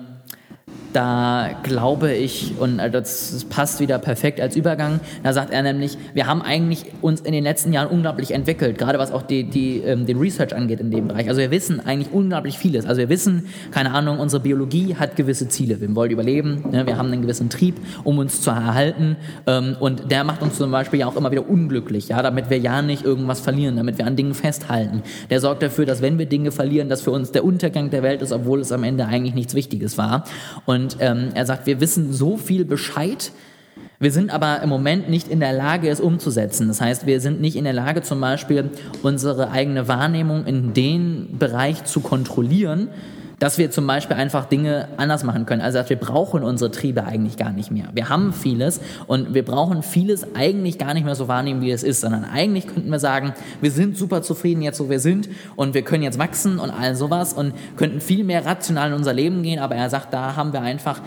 da 0.94 1.50
glaube 1.64 2.14
ich, 2.14 2.54
und 2.60 2.80
äh, 2.80 2.90
das 2.90 3.46
passt 3.50 3.80
wieder 3.80 3.98
perfekt 4.00 4.40
als 4.40 4.56
Übergang, 4.56 5.00
da 5.24 5.34
sagt 5.34 5.52
er 5.52 5.62
nämlich, 5.64 5.98
wir 6.14 6.28
haben 6.28 6.42
eigentlich 6.42 6.86
uns 7.02 7.22
in 7.22 7.34
den 7.34 7.44
letzten 7.44 7.74
Jahren 7.74 7.88
unglaublich 7.88 8.32
entwickelt, 8.32 8.78
gerade 8.78 9.00
was 9.00 9.12
auch 9.12 9.24
die, 9.24 9.44
die, 9.44 9.80
ähm, 9.80 10.06
den 10.06 10.18
Research 10.18 10.56
angeht 10.56 10.80
in 10.80 10.92
dem 10.92 11.08
Bereich. 11.08 11.28
Also 11.30 11.42
wir 11.42 11.52
wissen 11.52 11.86
eigentlich 11.86 12.14
unglaublich 12.14 12.58
vieles. 12.58 12.86
Also 12.86 13.00
wir 13.00 13.10
wissen, 13.10 13.48
keine 13.72 13.92
Ahnung, 13.94 14.20
unsere 14.20 14.42
Biologie 14.42 14.96
hat 14.96 15.16
gewisse 15.16 15.48
Ziele. 15.48 15.82
Wir 15.82 15.94
wollen 15.96 16.12
überleben, 16.12 16.64
ne? 16.72 16.86
wir 16.86 16.98
haben 16.98 17.12
einen 17.12 17.22
gewissen 17.22 17.50
Trieb, 17.50 17.76
um 18.04 18.18
uns 18.20 18.42
zu 18.42 18.52
erhalten 18.52 19.18
ähm, 19.48 19.76
und 19.80 20.12
der 20.12 20.24
macht 20.24 20.42
uns 20.42 20.58
zum 20.58 20.72
Beispiel 20.72 21.00
ja 21.00 21.08
auch 21.08 21.16
immer 21.16 21.32
wieder 21.32 21.50
unglücklich, 21.50 22.10
ja, 22.10 22.22
damit 22.22 22.50
wir 22.50 22.60
ja 22.60 22.82
nicht 22.82 23.04
irgendwas 23.04 23.40
verlieren, 23.40 23.78
damit 23.78 23.98
wir 23.98 24.06
an 24.06 24.16
Dingen 24.16 24.34
festhalten. 24.34 25.02
Der 25.30 25.40
sorgt 25.40 25.64
dafür, 25.64 25.86
dass 25.86 26.02
wenn 26.02 26.20
wir 26.20 26.26
Dinge 26.26 26.52
verlieren, 26.52 26.90
das 26.90 27.02
für 27.02 27.12
uns 27.12 27.32
der 27.32 27.44
Untergang 27.44 27.90
der 27.90 28.04
Welt 28.04 28.22
ist, 28.22 28.32
obwohl 28.32 28.60
es 28.60 28.72
am 28.72 28.84
Ende 28.84 29.06
eigentlich 29.06 29.34
nichts 29.34 29.56
Wichtiges 29.56 29.98
war. 29.98 30.26
Und 30.66 30.83
ähm, 31.00 31.30
er 31.34 31.46
sagt, 31.46 31.66
wir 31.66 31.80
wissen 31.80 32.14
so 32.14 32.38
viel 32.38 32.66
Bescheid, 32.66 33.32
wir 34.00 34.12
sind 34.12 34.32
aber 34.32 34.62
im 34.62 34.70
Moment 34.70 35.10
nicht 35.10 35.30
in 35.30 35.40
der 35.40 35.54
Lage, 35.54 35.90
es 35.90 36.02
umzusetzen. 36.02 36.68
Das 36.68 36.82
heißt, 36.82 37.06
wir 37.06 37.22
sind 37.22 37.40
nicht 37.40 37.56
in 37.56 37.64
der 37.64 37.74
Lage, 37.74 38.02
zum 38.02 38.20
Beispiel 38.20 38.70
unsere 39.02 39.50
eigene 39.52 39.88
Wahrnehmung 39.88 40.46
in 40.46 40.74
den 40.74 41.38
Bereich 41.40 41.86
zu 41.86 42.02
kontrollieren, 42.02 42.90
dass 43.44 43.58
wir 43.58 43.70
zum 43.72 43.86
Beispiel 43.86 44.16
einfach 44.16 44.46
Dinge 44.46 44.88
anders 44.96 45.26
machen 45.26 45.46
können. 45.46 45.62
Also 45.62 45.78
dass 45.78 45.90
wir 45.90 45.98
brauchen 45.98 46.44
unsere 46.44 46.72
Triebe 46.72 47.04
eigentlich 47.04 47.36
gar 47.36 47.52
nicht 47.52 47.72
mehr. 47.72 47.90
Wir 47.94 48.08
haben 48.08 48.32
vieles 48.32 48.80
und 49.06 49.34
wir 49.34 49.44
brauchen 49.44 49.84
vieles 49.84 50.34
eigentlich 50.34 50.78
gar 50.78 50.94
nicht 50.94 51.04
mehr 51.04 51.16
so 51.16 51.28
wahrnehmen, 51.28 51.60
wie 51.60 51.72
es 51.72 51.84
ist, 51.84 52.00
sondern 52.00 52.24
eigentlich 52.24 52.68
könnten 52.68 52.90
wir 52.90 53.00
sagen, 53.00 53.34
wir 53.60 53.70
sind 53.70 53.98
super 53.98 54.22
zufrieden 54.22 54.62
jetzt, 54.62 54.80
wo 54.80 54.90
wir 54.90 55.02
sind 55.02 55.28
und 55.58 55.74
wir 55.74 55.82
können 55.82 56.04
jetzt 56.04 56.20
wachsen 56.20 56.58
und 56.58 56.70
all 56.70 56.96
sowas 56.96 57.34
und 57.34 57.54
könnten 57.76 58.00
viel 58.00 58.24
mehr 58.24 58.46
rational 58.46 58.92
in 58.92 58.94
unser 58.94 59.12
Leben 59.12 59.44
gehen, 59.44 59.60
aber 59.60 59.76
er 59.76 59.90
sagt, 59.90 60.14
da 60.14 60.38
haben 60.38 60.54
wir 60.54 60.62
einfach 60.62 61.02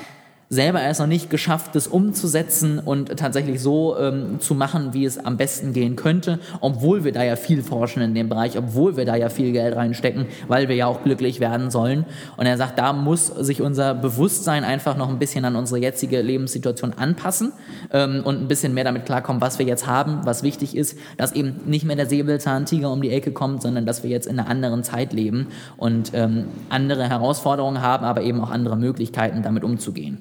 selber 0.48 0.80
erst 0.80 1.00
noch 1.00 1.08
nicht 1.08 1.28
geschafft, 1.28 1.74
das 1.74 1.88
umzusetzen 1.88 2.78
und 2.78 3.16
tatsächlich 3.16 3.60
so 3.60 3.98
ähm, 3.98 4.38
zu 4.38 4.54
machen, 4.54 4.92
wie 4.92 5.04
es 5.04 5.18
am 5.18 5.36
besten 5.36 5.72
gehen 5.72 5.96
könnte, 5.96 6.38
obwohl 6.60 7.02
wir 7.04 7.12
da 7.12 7.24
ja 7.24 7.34
viel 7.34 7.62
forschen 7.62 8.00
in 8.00 8.14
dem 8.14 8.28
Bereich, 8.28 8.56
obwohl 8.56 8.96
wir 8.96 9.04
da 9.04 9.16
ja 9.16 9.28
viel 9.28 9.50
Geld 9.52 9.74
reinstecken, 9.74 10.26
weil 10.46 10.68
wir 10.68 10.76
ja 10.76 10.86
auch 10.86 11.02
glücklich 11.02 11.40
werden 11.40 11.70
sollen. 11.70 12.06
Und 12.36 12.46
er 12.46 12.56
sagt, 12.56 12.78
da 12.78 12.92
muss 12.92 13.26
sich 13.26 13.60
unser 13.60 13.94
Bewusstsein 13.94 14.62
einfach 14.62 14.96
noch 14.96 15.08
ein 15.08 15.18
bisschen 15.18 15.44
an 15.44 15.56
unsere 15.56 15.80
jetzige 15.80 16.22
Lebenssituation 16.22 16.92
anpassen 16.92 17.52
ähm, 17.92 18.22
und 18.24 18.40
ein 18.40 18.48
bisschen 18.48 18.72
mehr 18.72 18.84
damit 18.84 19.04
klarkommen, 19.04 19.42
was 19.42 19.58
wir 19.58 19.66
jetzt 19.66 19.88
haben, 19.88 20.20
was 20.24 20.44
wichtig 20.44 20.76
ist, 20.76 20.96
dass 21.16 21.32
eben 21.32 21.60
nicht 21.66 21.84
mehr 21.84 21.96
der 21.96 22.06
Säbelzahntiger 22.06 22.92
um 22.92 23.02
die 23.02 23.10
Ecke 23.10 23.32
kommt, 23.32 23.62
sondern 23.62 23.84
dass 23.84 24.04
wir 24.04 24.10
jetzt 24.10 24.26
in 24.26 24.38
einer 24.38 24.48
anderen 24.48 24.84
Zeit 24.84 25.12
leben 25.12 25.48
und 25.76 26.12
ähm, 26.14 26.46
andere 26.68 27.08
Herausforderungen 27.08 27.82
haben, 27.82 28.04
aber 28.04 28.22
eben 28.22 28.40
auch 28.40 28.50
andere 28.50 28.76
Möglichkeiten, 28.76 29.42
damit 29.42 29.64
umzugehen. 29.64 30.20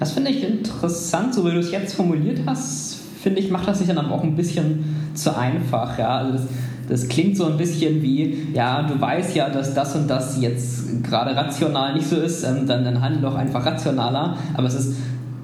Das 0.00 0.12
finde 0.12 0.30
ich 0.30 0.42
interessant, 0.42 1.34
so 1.34 1.44
wie 1.44 1.50
du 1.50 1.58
es 1.58 1.70
jetzt 1.70 1.94
formuliert 1.94 2.40
hast, 2.46 2.98
finde 3.22 3.38
ich, 3.38 3.50
macht 3.50 3.68
das 3.68 3.78
sich 3.78 3.86
dann 3.86 3.98
aber 3.98 4.14
auch 4.14 4.22
ein 4.22 4.34
bisschen 4.34 5.12
zu 5.12 5.36
einfach. 5.36 5.98
Ja? 5.98 6.16
Also 6.16 6.32
das, 6.32 6.42
das 6.88 7.08
klingt 7.08 7.36
so 7.36 7.44
ein 7.44 7.58
bisschen 7.58 8.02
wie, 8.02 8.48
ja, 8.54 8.82
du 8.82 8.98
weißt 8.98 9.36
ja, 9.36 9.50
dass 9.50 9.74
das 9.74 9.94
und 9.94 10.08
das 10.08 10.40
jetzt 10.40 11.04
gerade 11.04 11.36
rational 11.36 11.94
nicht 11.94 12.08
so 12.08 12.16
ist, 12.16 12.44
ähm, 12.44 12.66
dann, 12.66 12.82
dann 12.82 13.02
handel 13.02 13.20
doch 13.20 13.34
einfach 13.34 13.64
rationaler. 13.66 14.38
Aber 14.54 14.66
es 14.66 14.74
ist, 14.74 14.96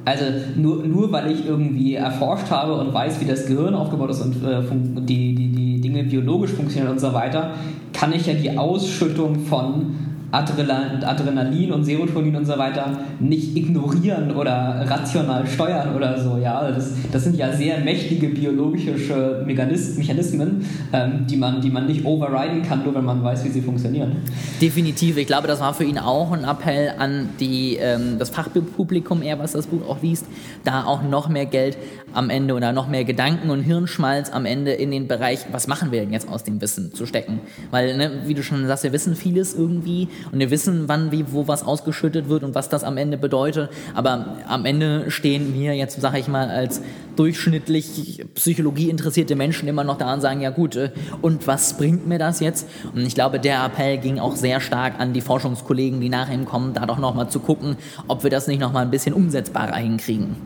also 0.06 0.24
nur, 0.56 0.84
nur 0.84 1.12
weil 1.12 1.32
ich 1.32 1.46
irgendwie 1.46 1.94
erforscht 1.94 2.50
habe 2.50 2.76
und 2.78 2.94
weiß, 2.94 3.20
wie 3.20 3.26
das 3.26 3.44
Gehirn 3.44 3.74
aufgebaut 3.74 4.08
ist 4.08 4.22
und 4.22 4.42
äh, 4.42 4.62
die, 5.02 5.34
die, 5.34 5.48
die 5.48 5.80
Dinge 5.82 6.04
biologisch 6.04 6.52
funktionieren 6.52 6.92
und 6.92 7.00
so 7.00 7.12
weiter, 7.12 7.50
kann 7.92 8.14
ich 8.14 8.26
ja 8.26 8.32
die 8.32 8.56
Ausschüttung 8.56 9.40
von 9.40 9.96
Adrenalin 10.36 11.72
und 11.72 11.84
Serotonin 11.84 12.36
und 12.36 12.44
so 12.44 12.58
weiter 12.58 12.98
nicht 13.20 13.56
ignorieren 13.56 14.34
oder 14.34 14.84
rational 14.86 15.46
steuern 15.46 15.94
oder 15.94 16.18
so. 16.18 16.38
Ja, 16.38 16.70
das, 16.70 16.92
das 17.10 17.24
sind 17.24 17.36
ja 17.36 17.52
sehr 17.52 17.80
mächtige 17.80 18.28
biologische 18.28 19.42
Mechanismen, 19.46 20.66
ähm, 20.92 21.26
die, 21.28 21.36
man, 21.36 21.60
die 21.60 21.70
man 21.70 21.86
nicht 21.86 22.04
overriden 22.04 22.62
kann, 22.62 22.84
nur 22.84 22.94
wenn 22.94 23.04
man 23.04 23.22
weiß, 23.22 23.44
wie 23.44 23.50
sie 23.50 23.62
funktionieren. 23.62 24.16
Definitiv. 24.60 25.16
Ich 25.16 25.26
glaube, 25.26 25.48
das 25.48 25.60
war 25.60 25.74
für 25.74 25.84
ihn 25.84 25.98
auch 25.98 26.32
ein 26.32 26.44
Appell 26.44 26.92
an 26.98 27.30
die, 27.40 27.76
ähm, 27.76 28.18
das 28.18 28.30
Fachpublikum, 28.30 29.22
eher 29.22 29.38
was 29.38 29.52
das 29.52 29.66
Buch 29.66 29.88
auch 29.88 30.02
liest, 30.02 30.26
da 30.64 30.84
auch 30.84 31.02
noch 31.02 31.28
mehr 31.28 31.46
Geld 31.46 31.76
am 32.12 32.30
Ende 32.30 32.54
oder 32.54 32.72
noch 32.72 32.88
mehr 32.88 33.04
Gedanken 33.04 33.50
und 33.50 33.62
Hirnschmalz 33.62 34.30
am 34.30 34.46
Ende 34.46 34.72
in 34.72 34.90
den 34.90 35.06
Bereich, 35.06 35.40
was 35.52 35.66
machen 35.66 35.92
wir 35.92 36.00
denn 36.00 36.12
jetzt 36.12 36.28
aus 36.28 36.44
dem 36.44 36.60
Wissen 36.60 36.94
zu 36.94 37.06
stecken. 37.06 37.40
Weil, 37.70 37.96
ne, 37.96 38.22
wie 38.26 38.34
du 38.34 38.42
schon 38.42 38.66
sagst, 38.66 38.84
wir 38.84 38.92
wissen 38.92 39.14
vieles 39.16 39.54
irgendwie 39.54 40.08
und 40.32 40.38
wir 40.38 40.50
wissen, 40.50 40.88
wann, 40.88 41.12
wie, 41.12 41.24
wo 41.32 41.48
was 41.48 41.64
ausgeschüttet 41.64 42.28
wird 42.28 42.42
und 42.42 42.54
was 42.54 42.68
das 42.68 42.84
am 42.84 42.96
Ende 42.96 43.16
bedeutet. 43.18 43.70
Aber 43.94 44.36
am 44.48 44.64
Ende 44.64 45.10
stehen 45.10 45.54
wir 45.54 45.74
jetzt, 45.74 46.00
sage 46.00 46.18
ich 46.18 46.28
mal, 46.28 46.48
als 46.48 46.80
durchschnittlich 47.16 48.24
Psychologie 48.34 48.90
interessierte 48.90 49.36
Menschen 49.36 49.68
immer 49.68 49.84
noch 49.84 49.98
da 49.98 50.12
und 50.12 50.20
sagen, 50.20 50.40
ja 50.40 50.50
gut, 50.50 50.76
äh, 50.76 50.90
und 51.22 51.46
was 51.46 51.76
bringt 51.76 52.06
mir 52.06 52.18
das 52.18 52.40
jetzt? 52.40 52.68
Und 52.94 53.06
ich 53.06 53.14
glaube, 53.14 53.40
der 53.40 53.64
Appell 53.64 53.98
ging 53.98 54.18
auch 54.18 54.36
sehr 54.36 54.60
stark 54.60 55.00
an 55.00 55.12
die 55.12 55.20
Forschungskollegen, 55.20 56.00
die 56.00 56.08
nach 56.08 56.30
ihm 56.30 56.44
kommen, 56.44 56.74
da 56.74 56.86
doch 56.86 56.98
nochmal 56.98 57.28
zu 57.30 57.40
gucken, 57.40 57.76
ob 58.08 58.22
wir 58.22 58.30
das 58.30 58.46
nicht 58.46 58.60
nochmal 58.60 58.84
ein 58.84 58.90
bisschen 58.90 59.14
umsetzbarer 59.14 59.76
hinkriegen. 59.76 60.36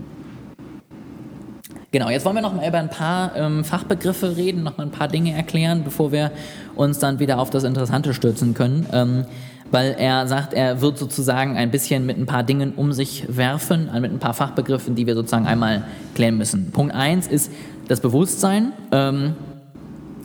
Genau, 1.93 2.09
jetzt 2.09 2.25
wollen 2.25 2.37
wir 2.37 2.43
noch 2.43 2.55
mal 2.55 2.69
über 2.69 2.79
ein 2.79 2.89
paar 2.89 3.35
ähm, 3.35 3.65
Fachbegriffe 3.65 4.37
reden, 4.37 4.63
noch 4.63 4.79
mal 4.79 4.85
ein 4.85 4.93
paar 4.93 5.09
Dinge 5.09 5.33
erklären, 5.33 5.83
bevor 5.83 6.13
wir 6.13 6.31
uns 6.77 7.01
dann 7.01 7.19
wieder 7.19 7.41
auf 7.41 7.51
das 7.51 7.65
Interessante 7.65 8.15
stürzen 8.15 8.55
können. 8.55 8.87
Ähm, 8.93 9.25
weil 9.71 9.95
er 9.99 10.27
sagt, 10.27 10.53
er 10.53 10.81
wird 10.81 10.99
sozusagen 10.99 11.57
ein 11.57 11.71
bisschen 11.71 12.07
mit 12.07 12.19
ein 12.19 12.27
paar 12.27 12.43
Dingen 12.43 12.73
um 12.75 12.93
sich 12.93 13.25
werfen, 13.29 13.91
mit 14.01 14.13
ein 14.13 14.19
paar 14.19 14.35
Fachbegriffen, 14.35 14.95
die 14.95 15.07
wir 15.07 15.15
sozusagen 15.15 15.47
einmal 15.47 15.85
klären 16.15 16.37
müssen. 16.37 16.71
Punkt 16.73 16.95
eins 16.95 17.27
ist 17.27 17.53
das 17.89 18.01
Bewusstsein. 18.01 18.73
Ähm, 18.93 19.35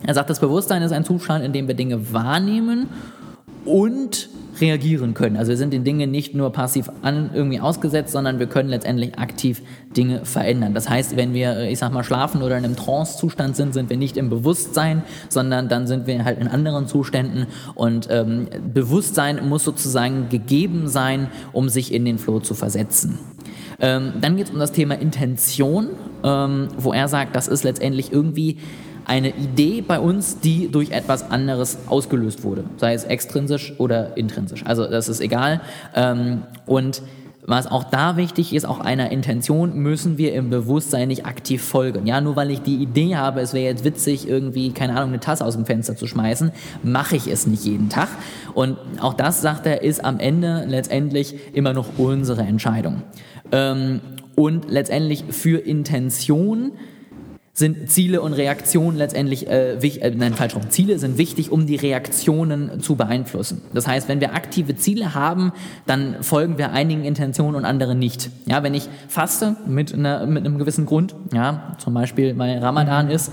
er 0.06 0.14
sagt, 0.14 0.30
das 0.30 0.40
Bewusstsein 0.40 0.82
ist 0.82 0.92
ein 0.92 1.04
Zustand, 1.04 1.44
in 1.44 1.54
dem 1.54 1.68
wir 1.68 1.76
Dinge 1.76 2.14
wahrnehmen 2.14 2.88
und 3.66 4.30
reagieren 4.60 5.14
können. 5.14 5.38
Also 5.38 5.50
wir 5.50 5.58
sind 5.58 5.74
den 5.74 5.84
Dingen 5.84 6.12
nicht 6.12 6.34
nur 6.36 6.52
passiv 6.52 6.90
an, 7.02 7.32
irgendwie 7.34 7.60
ausgesetzt, 7.60 8.12
sondern 8.12 8.40
wir 8.40 8.48
können 8.48 8.70
letztendlich 8.70 9.18
aktiv 9.18 9.62
Dinge 9.96 10.26
verändern. 10.26 10.74
Das 10.74 10.90
heißt, 10.90 11.16
wenn 11.16 11.34
wir, 11.34 11.58
äh, 11.58 11.72
ich 11.72 11.80
sag 11.80 11.92
mal, 11.92 12.04
schlafen 12.04 12.42
oder 12.42 12.58
in 12.58 12.66
einem 12.66 12.76
Trance-Zustand 12.76 13.56
sind, 13.56 13.74
sind 13.74 13.90
wir 13.90 13.98
nicht 13.98 14.18
im 14.18 14.30
Bewusstsein, 14.30 15.04
sondern 15.30 15.70
dann 15.70 15.88
sind 15.88 16.08
wir 16.08 16.24
halt 16.24 16.40
in 16.40 16.48
anderen 16.48 16.88
Zuständen 16.88 17.48
und 17.76 18.08
ähm, 18.10 18.48
Bewusstsein 18.74 19.48
muss 19.48 19.64
sozusagen 19.64 20.30
gegeben 20.30 20.88
sein, 20.88 21.28
um 21.52 21.70
sich 21.70 21.94
in 21.94 22.06
den 22.06 22.18
Flow 22.18 22.40
zu 22.40 22.54
versetzen. 22.54 23.20
Ähm, 23.80 24.14
dann 24.22 24.38
geht 24.38 24.48
es 24.48 24.54
um 24.54 24.60
das 24.60 24.72
Thema 24.72 24.96
Intention, 24.96 25.90
ähm, 26.24 26.70
wo 26.78 26.94
er 26.94 27.08
sagt, 27.08 27.36
das 27.36 27.48
ist 27.48 27.64
letztendlich 27.64 28.12
irgendwie 28.12 28.58
eine 29.06 29.30
Idee 29.30 29.82
bei 29.82 30.00
uns, 30.00 30.40
die 30.40 30.70
durch 30.72 30.92
etwas 30.92 31.30
anderes 31.32 31.78
ausgelöst 31.88 32.44
wurde, 32.44 32.64
sei 32.78 32.94
es 32.94 33.04
extrinsisch 33.04 33.74
oder 33.78 34.18
intrinsisch. 34.18 34.66
Also 34.66 34.88
das 34.88 35.10
ist 35.10 35.22
egal. 35.22 35.62
Ähm, 35.96 36.44
und 36.66 37.02
was 37.48 37.68
auch 37.68 37.84
da 37.84 38.18
wichtig 38.18 38.56
ist, 38.56 38.66
auch 38.66 38.80
einer 38.80 39.12
Intention 39.12 39.76
müssen 39.76 40.18
wir 40.18 40.34
im 40.34 40.50
Bewusstsein 40.50 41.10
nicht 41.10 41.28
aktiv 41.28 41.62
folgen. 41.64 42.08
Ja, 42.08 42.20
nur 42.20 42.36
weil 42.36 42.50
ich 42.50 42.62
die 42.62 42.78
Idee 42.78 43.18
habe, 43.18 43.40
es 43.42 43.54
wäre 43.54 43.66
jetzt 43.66 43.84
witzig, 43.84 44.28
irgendwie, 44.28 44.72
keine 44.72 44.96
Ahnung, 44.96 45.10
eine 45.10 45.20
Tasse 45.20 45.46
aus 45.46 45.54
dem 45.54 45.66
Fenster 45.66 45.96
zu 45.96 46.08
schmeißen, 46.08 46.52
mache 46.82 47.16
ich 47.16 47.28
es 47.28 47.46
nicht 47.46 47.64
jeden 47.64 47.90
Tag. 47.90 48.10
Und 48.56 48.78
auch 49.00 49.14
das, 49.14 49.44
sagt 49.44 49.68
er, 49.68 49.84
ist 49.84 50.04
am 50.04 50.20
Ende 50.20 50.66
letztendlich 50.68 51.36
immer 51.54 51.74
noch 51.74 52.00
unsere 52.00 52.42
Entscheidung. 52.42 53.04
Ähm, 53.52 54.02
und 54.36 54.70
letztendlich 54.70 55.26
für 55.30 55.60
Intention 55.60 56.72
sind 57.56 57.90
Ziele 57.90 58.22
und 58.22 58.34
Reaktionen 58.34 58.98
letztendlich 58.98 59.48
äh, 59.48 59.82
wichtig, 59.82 60.04
äh, 60.04 60.12
nein, 60.14 60.34
falsch 60.34 60.56
rum. 60.56 60.70
Ziele 60.70 61.00
sind 61.00 61.18
wichtig, 61.18 61.52
um 61.52 61.66
die 61.66 61.78
Reaktionen 61.78 62.82
zu 62.82 62.98
beeinflussen. 62.98 63.62
Das 63.74 63.88
heißt, 63.88 64.10
wenn 64.10 64.20
wir 64.20 64.36
aktive 64.36 64.76
Ziele 64.76 65.16
haben, 65.16 65.54
dann 65.86 66.22
folgen 66.22 66.58
wir 66.58 66.74
einigen 66.74 67.06
Intentionen 67.06 67.56
und 67.56 67.64
anderen 67.64 67.98
nicht. 67.98 68.30
Ja, 68.46 68.62
wenn 68.62 68.74
ich 68.74 68.90
faste 69.08 69.56
mit, 69.66 69.94
einer, 69.94 70.26
mit 70.26 70.46
einem 70.46 70.60
gewissen 70.60 70.86
Grund, 70.86 71.16
ja, 71.34 71.78
zum 71.78 71.94
Beispiel 71.94 72.38
weil 72.38 72.60
Ramadan 72.60 73.10
ist, 73.10 73.32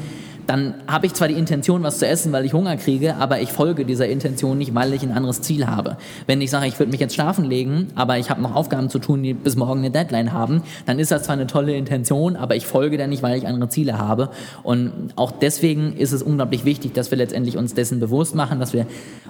dann 0.53 0.75
habe 0.87 1.07
ich 1.07 1.15
zwar 1.15 1.29
die 1.29 1.35
Intention, 1.35 1.83
was 1.83 1.99
zu 1.99 2.07
essen, 2.07 2.31
weil 2.31 2.45
ich 2.45 2.53
Hunger 2.53 2.77
kriege, 2.77 3.15
aber 3.17 3.41
ich 3.41 3.51
folge 3.51 3.87
dieser 3.87 4.07
Intention 4.07 4.59
nicht, 4.59 4.75
weil 4.75 4.93
ich 4.93 5.03
ein 5.03 5.13
anderes 5.13 5.41
Ziel 5.41 5.67
habe. 5.67 5.97
Wenn 6.27 6.43
ich 6.43 6.51
sage, 6.51 6.67
ich 6.67 6.79
würde 6.79 6.93
mich 6.93 7.01
jetzt 7.01 7.15
schlafen 7.15 7.47
legen, 7.47 7.89
aber 7.95 8.19
ich 8.19 8.29
habe 8.29 8.43
noch 8.43 8.55
Aufgaben 8.55 8.91
zu 8.91 8.99
tun, 8.99 9.23
die 9.23 9.33
bis 9.33 9.57
morgen 9.57 9.79
eine 9.81 9.91
Deadline 9.91 10.35
haben, 10.35 10.63
dann 10.85 10.99
ist 10.99 11.11
das 11.11 11.23
zwar 11.23 11.37
eine 11.37 11.47
tolle 11.47 11.75
Intention, 11.75 12.37
aber 12.37 12.55
ich 12.55 12.67
folge 12.67 12.99
da 12.99 13.07
nicht, 13.07 13.23
weil 13.23 13.39
ich 13.39 13.47
andere 13.47 13.71
Ziele 13.71 13.97
habe. 13.97 14.29
Und 14.63 14.93
auch 15.17 15.31
deswegen 15.31 15.97
ist 15.97 16.13
es 16.13 16.23
unglaublich 16.23 16.67
wichtig, 16.67 16.93
dass 16.93 17.11
wir 17.11 17.17
letztendlich 17.17 17.57
uns 17.57 17.73
dessen 17.73 17.99
bewusst 17.99 18.35
machen, 18.35 18.61
dass 18.61 18.75
wir 18.75 18.85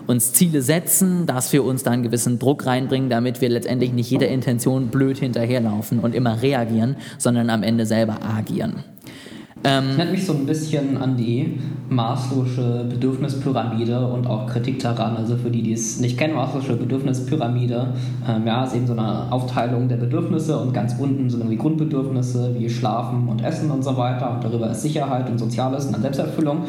uns 0.09 0.33
Ziele 0.33 0.61
setzen, 0.61 1.27
dass 1.27 1.53
wir 1.53 1.63
uns 1.63 1.85
da 1.85 1.93
einen 1.93 2.03
gewissen 2.03 2.41
Druck 2.41 2.67
reinbringen, 2.67 3.11
damit 3.11 3.41
wir 3.41 3.49
letztendlich 3.49 3.93
nicht 3.93 4.11
jeder 4.11 4.27
Intention 4.27 4.89
blöd 4.89 5.19
hinterherlaufen 5.19 6.01
und 6.01 6.17
immer 6.17 6.43
reagieren, 6.43 6.97
sondern 7.17 7.49
am 7.49 7.63
Ende 7.63 7.87
selber 7.87 8.19
agieren. 8.25 8.83
Ähm, 9.65 9.85
ich 9.85 9.99
erinnere 9.99 10.13
mich 10.13 10.27
so 10.27 10.33
ein 10.33 10.47
bisschen 10.47 10.97
an 10.97 11.17
die 11.17 11.59
Maslow'sche 11.89 12.85
Bedürfnispyramide 12.85 14.07
und 14.07 14.27
auch 14.27 14.47
Kritik 14.47 14.81
daran. 14.81 15.17
Also 15.17 15.37
für 15.37 15.51
die, 15.51 15.63
die 15.63 15.73
es 15.73 16.01
nicht 16.01 16.19
kennen, 16.19 16.35
Maslow'sche 16.35 16.77
Bedürfnispyramide, 16.77 17.89
ähm, 18.29 18.47
ja, 18.47 18.65
ist 18.65 18.75
eben 18.75 18.87
so 18.87 18.95
eine 18.95 19.31
Aufteilung 19.31 19.89
der 19.89 19.97
Bedürfnisse 19.97 20.59
und 20.59 20.73
ganz 20.73 20.97
unten 20.99 21.31
sind 21.31 21.41
irgendwie 21.41 21.59
Grundbedürfnisse 21.59 22.55
wie 22.59 22.69
Schlafen 22.69 23.29
und 23.29 23.45
Essen 23.45 23.71
und 23.71 23.83
so 23.83 23.97
weiter. 23.97 24.35
Und 24.35 24.45
darüber 24.45 24.71
ist 24.71 24.83
Sicherheit 24.83 25.31
und 25.31 25.39
Soziales 25.39 25.87
und 25.87 25.93
dann 25.93 26.03
Selbsterfüllung. 26.03 26.65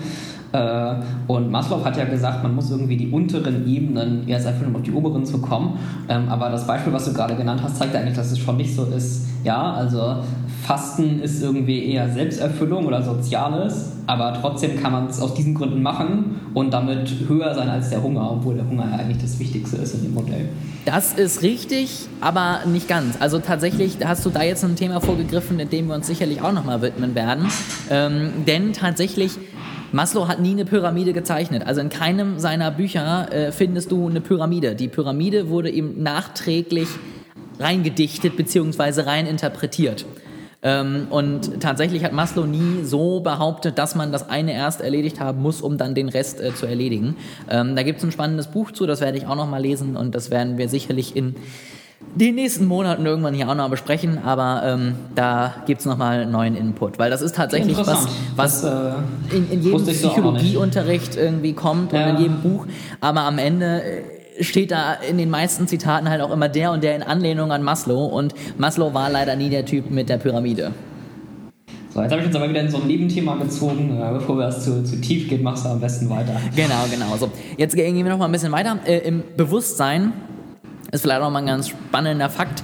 Äh, 0.53 0.95
und 1.27 1.49
Maslow 1.49 1.83
hat 1.83 1.97
ja 1.97 2.05
gesagt, 2.05 2.43
man 2.43 2.53
muss 2.53 2.69
irgendwie 2.69 2.95
die 2.95 3.09
unteren 3.09 3.67
Ebenen 3.67 4.27
erst 4.27 4.45
erfüllen, 4.45 4.69
um 4.69 4.75
auf 4.77 4.83
die 4.83 4.91
oberen 4.91 5.25
zu 5.25 5.39
kommen. 5.39 5.79
Ähm, 6.07 6.29
aber 6.29 6.49
das 6.49 6.67
Beispiel, 6.67 6.93
was 6.93 7.05
du 7.05 7.13
gerade 7.13 7.35
genannt 7.35 7.61
hast, 7.63 7.77
zeigt 7.77 7.95
eigentlich, 7.95 8.15
dass 8.15 8.31
es 8.31 8.39
schon 8.39 8.57
nicht 8.57 8.75
so 8.75 8.85
ist. 8.85 9.25
Ja, 9.43 9.73
also 9.73 10.17
Fasten 10.63 11.19
ist 11.21 11.41
irgendwie 11.43 11.91
eher 11.91 12.07
Selbsterfüllung 12.09 12.85
oder 12.85 13.01
Soziales, 13.01 13.93
aber 14.07 14.37
trotzdem 14.39 14.81
kann 14.81 14.93
man 14.93 15.07
es 15.07 15.19
aus 15.19 15.33
diesen 15.33 15.55
Gründen 15.55 15.81
machen 15.81 16.39
und 16.53 16.71
damit 16.71 17.09
höher 17.27 17.53
sein 17.53 17.69
als 17.69 17.89
der 17.89 18.01
Hunger, 18.01 18.31
obwohl 18.31 18.55
der 18.55 18.69
Hunger 18.69 18.87
ja 18.91 18.97
eigentlich 18.97 19.21
das 19.21 19.39
Wichtigste 19.39 19.77
ist 19.77 19.95
in 19.95 20.03
dem 20.03 20.13
Modell. 20.13 20.47
Das 20.85 21.13
ist 21.13 21.41
richtig, 21.41 22.07
aber 22.21 22.59
nicht 22.65 22.87
ganz. 22.87 23.15
Also 23.19 23.39
tatsächlich 23.39 23.97
hast 24.05 24.25
du 24.25 24.29
da 24.29 24.43
jetzt 24.43 24.63
ein 24.63 24.75
Thema 24.75 25.01
vorgegriffen, 25.01 25.59
in 25.59 25.69
dem 25.69 25.87
wir 25.87 25.95
uns 25.95 26.07
sicherlich 26.07 26.41
auch 26.41 26.53
nochmal 26.53 26.81
widmen 26.81 27.15
werden. 27.15 27.47
Ähm, 27.89 28.29
denn 28.47 28.73
tatsächlich 28.73 29.31
Maslow 29.93 30.27
hat 30.27 30.39
nie 30.39 30.51
eine 30.51 30.65
Pyramide 30.65 31.13
gezeichnet. 31.13 31.65
Also 31.65 31.79
in 31.79 31.89
keinem 31.89 32.39
seiner 32.39 32.71
Bücher 32.71 33.31
äh, 33.31 33.51
findest 33.51 33.91
du 33.91 34.09
eine 34.09 34.21
Pyramide. 34.21 34.75
Die 34.75 34.87
Pyramide 34.87 35.49
wurde 35.49 35.69
ihm 35.69 36.01
nachträglich 36.01 36.89
reingedichtet 37.59 38.35
bzw. 38.35 39.01
rein 39.01 39.27
interpretiert. 39.27 40.05
Ähm, 40.63 41.07
und 41.11 41.61
tatsächlich 41.61 42.03
hat 42.03 42.11
Maslow 42.11 42.47
nie 42.47 42.83
so 42.83 43.19
behauptet, 43.19 43.77
dass 43.77 43.93
man 43.93 44.11
das 44.11 44.27
eine 44.29 44.53
erst 44.53 44.81
erledigt 44.81 45.19
haben 45.19 45.41
muss, 45.41 45.61
um 45.61 45.77
dann 45.77 45.93
den 45.93 46.09
Rest 46.09 46.41
äh, 46.41 46.55
zu 46.55 46.65
erledigen. 46.65 47.15
Ähm, 47.49 47.75
da 47.75 47.83
gibt 47.83 47.99
es 47.99 48.05
ein 48.05 48.11
spannendes 48.11 48.47
Buch 48.47 48.71
zu, 48.71 48.87
das 48.87 48.99
werde 48.99 49.19
ich 49.19 49.27
auch 49.27 49.35
noch 49.35 49.47
mal 49.47 49.61
lesen 49.61 49.95
und 49.95 50.15
das 50.15 50.31
werden 50.31 50.57
wir 50.57 50.69
sicherlich 50.69 51.15
in 51.15 51.35
den 52.15 52.35
nächsten 52.35 52.65
Monaten 52.65 53.05
irgendwann 53.05 53.33
hier 53.33 53.49
auch 53.49 53.55
noch 53.55 53.69
besprechen, 53.69 54.19
aber 54.23 54.61
ähm, 54.65 54.95
da 55.15 55.55
gibt 55.65 55.79
es 55.79 55.85
nochmal 55.85 56.25
neuen 56.25 56.55
Input, 56.55 56.99
weil 56.99 57.09
das 57.09 57.21
ist 57.21 57.35
tatsächlich 57.35 57.77
was, 57.77 58.07
was 58.35 58.61
das, 58.61 58.95
äh, 59.31 59.35
in, 59.35 59.51
in, 59.51 59.61
jedem 59.61 59.85
Psychologieunterricht 59.85 61.15
irgendwie 61.15 61.53
kommt 61.53 61.91
ja. 61.91 62.03
und 62.03 62.15
in 62.15 62.21
jedem 62.21 62.41
Buch, 62.41 62.67
aber 63.01 63.21
am 63.21 63.39
Ende 63.39 63.81
äh, 63.83 64.43
steht 64.43 64.71
da 64.71 64.93
in 64.93 65.17
den 65.17 65.29
meisten 65.29 65.67
Zitaten 65.67 66.09
halt 66.09 66.21
auch 66.21 66.31
immer 66.31 66.49
der 66.49 66.71
und 66.71 66.83
der 66.83 66.95
in 66.95 67.03
Anlehnung 67.03 67.51
an 67.51 67.63
Maslow 67.63 68.05
und 68.05 68.33
Maslow 68.57 68.93
war 68.93 69.09
leider 69.09 69.35
nie 69.35 69.49
der 69.49 69.65
Typ 69.65 69.89
mit 69.89 70.09
der 70.09 70.17
Pyramide. 70.17 70.71
So, 71.93 72.01
jetzt 72.01 72.11
habe 72.11 72.21
ich 72.21 72.27
uns 72.27 72.35
aber 72.35 72.49
wieder 72.49 72.61
in 72.61 72.71
so 72.71 72.77
ein 72.77 72.87
Nebenthema 72.87 73.35
gezogen. 73.35 74.01
Äh, 74.01 74.13
bevor 74.13 74.37
wir 74.37 74.47
das 74.47 74.65
zu, 74.65 74.83
zu 74.83 74.99
tief 74.99 75.29
geht, 75.29 75.43
machst 75.43 75.63
du 75.63 75.69
am 75.69 75.79
besten 75.79 76.09
weiter. 76.09 76.35
Genau, 76.55 76.85
genau. 76.89 77.15
So, 77.17 77.29
jetzt 77.55 77.75
gehen 77.75 77.95
wir 77.95 78.03
noch 78.05 78.17
mal 78.17 78.25
ein 78.25 78.31
bisschen 78.31 78.51
weiter. 78.51 78.79
Äh, 78.85 79.07
Im 79.07 79.21
Bewusstsein 79.37 80.11
ist 80.93 81.01
vielleicht 81.01 81.21
auch 81.21 81.29
mal 81.29 81.39
ein 81.39 81.45
ganz 81.45 81.69
spannender 81.69 82.29
Fakt 82.29 82.63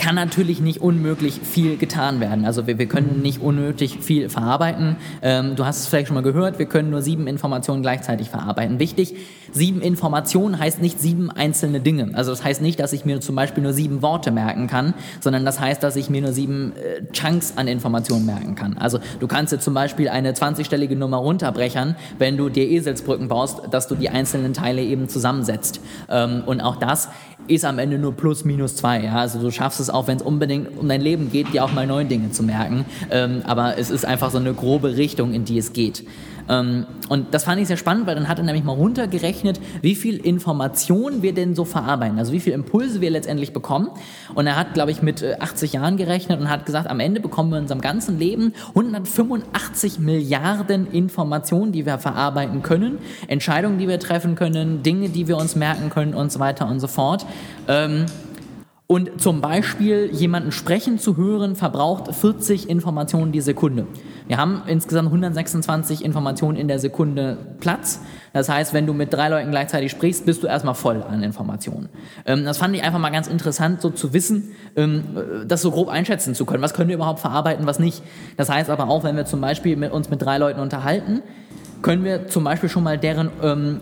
kann 0.00 0.14
natürlich 0.14 0.60
nicht 0.60 0.80
unmöglich 0.80 1.40
viel 1.42 1.76
getan 1.76 2.20
werden. 2.20 2.46
Also 2.46 2.66
wir, 2.66 2.78
wir 2.78 2.86
können 2.86 3.20
nicht 3.20 3.42
unnötig 3.42 3.98
viel 4.00 4.30
verarbeiten. 4.30 4.96
Ähm, 5.20 5.56
du 5.56 5.66
hast 5.66 5.80
es 5.80 5.86
vielleicht 5.86 6.08
schon 6.08 6.14
mal 6.14 6.22
gehört, 6.22 6.58
wir 6.58 6.66
können 6.66 6.88
nur 6.88 7.02
sieben 7.02 7.26
Informationen 7.26 7.82
gleichzeitig 7.82 8.30
verarbeiten. 8.30 8.78
Wichtig, 8.78 9.14
sieben 9.52 9.80
Informationen 9.80 10.58
heißt 10.58 10.80
nicht 10.80 11.00
sieben 11.00 11.30
einzelne 11.30 11.80
Dinge. 11.80 12.10
Also 12.14 12.30
das 12.30 12.44
heißt 12.44 12.62
nicht, 12.62 12.80
dass 12.80 12.92
ich 12.92 13.04
mir 13.04 13.20
zum 13.20 13.36
Beispiel 13.36 13.62
nur 13.62 13.72
sieben 13.72 14.02
Worte 14.02 14.30
merken 14.30 14.66
kann, 14.66 14.94
sondern 15.20 15.44
das 15.44 15.60
heißt, 15.60 15.82
dass 15.82 15.96
ich 15.96 16.10
mir 16.10 16.22
nur 16.22 16.32
sieben 16.32 16.72
äh, 16.76 17.02
Chunks 17.12 17.54
an 17.56 17.68
Informationen 17.68 18.26
merken 18.26 18.54
kann. 18.54 18.76
Also 18.78 18.98
du 19.18 19.26
kannst 19.26 19.52
dir 19.52 19.58
zum 19.58 19.74
Beispiel 19.74 20.08
eine 20.08 20.32
20-stellige 20.32 20.96
Nummer 20.96 21.18
runterbrechern, 21.18 21.96
wenn 22.18 22.36
du 22.36 22.48
dir 22.48 22.68
Eselsbrücken 22.68 23.28
baust, 23.28 23.62
dass 23.70 23.88
du 23.88 23.94
die 23.94 24.08
einzelnen 24.08 24.52
Teile 24.52 24.82
eben 24.82 25.08
zusammensetzt. 25.08 25.80
Ähm, 26.08 26.42
und 26.46 26.60
auch 26.60 26.76
das 26.76 27.08
ist 27.46 27.64
am 27.64 27.78
Ende 27.78 27.98
nur 27.98 28.12
plus 28.12 28.44
minus 28.44 28.76
zwei. 28.76 29.04
Ja? 29.04 29.16
Also 29.16 29.40
du 29.40 29.50
schaffst 29.50 29.80
es 29.80 29.90
auch, 29.90 30.06
wenn 30.06 30.16
es 30.16 30.22
unbedingt 30.22 30.78
um 30.78 30.88
dein 30.88 31.00
Leben 31.00 31.30
geht, 31.30 31.52
dir 31.52 31.64
auch 31.64 31.72
mal 31.72 31.86
neue 31.86 32.04
Dinge 32.04 32.30
zu 32.30 32.42
merken. 32.42 32.84
Ähm, 33.10 33.42
aber 33.46 33.78
es 33.78 33.90
ist 33.90 34.04
einfach 34.04 34.30
so 34.30 34.38
eine 34.38 34.54
grobe 34.54 34.96
Richtung, 34.96 35.32
in 35.32 35.44
die 35.44 35.58
es 35.58 35.72
geht. 35.72 36.04
Ähm, 36.50 36.86
und 37.08 37.32
das 37.32 37.44
fand 37.44 37.60
ich 37.60 37.68
sehr 37.68 37.76
spannend, 37.76 38.06
weil 38.06 38.16
dann 38.16 38.28
hat 38.28 38.38
er 38.38 38.44
nämlich 38.44 38.64
mal 38.64 38.72
runtergerechnet, 38.72 39.60
wie 39.82 39.94
viel 39.94 40.16
Information 40.16 41.22
wir 41.22 41.32
denn 41.32 41.54
so 41.54 41.64
verarbeiten, 41.64 42.18
also 42.18 42.32
wie 42.32 42.40
viel 42.40 42.52
Impulse 42.52 43.00
wir 43.00 43.10
letztendlich 43.10 43.52
bekommen. 43.52 43.88
Und 44.34 44.46
er 44.46 44.56
hat, 44.56 44.74
glaube 44.74 44.90
ich, 44.90 45.00
mit 45.00 45.24
80 45.24 45.72
äh, 45.72 45.76
Jahren 45.76 45.96
gerechnet 45.96 46.40
und 46.40 46.50
hat 46.50 46.66
gesagt, 46.66 46.90
am 46.90 46.98
Ende 46.98 47.20
bekommen 47.20 47.50
wir 47.50 47.58
in 47.58 47.64
unserem 47.64 47.80
ganzen 47.80 48.18
Leben 48.18 48.52
185 48.70 50.00
Milliarden 50.00 50.90
Informationen, 50.90 51.70
die 51.70 51.86
wir 51.86 51.98
verarbeiten 51.98 52.62
können, 52.62 52.98
Entscheidungen, 53.28 53.78
die 53.78 53.86
wir 53.86 54.00
treffen 54.00 54.34
können, 54.34 54.82
Dinge, 54.82 55.08
die 55.08 55.28
wir 55.28 55.36
uns 55.36 55.54
merken 55.54 55.90
können 55.90 56.14
und 56.14 56.32
so 56.32 56.40
weiter 56.40 56.68
und 56.68 56.80
so 56.80 56.88
fort. 56.88 57.24
Ähm, 57.68 58.06
und 58.90 59.20
zum 59.20 59.40
Beispiel 59.40 60.10
jemanden 60.12 60.50
sprechen 60.50 60.98
zu 60.98 61.16
hören, 61.16 61.54
verbraucht 61.54 62.12
40 62.12 62.68
Informationen 62.68 63.30
die 63.30 63.40
Sekunde. 63.40 63.86
Wir 64.30 64.36
haben 64.36 64.62
insgesamt 64.68 65.08
126 65.08 66.04
Informationen 66.04 66.56
in 66.56 66.68
der 66.68 66.78
Sekunde 66.78 67.36
Platz. 67.58 68.00
Das 68.32 68.48
heißt, 68.48 68.72
wenn 68.72 68.86
du 68.86 68.94
mit 68.94 69.12
drei 69.12 69.28
Leuten 69.28 69.50
gleichzeitig 69.50 69.90
sprichst, 69.90 70.24
bist 70.24 70.44
du 70.44 70.46
erstmal 70.46 70.76
voll 70.76 71.02
an 71.02 71.24
Informationen. 71.24 71.88
Ähm, 72.26 72.44
das 72.44 72.56
fand 72.56 72.76
ich 72.76 72.84
einfach 72.84 73.00
mal 73.00 73.10
ganz 73.10 73.26
interessant, 73.26 73.80
so 73.80 73.90
zu 73.90 74.12
wissen, 74.12 74.52
ähm, 74.76 75.02
das 75.48 75.62
so 75.62 75.72
grob 75.72 75.88
einschätzen 75.88 76.36
zu 76.36 76.46
können. 76.46 76.62
Was 76.62 76.74
können 76.74 76.88
wir 76.88 76.94
überhaupt 76.94 77.18
verarbeiten, 77.18 77.66
was 77.66 77.80
nicht. 77.80 78.04
Das 78.36 78.48
heißt 78.48 78.70
aber 78.70 78.88
auch, 78.88 79.02
wenn 79.02 79.16
wir 79.16 79.24
zum 79.24 79.40
Beispiel 79.40 79.74
mit 79.74 79.90
uns 79.90 80.10
mit 80.10 80.22
drei 80.22 80.38
Leuten 80.38 80.60
unterhalten, 80.60 81.22
können 81.82 82.04
wir 82.04 82.28
zum 82.28 82.44
Beispiel 82.44 82.68
schon 82.68 82.84
mal 82.84 82.98
deren 82.98 83.30
ähm, 83.42 83.80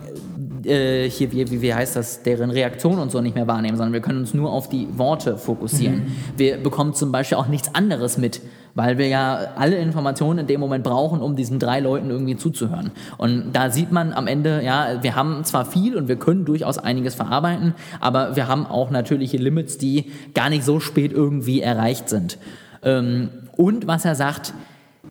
äh, 0.65 1.07
hier, 1.09 1.31
wie, 1.31 1.61
wie 1.61 1.73
heißt 1.75 1.95
das, 1.95 2.23
deren 2.23 2.49
Reaktion 2.49 2.97
und 2.97 3.11
so 3.11 3.21
nicht 3.21 3.35
mehr 3.35 3.45
wahrnehmen, 3.45 3.77
sondern 3.77 3.93
wir 3.93 4.01
können 4.01 4.17
uns 4.17 4.33
nur 4.33 4.51
auf 4.51 4.67
die 4.67 4.87
Worte 4.97 5.37
fokussieren. 5.37 6.05
Mhm. 6.05 6.11
Wir 6.37 6.57
bekommen 6.57 6.95
zum 6.95 7.11
Beispiel 7.11 7.37
auch 7.37 7.47
nichts 7.47 7.75
anderes 7.75 8.17
mit, 8.17 8.41
weil 8.75 8.97
wir 8.97 9.07
ja 9.07 9.39
alle 9.55 9.77
Informationen 9.77 10.39
in 10.39 10.47
dem 10.47 10.59
Moment 10.59 10.83
brauchen, 10.83 11.21
um 11.21 11.35
diesen 11.35 11.59
drei 11.59 11.79
Leuten 11.79 12.09
irgendwie 12.09 12.37
zuzuhören. 12.37 12.91
Und 13.17 13.53
da 13.53 13.69
sieht 13.69 13.91
man 13.91 14.13
am 14.13 14.27
Ende, 14.27 14.63
ja, 14.63 15.01
wir 15.01 15.15
haben 15.15 15.43
zwar 15.43 15.65
viel 15.65 15.95
und 15.95 16.07
wir 16.07 16.17
können 16.17 16.45
durchaus 16.45 16.77
einiges 16.77 17.15
verarbeiten, 17.15 17.73
aber 17.99 18.35
wir 18.35 18.47
haben 18.47 18.65
auch 18.65 18.89
natürliche 18.89 19.37
Limits, 19.37 19.77
die 19.77 20.11
gar 20.33 20.49
nicht 20.49 20.63
so 20.63 20.79
spät 20.79 21.11
irgendwie 21.11 21.61
erreicht 21.61 22.09
sind. 22.09 22.37
Ähm, 22.83 23.29
und 23.55 23.87
was 23.87 24.05
er 24.05 24.15
sagt, 24.15 24.53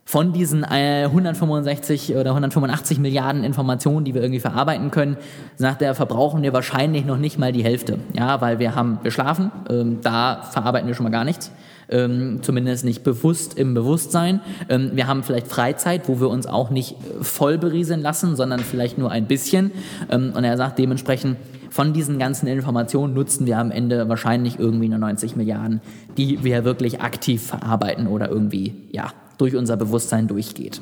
von 0.09 0.33
diesen 0.33 0.63
165 0.63 2.09
äh, 2.09 2.17
oder 2.17 2.31
185 2.31 2.97
Milliarden 2.97 3.43
Informationen, 3.43 4.05
die 4.05 4.15
wir 4.15 4.23
irgendwie 4.23 4.39
verarbeiten 4.39 4.89
können, 4.89 5.17
sagt 5.55 5.83
er, 5.83 5.93
verbrauchen 5.93 6.41
wir 6.41 6.51
wahrscheinlich 6.51 7.05
noch 7.05 7.19
nicht 7.19 7.37
mal 7.37 7.51
die 7.51 7.63
Hälfte. 7.63 7.99
Ja, 8.17 8.41
weil 8.41 8.57
wir 8.57 8.73
haben, 8.73 8.97
wir 9.03 9.11
schlafen, 9.11 9.51
ähm, 9.69 9.99
da 10.01 10.41
verarbeiten 10.41 10.87
wir 10.87 10.95
schon 10.95 11.03
mal 11.03 11.11
gar 11.11 11.25
nichts. 11.25 11.51
Ähm, 11.89 12.39
zumindest 12.41 12.85
nicht 12.85 13.03
bewusst 13.03 13.55
im 13.55 13.75
Bewusstsein. 13.75 14.41
Ähm, 14.67 14.93
wir 14.95 15.05
haben 15.05 15.21
vielleicht 15.21 15.45
Freizeit, 15.45 16.09
wo 16.09 16.19
wir 16.19 16.29
uns 16.29 16.47
auch 16.47 16.71
nicht 16.71 16.93
äh, 16.93 17.23
voll 17.23 17.59
berieseln 17.59 18.01
lassen, 18.01 18.35
sondern 18.35 18.61
vielleicht 18.61 18.97
nur 18.97 19.11
ein 19.11 19.27
bisschen. 19.27 19.69
Ähm, 20.09 20.33
und 20.35 20.43
er 20.43 20.57
sagt 20.57 20.79
dementsprechend, 20.79 21.37
von 21.69 21.93
diesen 21.93 22.17
ganzen 22.17 22.47
Informationen 22.47 23.13
nutzen 23.13 23.45
wir 23.45 23.59
am 23.59 23.69
Ende 23.69 24.09
wahrscheinlich 24.09 24.57
irgendwie 24.57 24.89
nur 24.89 24.97
90 24.97 25.35
Milliarden, 25.35 25.81
die 26.17 26.43
wir 26.43 26.63
wirklich 26.63 26.99
aktiv 26.99 27.45
verarbeiten 27.45 28.07
oder 28.07 28.27
irgendwie, 28.27 28.73
ja, 28.91 29.11
durch 29.39 29.55
unser 29.55 29.75
Bewusstsein 29.77 30.27
durchgeht. 30.27 30.81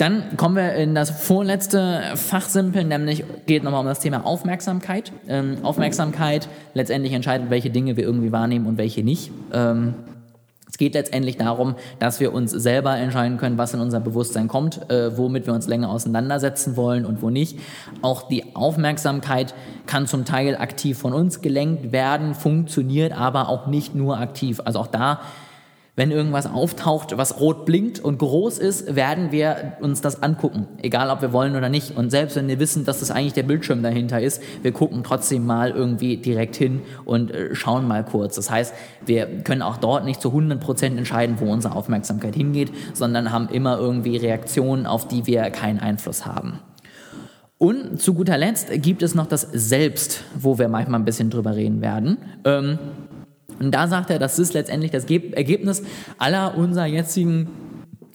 Dann 0.00 0.38
kommen 0.38 0.56
wir 0.56 0.72
in 0.76 0.94
das 0.94 1.10
vorletzte 1.10 2.02
Fachsimpel, 2.14 2.84
nämlich 2.84 3.22
geht 3.44 3.62
nochmal 3.62 3.80
um 3.80 3.86
das 3.86 4.00
Thema 4.00 4.24
Aufmerksamkeit. 4.24 5.12
Ähm, 5.28 5.58
Aufmerksamkeit 5.62 6.48
letztendlich 6.72 7.12
entscheidet, 7.12 7.50
welche 7.50 7.68
Dinge 7.68 7.98
wir 7.98 8.04
irgendwie 8.04 8.32
wahrnehmen 8.32 8.64
und 8.64 8.78
welche 8.78 9.02
nicht. 9.02 9.30
Ähm, 9.52 9.94
es 10.70 10.78
geht 10.78 10.94
letztendlich 10.94 11.36
darum, 11.36 11.74
dass 11.98 12.18
wir 12.18 12.32
uns 12.32 12.50
selber 12.50 12.96
entscheiden 12.96 13.36
können, 13.36 13.58
was 13.58 13.74
in 13.74 13.80
unser 13.80 14.00
Bewusstsein 14.00 14.48
kommt, 14.48 14.90
äh, 14.90 15.18
womit 15.18 15.46
wir 15.46 15.52
uns 15.52 15.68
länger 15.68 15.90
auseinandersetzen 15.90 16.76
wollen 16.76 17.04
und 17.04 17.20
wo 17.20 17.28
nicht. 17.28 17.58
Auch 18.00 18.26
die 18.28 18.56
Aufmerksamkeit 18.56 19.52
kann 19.84 20.06
zum 20.06 20.24
Teil 20.24 20.56
aktiv 20.56 20.96
von 20.96 21.12
uns 21.12 21.42
gelenkt 21.42 21.92
werden, 21.92 22.34
funktioniert 22.34 23.12
aber 23.12 23.50
auch 23.50 23.66
nicht 23.66 23.94
nur 23.94 24.18
aktiv. 24.18 24.62
Also 24.64 24.78
auch 24.78 24.86
da 24.86 25.20
wenn 26.00 26.12
irgendwas 26.12 26.46
auftaucht, 26.46 27.18
was 27.18 27.40
rot 27.40 27.66
blinkt 27.66 28.00
und 28.00 28.16
groß 28.16 28.56
ist, 28.56 28.96
werden 28.96 29.32
wir 29.32 29.74
uns 29.82 30.00
das 30.00 30.22
angucken, 30.22 30.66
egal 30.80 31.10
ob 31.10 31.20
wir 31.20 31.34
wollen 31.34 31.56
oder 31.56 31.68
nicht. 31.68 31.94
Und 31.94 32.08
selbst 32.08 32.36
wenn 32.36 32.48
wir 32.48 32.58
wissen, 32.58 32.86
dass 32.86 33.00
das 33.00 33.10
eigentlich 33.10 33.34
der 33.34 33.42
Bildschirm 33.42 33.82
dahinter 33.82 34.18
ist, 34.18 34.40
wir 34.62 34.72
gucken 34.72 35.04
trotzdem 35.04 35.44
mal 35.44 35.72
irgendwie 35.72 36.16
direkt 36.16 36.56
hin 36.56 36.80
und 37.04 37.30
äh, 37.32 37.54
schauen 37.54 37.86
mal 37.86 38.02
kurz. 38.02 38.36
Das 38.36 38.50
heißt, 38.50 38.72
wir 39.04 39.26
können 39.44 39.60
auch 39.60 39.76
dort 39.76 40.06
nicht 40.06 40.22
zu 40.22 40.28
100 40.28 40.58
Prozent 40.58 40.96
entscheiden, 40.96 41.36
wo 41.38 41.52
unsere 41.52 41.76
Aufmerksamkeit 41.76 42.34
hingeht, 42.34 42.72
sondern 42.94 43.30
haben 43.30 43.50
immer 43.50 43.76
irgendwie 43.76 44.16
Reaktionen, 44.16 44.86
auf 44.86 45.06
die 45.06 45.26
wir 45.26 45.50
keinen 45.50 45.80
Einfluss 45.80 46.24
haben. 46.24 46.60
Und 47.58 48.00
zu 48.00 48.14
guter 48.14 48.38
Letzt 48.38 48.70
gibt 48.80 49.02
es 49.02 49.14
noch 49.14 49.26
das 49.26 49.42
Selbst, 49.52 50.24
wo 50.34 50.58
wir 50.58 50.70
manchmal 50.70 50.98
ein 50.98 51.04
bisschen 51.04 51.28
drüber 51.28 51.56
reden 51.56 51.82
werden. 51.82 52.16
Ähm, 52.46 52.78
und 53.60 53.72
da 53.72 53.86
sagt 53.86 54.10
er, 54.10 54.18
das 54.18 54.38
ist 54.38 54.54
letztendlich 54.54 54.90
das 54.90 55.04
Ergebnis 55.04 55.82
aller 56.18 56.56
unserer 56.56 56.86
jetzigen 56.86 57.48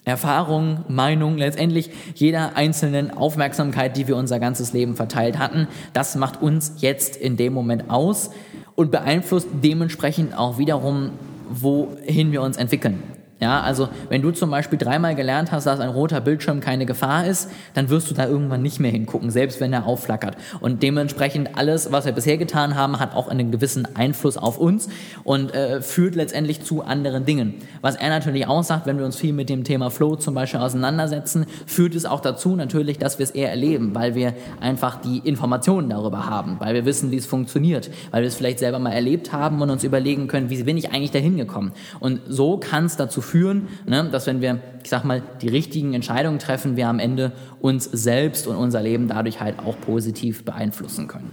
Erfahrungen, 0.04 0.86
Meinungen, 0.88 1.38
letztendlich 1.38 1.90
jeder 2.16 2.56
einzelnen 2.56 3.12
Aufmerksamkeit, 3.12 3.96
die 3.96 4.08
wir 4.08 4.18
unser 4.18 4.40
ganzes 4.40 4.74
Leben 4.74 4.96
verteilt 4.96 5.40
hatten. 5.40 5.68
Das 5.94 6.16
macht 6.16 6.42
uns 6.42 6.74
jetzt 6.78 7.16
in 7.16 7.38
dem 7.38 7.54
Moment 7.54 7.90
aus 7.90 8.32
und 8.76 8.92
beeinflusst 8.92 9.48
dementsprechend 9.64 10.38
auch 10.38 10.58
wiederum, 10.58 11.12
wohin 11.50 12.32
wir 12.32 12.42
uns 12.42 12.58
entwickeln. 12.58 13.15
Ja, 13.42 13.60
also 13.60 13.90
wenn 14.08 14.22
du 14.22 14.32
zum 14.32 14.50
Beispiel 14.50 14.80
dreimal 14.80 15.14
gelernt 15.14 15.52
hast, 15.52 15.68
dass 15.68 15.82
ein 15.82 15.90
roter 15.90 16.22
Bildschirm 16.22 16.62
keine 16.62 16.86
Gefahr 16.86 17.28
ist, 17.28 17.52
dann 17.74 17.90
wirst 17.90 18.10
du 18.10 18.14
da 18.14 18.28
irgendwann 18.28 18.62
nicht 18.62 18.80
mehr 18.80 18.92
hingucken, 18.92 19.30
selbst 19.30 19.60
wenn 19.60 19.74
er 19.74 19.86
aufflackert. 19.86 20.38
Und 20.62 20.82
dementsprechend 20.82 21.58
alles, 21.58 21.92
was 21.92 22.06
wir 22.06 22.14
bisher 22.14 22.38
getan 22.38 22.76
haben, 22.76 22.98
hat 22.98 23.14
auch 23.14 23.28
einen 23.28 23.52
gewissen 23.52 23.94
Einfluss 23.94 24.38
auf 24.38 24.58
uns 24.58 24.88
und 25.26 25.54
äh, 25.54 25.82
führt 25.82 26.16
letztendlich 26.16 26.64
zu 26.64 26.84
anderen 26.84 27.26
Dingen. 27.26 27.56
Was 27.82 27.98
er 27.98 28.08
natürlich 28.08 28.48
auch 28.48 28.64
sagt, 28.64 28.86
wenn 28.86 28.98
wir 28.98 29.06
uns 29.06 29.18
viel 29.18 29.34
mit 29.34 29.50
dem 29.50 29.66
Thema 29.66 29.92
Flow 29.92 30.16
zum 30.16 30.34
Beispiel 30.34 30.62
auseinandersetzen, 30.62 31.46
führt 31.66 31.94
es 31.94 32.06
auch 32.06 32.22
dazu 32.22 32.56
natürlich, 32.56 33.00
dass 33.00 33.20
wir 33.20 33.26
es 33.26 33.32
eher 33.32 33.50
erleben, 33.50 33.94
weil 33.96 34.16
wir 34.16 34.34
einfach 34.62 35.02
die 35.02 35.18
Informationen 35.18 35.90
darüber 35.90 36.26
haben, 36.26 36.56
weil 36.60 36.74
wir 36.74 36.86
wissen, 36.86 37.12
wie 37.12 37.18
es 37.18 37.26
funktioniert, 37.26 37.90
weil 38.12 38.22
wir 38.22 38.30
es 38.30 38.36
vielleicht 38.36 38.60
selber 38.60 38.80
mal 38.80 38.94
erlebt 38.94 39.34
haben 39.34 39.62
und 39.62 39.70
uns 39.70 39.84
überlegen 39.84 40.30
können, 40.30 40.50
wie 40.50 40.64
bin 40.64 40.78
ich 40.78 40.92
eigentlich 40.92 41.12
dahin 41.12 41.36
gekommen. 41.36 41.74
Und 42.00 42.22
so 42.30 42.58
kann 42.58 42.86
es 42.86 42.96
dazu 42.96 43.25
führen, 43.26 43.68
ne, 43.86 44.08
dass 44.12 44.28
wenn 44.28 44.42
wir, 44.42 44.60
ich 44.84 44.90
sag 44.90 45.04
mal, 45.04 45.22
die 45.42 45.50
richtigen 45.50 45.94
Entscheidungen 45.94 46.40
treffen, 46.40 46.78
wir 46.78 46.88
am 46.88 47.00
Ende 47.00 47.32
uns 47.60 47.86
selbst 47.86 48.48
und 48.48 48.56
unser 48.56 48.82
Leben 48.82 49.08
dadurch 49.08 49.42
halt 49.42 49.60
auch 49.60 49.80
positiv 49.82 50.46
beeinflussen 50.46 51.08
können. 51.08 51.32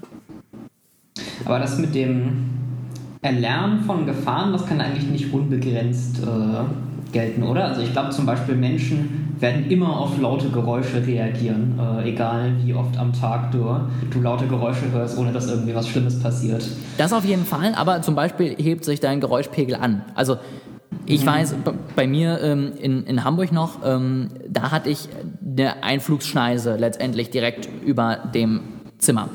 Aber 1.44 1.58
das 1.58 1.78
mit 1.78 1.94
dem 1.94 2.50
Erlernen 3.20 3.80
von 3.84 4.06
Gefahren, 4.06 4.52
das 4.52 4.66
kann 4.66 4.80
eigentlich 4.80 5.06
nicht 5.06 5.32
unbegrenzt 5.32 6.20
äh, 6.22 7.12
gelten, 7.12 7.42
oder? 7.44 7.66
Also 7.66 7.82
ich 7.82 7.92
glaube 7.92 8.10
zum 8.10 8.26
Beispiel 8.26 8.56
Menschen 8.56 9.34
werden 9.38 9.70
immer 9.70 9.98
auf 9.98 10.20
laute 10.20 10.48
Geräusche 10.48 11.06
reagieren, 11.06 11.78
äh, 11.78 12.08
egal 12.08 12.52
wie 12.64 12.74
oft 12.74 12.98
am 12.98 13.12
Tag 13.12 13.52
du, 13.52 13.80
du 14.10 14.20
laute 14.20 14.46
Geräusche 14.46 14.90
hörst, 14.92 15.18
ohne 15.18 15.32
dass 15.32 15.48
irgendwie 15.48 15.74
was 15.74 15.88
Schlimmes 15.88 16.20
passiert. 16.20 16.64
Das 16.96 17.12
auf 17.12 17.24
jeden 17.24 17.44
Fall, 17.44 17.74
aber 17.74 18.02
zum 18.02 18.14
Beispiel 18.14 18.56
hebt 18.56 18.84
sich 18.84 19.00
dein 19.00 19.20
Geräuschpegel 19.20 19.74
an. 19.74 20.02
Also 20.14 20.38
ich 21.06 21.22
mhm. 21.22 21.26
weiß, 21.26 21.54
bei 21.96 22.06
mir 22.06 22.40
ähm, 22.40 22.72
in, 22.78 23.04
in 23.04 23.24
Hamburg 23.24 23.52
noch, 23.52 23.78
ähm, 23.84 24.28
da 24.48 24.70
hatte 24.70 24.90
ich 24.90 25.08
eine 25.44 25.82
Einflugsschneise 25.82 26.76
letztendlich 26.76 27.30
direkt 27.30 27.68
über 27.84 28.18
dem 28.34 28.60
Zimmer. 28.98 29.28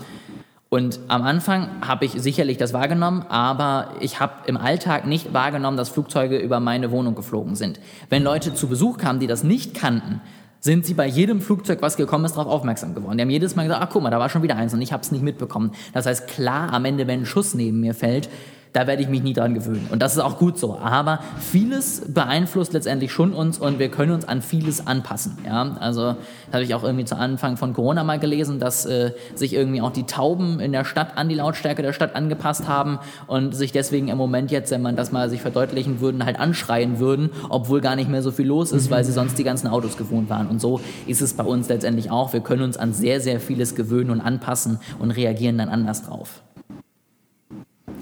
Und 0.70 1.00
am 1.08 1.24
Anfang 1.24 1.70
habe 1.88 2.06
ich 2.06 2.12
sicherlich 2.12 2.58
das 2.58 2.74
wahrgenommen, 2.74 3.24
aber 3.30 3.92
ich 4.02 4.20
habe 4.20 4.34
im 4.48 4.58
Alltag 4.58 5.08
nicht 5.08 5.34
wahrgenommen, 5.34 5.78
dass 5.78 5.88
Flugzeuge 5.90 6.38
über 6.38 6.60
meine 6.60 6.92
Wohnung 6.92 7.16
geflogen 7.16 7.56
sind. 7.56 7.80
Wenn 8.10 8.24
Leute 8.24 8.54
zu 8.54 8.68
Besuch 8.68 8.98
kamen, 8.98 9.20
die 9.20 9.28
das 9.28 9.44
nicht 9.44 9.74
kannten, 9.74 10.22
sind 10.60 10.86
sie 10.86 10.94
bei 10.94 11.08
jedem 11.08 11.40
Flugzeug, 11.40 11.82
was 11.82 11.96
gekommen 11.96 12.26
ist, 12.26 12.36
darauf 12.36 12.52
aufmerksam 12.52 12.96
geworden. 12.96 13.18
Die 13.18 13.22
haben 13.22 13.30
jedes 13.30 13.56
Mal 13.56 13.64
gesagt, 13.64 13.82
ach 13.82 13.90
guck 13.92 14.04
mal, 14.04 14.10
da 14.10 14.20
war 14.20 14.28
schon 14.28 14.44
wieder 14.44 14.58
eins 14.58 14.74
und 14.74 14.82
ich 14.82 14.92
habe 14.92 15.04
es 15.04 15.12
nicht 15.12 15.24
mitbekommen. 15.24 15.72
Das 15.94 16.06
heißt, 16.06 16.28
klar, 16.28 16.74
am 16.74 16.84
Ende, 16.84 17.08
wenn 17.08 17.22
ein 17.22 17.26
Schuss 17.26 17.54
neben 17.54 17.80
mir 17.80 17.94
fällt, 17.94 18.28
da 18.74 18.88
werde 18.88 19.02
ich 19.02 19.10
mich 19.10 19.24
nie 19.24 19.34
dran 19.34 19.54
gewöhnen. 19.54 19.88
Und 19.92 20.02
das 20.02 20.14
ist 20.14 20.20
auch 20.20 20.38
gut 20.38 20.58
so. 20.58 20.78
Aber 20.78 21.20
vieles 21.40 22.04
beeinflusst 22.08 22.74
letztendlich 22.74 23.12
schon 23.12 23.34
uns 23.34 23.58
und 23.58 23.80
wir 23.80 23.90
können 23.90 24.12
uns 24.12 24.28
an 24.28 24.42
vieles 24.42 24.86
anpassen. 24.86 25.38
Ja? 25.46 25.78
Also 25.80 26.16
habe 26.52 26.64
ich 26.64 26.76
auch 26.76 26.84
irgendwie 26.84 27.06
zu 27.06 27.18
Anfang 27.18 27.58
von 27.58 27.74
Corona 27.74 28.04
mal 28.04 28.20
gelesen, 28.20 28.60
dass 28.60 28.86
äh, 28.86 29.12
sich 29.36 29.54
irgendwie 29.54 29.82
auch 29.82 29.92
die 29.92 30.04
Tauben 30.04 30.60
in 30.60 30.72
der 30.72 30.86
Stadt 30.86 31.18
an 31.18 31.30
die 31.30 31.36
Lautstärke 31.36 31.82
der 31.82 31.94
Stadt 31.94 32.16
angepasst 32.16 32.68
haben 32.68 33.00
und 33.28 33.56
sich 33.56 33.72
deswegen 33.72 34.08
im 34.10 34.18
Moment 34.18 34.52
jetzt, 34.52 34.72
wenn 34.72 34.82
man 34.82 34.96
das 34.96 35.12
mal 35.12 35.30
sich 35.30 35.42
verdeutlichen 35.42 36.00
würden, 36.00 36.26
halt 36.26 36.40
anschreien 36.40 37.00
würden, 37.00 37.30
obwohl 37.50 37.82
gar 37.82 37.96
nicht 37.96 38.10
mehr 38.10 38.22
so 38.22 38.32
viel 38.32 38.48
los 38.48 38.72
ist, 38.72 38.88
mhm. 38.88 38.94
weil 38.94 39.04
sie 39.04 39.12
sonst 39.12 39.38
die 39.38 39.44
ganzen 39.44 39.68
Autos 39.68 39.98
gewohnt 39.98 40.30
waren. 40.30 40.48
Und 40.48 40.62
so 40.62 40.82
ist 41.06 41.22
es 41.22 41.34
bei 41.34 41.44
uns 41.44 41.68
letztendlich 41.70 42.12
auch. 42.12 42.34
Wir 42.34 42.42
können 42.42 42.62
uns 42.62 42.78
an 42.78 42.94
sehr, 42.94 43.22
sehr 43.22 43.40
vieles 43.40 43.76
gewöhnen 43.76 44.12
und 44.12 44.22
anpassen 44.22 44.80
und 45.00 45.12
reagieren 45.12 45.58
dann 45.58 45.70
anders 45.70 46.04
drauf 46.04 46.42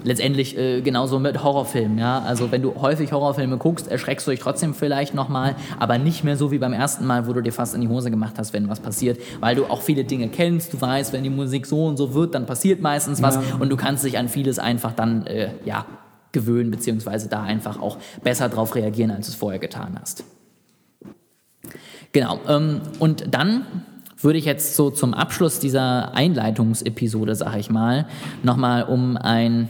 letztendlich 0.05 0.57
äh, 0.57 0.81
genauso 0.81 1.19
mit 1.19 1.43
Horrorfilmen. 1.43 1.97
Ja? 1.97 2.19
Also 2.19 2.51
wenn 2.51 2.61
du 2.61 2.75
häufig 2.75 3.11
Horrorfilme 3.11 3.57
guckst, 3.57 3.87
erschreckst 3.87 4.25
du 4.27 4.31
dich 4.31 4.39
trotzdem 4.39 4.73
vielleicht 4.73 5.13
nochmal, 5.13 5.55
aber 5.79 5.97
nicht 5.97 6.23
mehr 6.23 6.37
so 6.37 6.51
wie 6.51 6.59
beim 6.59 6.73
ersten 6.73 7.05
Mal, 7.05 7.27
wo 7.27 7.33
du 7.33 7.41
dir 7.41 7.51
fast 7.51 7.75
in 7.75 7.81
die 7.81 7.87
Hose 7.87 8.11
gemacht 8.11 8.35
hast, 8.37 8.53
wenn 8.53 8.69
was 8.69 8.79
passiert, 8.79 9.19
weil 9.39 9.55
du 9.55 9.65
auch 9.65 9.81
viele 9.81 10.03
Dinge 10.03 10.29
kennst. 10.29 10.73
Du 10.73 10.79
weißt, 10.79 11.11
wenn 11.11 11.23
die 11.23 11.29
Musik 11.29 11.65
so 11.65 11.85
und 11.85 11.97
so 11.97 12.13
wird, 12.13 12.35
dann 12.35 12.45
passiert 12.45 12.81
meistens 12.81 13.21
was 13.21 13.35
ja. 13.35 13.41
und 13.59 13.69
du 13.69 13.75
kannst 13.75 14.05
dich 14.05 14.17
an 14.17 14.29
vieles 14.29 14.59
einfach 14.59 14.93
dann 14.93 15.25
äh, 15.25 15.49
ja, 15.65 15.85
gewöhnen, 16.31 16.69
beziehungsweise 16.69 17.27
da 17.27 17.43
einfach 17.43 17.81
auch 17.81 17.97
besser 18.23 18.47
drauf 18.49 18.75
reagieren, 18.75 19.11
als 19.11 19.25
du 19.25 19.31
es 19.31 19.35
vorher 19.35 19.59
getan 19.59 19.97
hast. 19.99 20.23
Genau. 22.11 22.39
Ähm, 22.47 22.81
und 22.99 23.33
dann 23.33 23.65
würde 24.21 24.39
ich 24.39 24.45
jetzt 24.45 24.75
so 24.75 24.89
zum 24.89 25.13
Abschluss 25.13 25.59
dieser 25.59 26.13
Einleitungsepisode, 26.13 27.35
sage 27.35 27.59
ich 27.59 27.69
mal, 27.69 28.07
nochmal 28.43 28.83
um 28.83 29.17
ein 29.17 29.69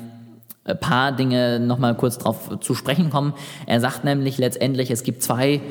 paar 0.73 1.11
Dinge 1.11 1.59
nochmal 1.59 1.95
kurz 1.95 2.17
drauf 2.17 2.59
zu 2.59 2.73
sprechen 2.73 3.09
kommen. 3.11 3.33
Er 3.67 3.79
sagt 3.79 4.03
nämlich 4.03 4.37
letztendlich, 4.37 4.89
es 4.89 5.03
gibt 5.03 5.21
zwei 5.21 5.61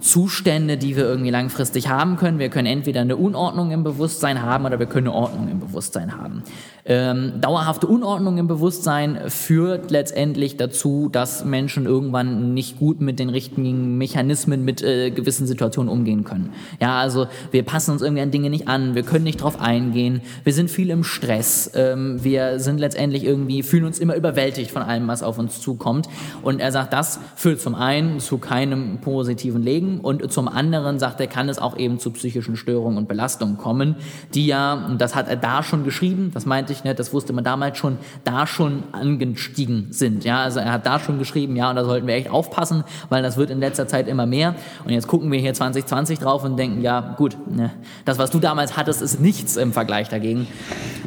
Zustände, 0.00 0.76
die 0.76 0.96
wir 0.96 1.04
irgendwie 1.04 1.30
langfristig 1.30 1.88
haben 1.88 2.16
können. 2.16 2.38
Wir 2.38 2.48
können 2.48 2.66
entweder 2.66 3.00
eine 3.00 3.16
Unordnung 3.16 3.70
im 3.70 3.84
Bewusstsein 3.84 4.42
haben 4.42 4.64
oder 4.64 4.78
wir 4.78 4.86
können 4.86 5.08
eine 5.08 5.16
Ordnung 5.16 5.48
im 5.48 5.60
Bewusstsein 5.60 6.16
haben. 6.16 6.42
Ähm, 6.84 7.40
dauerhafte 7.40 7.86
Unordnung 7.86 8.38
im 8.38 8.46
Bewusstsein 8.46 9.18
führt 9.28 9.90
letztendlich 9.90 10.56
dazu, 10.56 11.08
dass 11.10 11.44
Menschen 11.44 11.86
irgendwann 11.86 12.54
nicht 12.54 12.78
gut 12.78 13.00
mit 13.00 13.18
den 13.18 13.28
richtigen 13.28 13.98
Mechanismen 13.98 14.64
mit 14.64 14.82
äh, 14.82 15.10
gewissen 15.10 15.46
Situationen 15.46 15.90
umgehen 15.90 16.22
können. 16.22 16.52
Ja, 16.80 17.00
also 17.00 17.26
wir 17.50 17.64
passen 17.64 17.90
uns 17.90 18.02
irgendwie 18.02 18.22
an 18.22 18.30
Dinge 18.30 18.50
nicht 18.50 18.68
an, 18.68 18.94
wir 18.94 19.02
können 19.02 19.24
nicht 19.24 19.42
drauf 19.42 19.60
eingehen, 19.60 20.20
wir 20.44 20.52
sind 20.52 20.70
viel 20.70 20.90
im 20.90 21.02
Stress, 21.02 21.72
ähm, 21.74 22.22
wir 22.22 22.60
sind 22.60 22.78
letztendlich 22.78 23.24
irgendwie, 23.24 23.62
fühlen 23.62 23.84
uns 23.84 23.98
immer 23.98 24.14
überwältigt 24.14 24.70
von 24.70 24.82
allem, 24.82 25.08
was 25.08 25.22
auf 25.22 25.38
uns 25.38 25.60
zukommt. 25.60 26.08
Und 26.42 26.60
er 26.60 26.70
sagt, 26.70 26.92
das 26.92 27.18
führt 27.34 27.60
zum 27.60 27.74
einen 27.74 28.20
zu 28.20 28.38
keinem 28.38 28.98
positiven 28.98 29.62
Leben 29.62 29.85
und 30.00 30.30
zum 30.32 30.46
anderen 30.46 31.00
sagt 31.00 31.20
er, 31.20 31.26
kann 31.26 31.48
es 31.48 31.58
auch 31.58 31.76
eben 31.76 31.98
zu 31.98 32.12
psychischen 32.12 32.56
Störungen 32.56 32.96
und 32.96 33.08
Belastungen 33.08 33.56
kommen, 33.56 33.96
die 34.34 34.46
ja, 34.46 34.74
und 34.74 35.00
das 35.00 35.14
hat 35.14 35.28
er 35.28 35.36
da 35.36 35.62
schon 35.62 35.84
geschrieben, 35.84 36.30
das 36.32 36.46
meinte 36.46 36.72
ich 36.72 36.76
sich, 36.76 36.84
ne, 36.84 36.94
das 36.94 37.12
wusste 37.12 37.32
man 37.32 37.44
damals 37.44 37.78
schon, 37.78 37.98
da 38.24 38.46
schon 38.46 38.84
angestiegen 38.92 39.88
sind. 39.90 40.24
Ja, 40.24 40.42
also 40.42 40.60
er 40.60 40.72
hat 40.72 40.86
da 40.86 40.98
schon 40.98 41.18
geschrieben, 41.18 41.56
ja, 41.56 41.70
und 41.70 41.76
da 41.76 41.84
sollten 41.84 42.06
wir 42.06 42.14
echt 42.14 42.30
aufpassen, 42.30 42.84
weil 43.08 43.22
das 43.22 43.36
wird 43.36 43.50
in 43.50 43.60
letzter 43.60 43.88
Zeit 43.88 44.08
immer 44.08 44.26
mehr. 44.26 44.54
Und 44.84 44.90
jetzt 44.90 45.08
gucken 45.08 45.30
wir 45.32 45.38
hier 45.38 45.54
2020 45.54 46.18
drauf 46.18 46.44
und 46.44 46.56
denken, 46.56 46.82
ja, 46.82 47.14
gut, 47.16 47.36
ne, 47.50 47.72
das, 48.04 48.18
was 48.18 48.30
du 48.30 48.38
damals 48.38 48.76
hattest, 48.76 49.02
ist 49.02 49.20
nichts 49.20 49.56
im 49.56 49.72
Vergleich 49.72 50.08
dagegen. 50.08 50.46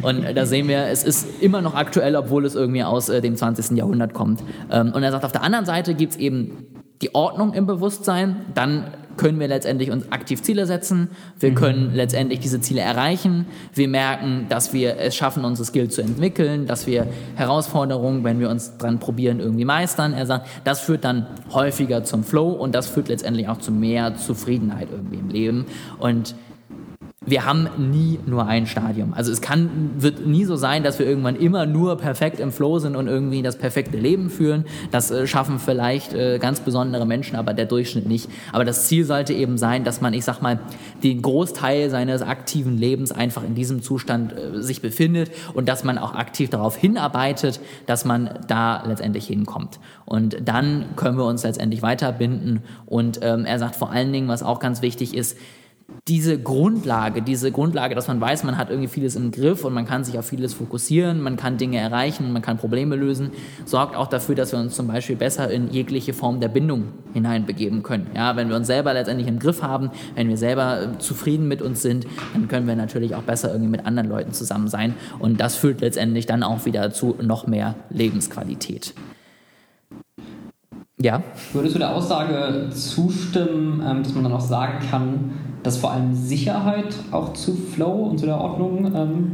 Und 0.01 0.23
da 0.35 0.45
sehen 0.45 0.67
wir, 0.67 0.87
es 0.87 1.03
ist 1.03 1.41
immer 1.41 1.61
noch 1.61 1.75
aktuell, 1.75 2.15
obwohl 2.15 2.45
es 2.45 2.55
irgendwie 2.55 2.83
aus 2.83 3.09
äh, 3.09 3.21
dem 3.21 3.35
20. 3.35 3.77
Jahrhundert 3.77 4.13
kommt. 4.13 4.41
Ähm, 4.71 4.91
und 4.93 5.03
er 5.03 5.11
sagt, 5.11 5.25
auf 5.25 5.31
der 5.31 5.43
anderen 5.43 5.65
Seite 5.65 5.93
gibt 5.93 6.13
es 6.13 6.19
eben 6.19 6.65
die 7.01 7.15
Ordnung 7.15 7.53
im 7.53 7.65
Bewusstsein, 7.65 8.45
dann 8.53 8.85
können 9.15 9.39
wir 9.39 9.49
letztendlich 9.49 9.91
uns 9.91 10.11
aktiv 10.11 10.41
Ziele 10.41 10.65
setzen, 10.65 11.09
wir 11.39 11.51
mhm. 11.51 11.55
können 11.55 11.93
letztendlich 11.93 12.39
diese 12.39 12.61
Ziele 12.61 12.81
erreichen, 12.81 13.45
wir 13.73 13.89
merken, 13.89 14.45
dass 14.47 14.71
wir 14.71 14.97
es 14.97 15.15
schaffen, 15.15 15.43
unsere 15.43 15.65
Skill 15.65 15.89
zu 15.89 16.01
entwickeln, 16.01 16.67
dass 16.67 16.87
wir 16.87 17.05
Herausforderungen, 17.35 18.23
wenn 18.23 18.39
wir 18.39 18.49
uns 18.49 18.77
dran 18.77 18.99
probieren, 18.99 19.41
irgendwie 19.41 19.65
meistern. 19.65 20.13
Er 20.13 20.25
sagt, 20.25 20.47
das 20.63 20.79
führt 20.79 21.03
dann 21.03 21.27
häufiger 21.51 22.05
zum 22.05 22.23
Flow 22.23 22.49
und 22.49 22.73
das 22.73 22.87
führt 22.87 23.09
letztendlich 23.09 23.49
auch 23.49 23.57
zu 23.57 23.73
mehr 23.73 24.15
Zufriedenheit 24.15 24.87
irgendwie 24.89 25.17
im 25.17 25.29
Leben 25.29 25.65
und 25.99 26.33
wir 27.29 27.45
haben 27.45 27.69
nie 27.77 28.19
nur 28.25 28.47
ein 28.47 28.65
Stadium. 28.65 29.13
Also 29.13 29.31
es 29.31 29.41
kann, 29.41 29.91
wird 29.97 30.25
nie 30.25 30.45
so 30.45 30.55
sein, 30.55 30.83
dass 30.83 30.99
wir 30.99 31.05
irgendwann 31.05 31.35
immer 31.35 31.65
nur 31.65 31.97
perfekt 31.97 32.39
im 32.39 32.51
Flow 32.51 32.79
sind 32.79 32.95
und 32.95 33.07
irgendwie 33.07 33.41
das 33.41 33.57
perfekte 33.57 33.97
Leben 33.97 34.29
führen. 34.29 34.65
Das 34.91 35.11
äh, 35.11 35.27
schaffen 35.27 35.59
vielleicht 35.59 36.13
äh, 36.13 36.39
ganz 36.39 36.59
besondere 36.59 37.05
Menschen, 37.05 37.35
aber 37.35 37.53
der 37.53 37.65
Durchschnitt 37.65 38.07
nicht. 38.07 38.29
Aber 38.51 38.65
das 38.65 38.87
Ziel 38.87 39.05
sollte 39.05 39.33
eben 39.33 39.57
sein, 39.57 39.83
dass 39.83 40.01
man, 40.01 40.13
ich 40.13 40.25
sag 40.25 40.41
mal, 40.41 40.59
den 41.03 41.21
Großteil 41.21 41.89
seines 41.89 42.21
aktiven 42.21 42.77
Lebens 42.77 43.11
einfach 43.11 43.43
in 43.43 43.55
diesem 43.55 43.81
Zustand 43.81 44.33
äh, 44.33 44.61
sich 44.61 44.81
befindet 44.81 45.31
und 45.53 45.69
dass 45.69 45.83
man 45.83 45.97
auch 45.97 46.15
aktiv 46.15 46.49
darauf 46.49 46.75
hinarbeitet, 46.75 47.59
dass 47.85 48.05
man 48.05 48.29
da 48.47 48.83
letztendlich 48.85 49.27
hinkommt. 49.27 49.79
Und 50.05 50.37
dann 50.43 50.85
können 50.95 51.17
wir 51.17 51.25
uns 51.25 51.43
letztendlich 51.43 51.81
weiterbinden. 51.81 52.63
Und 52.85 53.19
ähm, 53.21 53.45
er 53.45 53.59
sagt 53.59 53.75
vor 53.75 53.91
allen 53.91 54.11
Dingen, 54.11 54.27
was 54.27 54.43
auch 54.43 54.59
ganz 54.59 54.81
wichtig 54.81 55.15
ist, 55.15 55.37
diese 56.09 56.39
Grundlage, 56.39 57.21
diese 57.21 57.51
Grundlage, 57.51 57.93
dass 57.93 58.07
man 58.07 58.19
weiß, 58.19 58.43
man 58.43 58.57
hat 58.57 58.71
irgendwie 58.71 58.87
vieles 58.87 59.15
im 59.15 59.31
Griff 59.31 59.63
und 59.63 59.73
man 59.73 59.85
kann 59.85 60.03
sich 60.03 60.17
auf 60.17 60.25
vieles 60.25 60.55
fokussieren, 60.55 61.21
man 61.21 61.37
kann 61.37 61.57
Dinge 61.57 61.77
erreichen, 61.77 62.33
man 62.33 62.41
kann 62.41 62.57
Probleme 62.57 62.95
lösen, 62.95 63.31
sorgt 63.65 63.95
auch 63.95 64.07
dafür, 64.07 64.33
dass 64.33 64.51
wir 64.51 64.59
uns 64.59 64.75
zum 64.75 64.87
Beispiel 64.87 65.15
besser 65.15 65.51
in 65.51 65.69
jegliche 65.69 66.13
Form 66.13 66.39
der 66.39 66.47
Bindung 66.47 66.85
hineinbegeben 67.13 67.83
können. 67.83 68.07
Ja, 68.15 68.35
wenn 68.35 68.49
wir 68.49 68.55
uns 68.55 68.65
selber 68.65 68.93
letztendlich 68.93 69.27
im 69.27 69.37
Griff 69.37 69.61
haben, 69.61 69.91
wenn 70.15 70.29
wir 70.29 70.37
selber 70.37 70.81
äh, 70.81 70.97
zufrieden 70.97 71.47
mit 71.47 71.61
uns 71.61 71.83
sind, 71.83 72.07
dann 72.33 72.47
können 72.47 72.67
wir 72.67 72.75
natürlich 72.75 73.13
auch 73.13 73.23
besser 73.23 73.51
irgendwie 73.51 73.69
mit 73.69 73.85
anderen 73.85 74.09
Leuten 74.09 74.33
zusammen 74.33 74.67
sein 74.67 74.95
und 75.19 75.39
das 75.39 75.57
führt 75.57 75.81
letztendlich 75.81 76.25
dann 76.25 76.41
auch 76.41 76.65
wieder 76.65 76.91
zu 76.91 77.15
noch 77.21 77.45
mehr 77.45 77.75
Lebensqualität. 77.91 78.95
Ja. 81.01 81.23
Würdest 81.53 81.75
du 81.75 81.79
der 81.79 81.95
Aussage 81.95 82.69
zustimmen, 82.71 83.81
ähm, 83.87 84.03
dass 84.03 84.13
man 84.13 84.25
dann 84.25 84.33
auch 84.33 84.41
sagen 84.41 84.79
kann, 84.89 85.31
dass 85.63 85.77
vor 85.77 85.91
allem 85.91 86.13
Sicherheit 86.13 86.93
auch 87.11 87.33
zu 87.33 87.55
Flow 87.55 88.09
und 88.09 88.17
zu 88.19 88.25
der 88.25 88.37
Ordnung 88.37 88.93
ähm, 88.93 89.31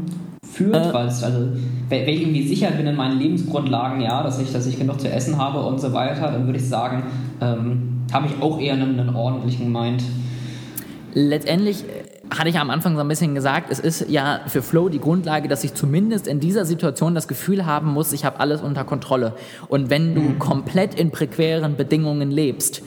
führt? 0.48 0.76
Äh. 0.76 0.94
Weil 0.94 1.08
es, 1.08 1.24
also, 1.24 1.48
wenn 1.90 2.08
ich 2.08 2.22
irgendwie 2.22 2.48
sicher 2.48 2.70
bin 2.70 2.86
in 2.86 2.96
meinen 2.96 3.20
Lebensgrundlagen, 3.20 4.00
ja, 4.02 4.22
dass 4.22 4.40
ich, 4.40 4.54
dass 4.54 4.68
ich 4.68 4.78
genug 4.78 5.00
zu 5.02 5.10
essen 5.10 5.40
habe 5.40 5.60
und 5.64 5.82
so 5.82 5.92
weiter, 5.92 6.32
dann 6.32 6.46
würde 6.46 6.60
ich 6.60 6.70
sagen, 6.70 7.04
ähm, 7.42 8.06
habe 8.14 8.28
ich 8.28 8.42
auch 8.44 8.60
eher 8.60 8.74
einen, 8.74 9.00
einen 9.00 9.16
ordentlichen 9.16 9.72
Mind. 9.72 10.04
Letztendlich 11.16 11.84
hatte 12.30 12.50
ich 12.50 12.60
am 12.60 12.70
Anfang 12.70 12.96
so 12.96 13.02
ein 13.02 13.08
bisschen 13.08 13.36
gesagt, 13.36 13.72
es 13.72 13.80
ist 13.80 14.10
ja 14.10 14.42
für 14.48 14.62
Flow 14.62 14.90
die 14.90 15.00
Grundlage, 15.00 15.48
dass 15.48 15.64
ich 15.64 15.74
zumindest 15.74 16.28
in 16.28 16.40
dieser 16.40 16.66
Situation 16.66 17.16
das 17.16 17.28
Gefühl 17.28 17.66
haben 17.66 17.92
muss, 17.92 18.14
ich 18.14 18.26
habe 18.26 18.40
alles 18.40 18.62
unter 18.62 18.84
Kontrolle. 18.84 19.34
Und 19.68 19.90
wenn 19.90 20.16
du 20.16 20.22
mhm. 20.22 20.40
komplett 20.40 20.96
in 20.96 21.12
prekären 21.12 21.76
Bedingungen 21.76 22.32
lebst, 22.32 22.82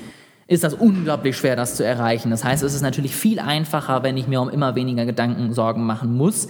ist 0.49 0.65
das 0.65 0.75
unglaublich 0.75 1.37
schwer, 1.37 1.57
das 1.57 1.77
zu 1.77 1.85
erreichen. 1.85 2.31
Das 2.31 2.43
heißt, 2.43 2.63
es 2.63 2.75
ist 2.75 2.83
natürlich 2.83 3.15
viel 3.15 3.39
einfacher, 3.39 4.03
wenn 4.03 4.17
ich 4.17 4.27
mir 4.27 4.41
um 4.41 4.49
immer 4.49 4.75
weniger 4.75 5.05
Gedanken 5.05 5.53
Sorgen 5.53 5.85
machen 5.85 6.17
muss. 6.17 6.49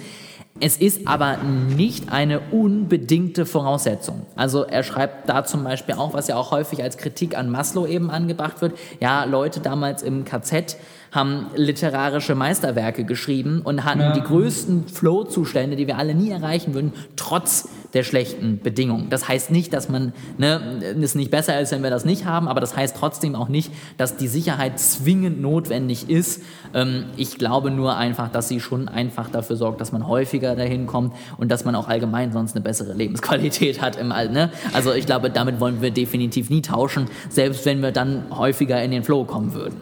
Es 0.61 0.77
ist 0.77 1.07
aber 1.07 1.37
nicht 1.37 2.11
eine 2.11 2.41
unbedingte 2.41 3.47
Voraussetzung. 3.47 4.27
Also 4.35 4.65
er 4.65 4.83
schreibt 4.83 5.29
da 5.29 5.45
zum 5.45 5.63
Beispiel 5.63 5.95
auch, 5.95 6.15
was 6.15 6.27
ja 6.27 6.37
auch 6.37 6.51
häufig 6.51 6.83
als 6.83 6.97
Kritik 6.97 7.37
an 7.37 7.51
Maslow 7.51 7.87
eben 7.87 8.11
angebracht 8.11 8.61
wird. 8.61 8.77
Ja, 9.01 9.25
Leute 9.25 9.61
damals 9.61 10.03
im 10.03 10.25
KZ 10.25 10.77
haben 11.13 11.47
literarische 11.55 12.35
Meisterwerke 12.35 13.05
geschrieben 13.05 13.63
und 13.63 13.85
hatten 13.85 14.01
Ja. 14.01 14.13
die 14.13 14.21
größten 14.21 14.89
Flow-Zustände, 14.89 15.77
die 15.77 15.87
wir 15.87 15.99
alle 15.99 16.15
nie 16.15 16.31
erreichen 16.31 16.75
würden, 16.75 16.93
trotz 17.17 17.69
der 17.95 18.03
schlechten 18.03 18.61
Bedingungen. 18.61 19.09
Das 19.09 19.29
heißt 19.29 19.51
nicht, 19.51 19.73
dass 19.73 19.89
man 19.89 20.13
ne, 20.37 20.61
es 21.03 21.15
nicht 21.15 21.31
besser 21.31 21.59
ist, 21.59 21.73
wenn 21.73 21.83
wir 21.83 21.89
das 21.89 22.05
nicht 22.05 22.27
haben, 22.27 22.47
aber 22.47 22.61
das 22.61 22.77
heißt 22.77 22.97
trotzdem 22.99 23.35
auch 23.35 23.49
nicht, 23.49 23.73
dass 23.97 24.17
die 24.19 24.29
Sicherheit 24.29 24.79
zwingend 24.79 25.41
notwendig 25.41 26.11
ist. 26.11 26.43
Ähm, 26.75 27.05
ich 27.17 27.39
glaube 27.39 27.71
nur 27.71 27.97
einfach, 27.97 28.29
dass 28.31 28.49
sie 28.49 28.61
schon 28.61 28.89
einfach 28.89 29.31
dafür 29.31 29.57
sorgt, 29.57 29.81
dass 29.81 29.91
man 29.91 30.07
häufiger 30.07 30.55
dahin 30.55 30.87
kommt 30.87 31.15
und 31.39 31.51
dass 31.51 31.65
man 31.65 31.75
auch 31.75 31.89
allgemein 31.89 32.31
sonst 32.33 32.55
eine 32.55 32.63
bessere 32.63 32.93
Lebensqualität 32.93 33.81
hat 33.81 33.97
im 33.97 34.13
All. 34.13 34.29
Ne? 34.29 34.51
Also 34.75 34.93
ich 34.93 35.07
glaube, 35.07 35.31
damit 35.31 35.59
wollen 35.59 35.81
wir 35.81 35.91
definitiv 35.91 36.51
nie 36.51 36.61
tauschen, 36.61 37.07
selbst 37.31 37.65
wenn 37.65 37.81
wir 37.81 37.93
dann 37.93 38.25
häufiger 38.31 38.83
in 38.83 38.91
den 38.91 39.03
Flow 39.03 39.25
kommen 39.25 39.55
würden. 39.55 39.77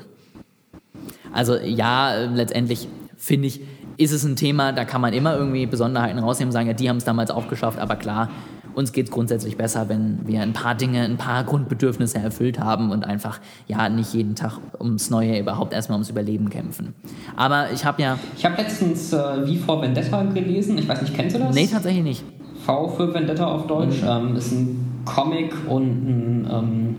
Also 1.36 1.56
ja, 1.56 2.24
letztendlich 2.34 2.88
finde 3.16 3.48
ich, 3.48 3.60
ist 3.98 4.12
es 4.12 4.24
ein 4.24 4.36
Thema, 4.36 4.72
da 4.72 4.84
kann 4.84 5.00
man 5.00 5.12
immer 5.12 5.36
irgendwie 5.36 5.66
Besonderheiten 5.66 6.18
rausnehmen, 6.18 6.50
sagen, 6.52 6.66
ja, 6.66 6.72
die 6.72 6.88
haben 6.88 6.96
es 6.96 7.04
damals 7.04 7.30
auch 7.30 7.48
geschafft, 7.48 7.78
aber 7.78 7.96
klar, 7.96 8.30
uns 8.74 8.92
geht 8.92 9.06
es 9.06 9.10
grundsätzlich 9.10 9.56
besser, 9.56 9.88
wenn 9.88 10.20
wir 10.26 10.42
ein 10.42 10.52
paar 10.52 10.74
Dinge, 10.74 11.02
ein 11.02 11.16
paar 11.16 11.44
Grundbedürfnisse 11.44 12.18
erfüllt 12.18 12.58
haben 12.60 12.90
und 12.90 13.04
einfach, 13.04 13.40
ja, 13.68 13.88
nicht 13.88 14.12
jeden 14.12 14.34
Tag 14.34 14.58
ums 14.78 15.08
Neue 15.10 15.38
überhaupt 15.38 15.72
erstmal 15.72 15.96
ums 15.96 16.10
Überleben 16.10 16.50
kämpfen. 16.50 16.94
Aber 17.36 17.70
ich 17.72 17.84
habe 17.84 18.02
ja, 18.02 18.18
Ich 18.36 18.44
habe 18.44 18.56
letztens 18.56 19.12
äh, 19.12 19.46
Wie 19.46 19.56
vor 19.56 19.80
Vendetta 19.80 20.22
gelesen. 20.24 20.76
Ich 20.76 20.88
weiß 20.88 21.02
nicht, 21.02 21.14
kennst 21.14 21.36
du 21.36 21.40
das? 21.40 21.54
nee, 21.54 21.66
tatsächlich 21.66 22.04
nicht. 22.04 22.24
V 22.66 22.88
für 22.88 23.14
Vendetta 23.14 23.46
auf 23.46 23.66
Deutsch. 23.66 24.02
Ähm, 24.06 24.36
ist 24.36 24.52
ein 24.52 25.02
Comic 25.06 25.54
und 25.68 25.84
ein, 25.84 26.50
ähm, 26.50 26.96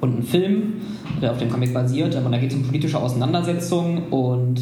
und 0.00 0.18
ein 0.18 0.22
Film, 0.22 0.74
der 1.20 1.32
auf 1.32 1.38
dem 1.38 1.50
Comic 1.50 1.74
basiert. 1.74 2.14
Und 2.14 2.30
da 2.30 2.38
geht 2.38 2.50
es 2.50 2.56
um 2.56 2.62
politische 2.62 2.98
Auseinandersetzungen 2.98 4.08
und 4.10 4.60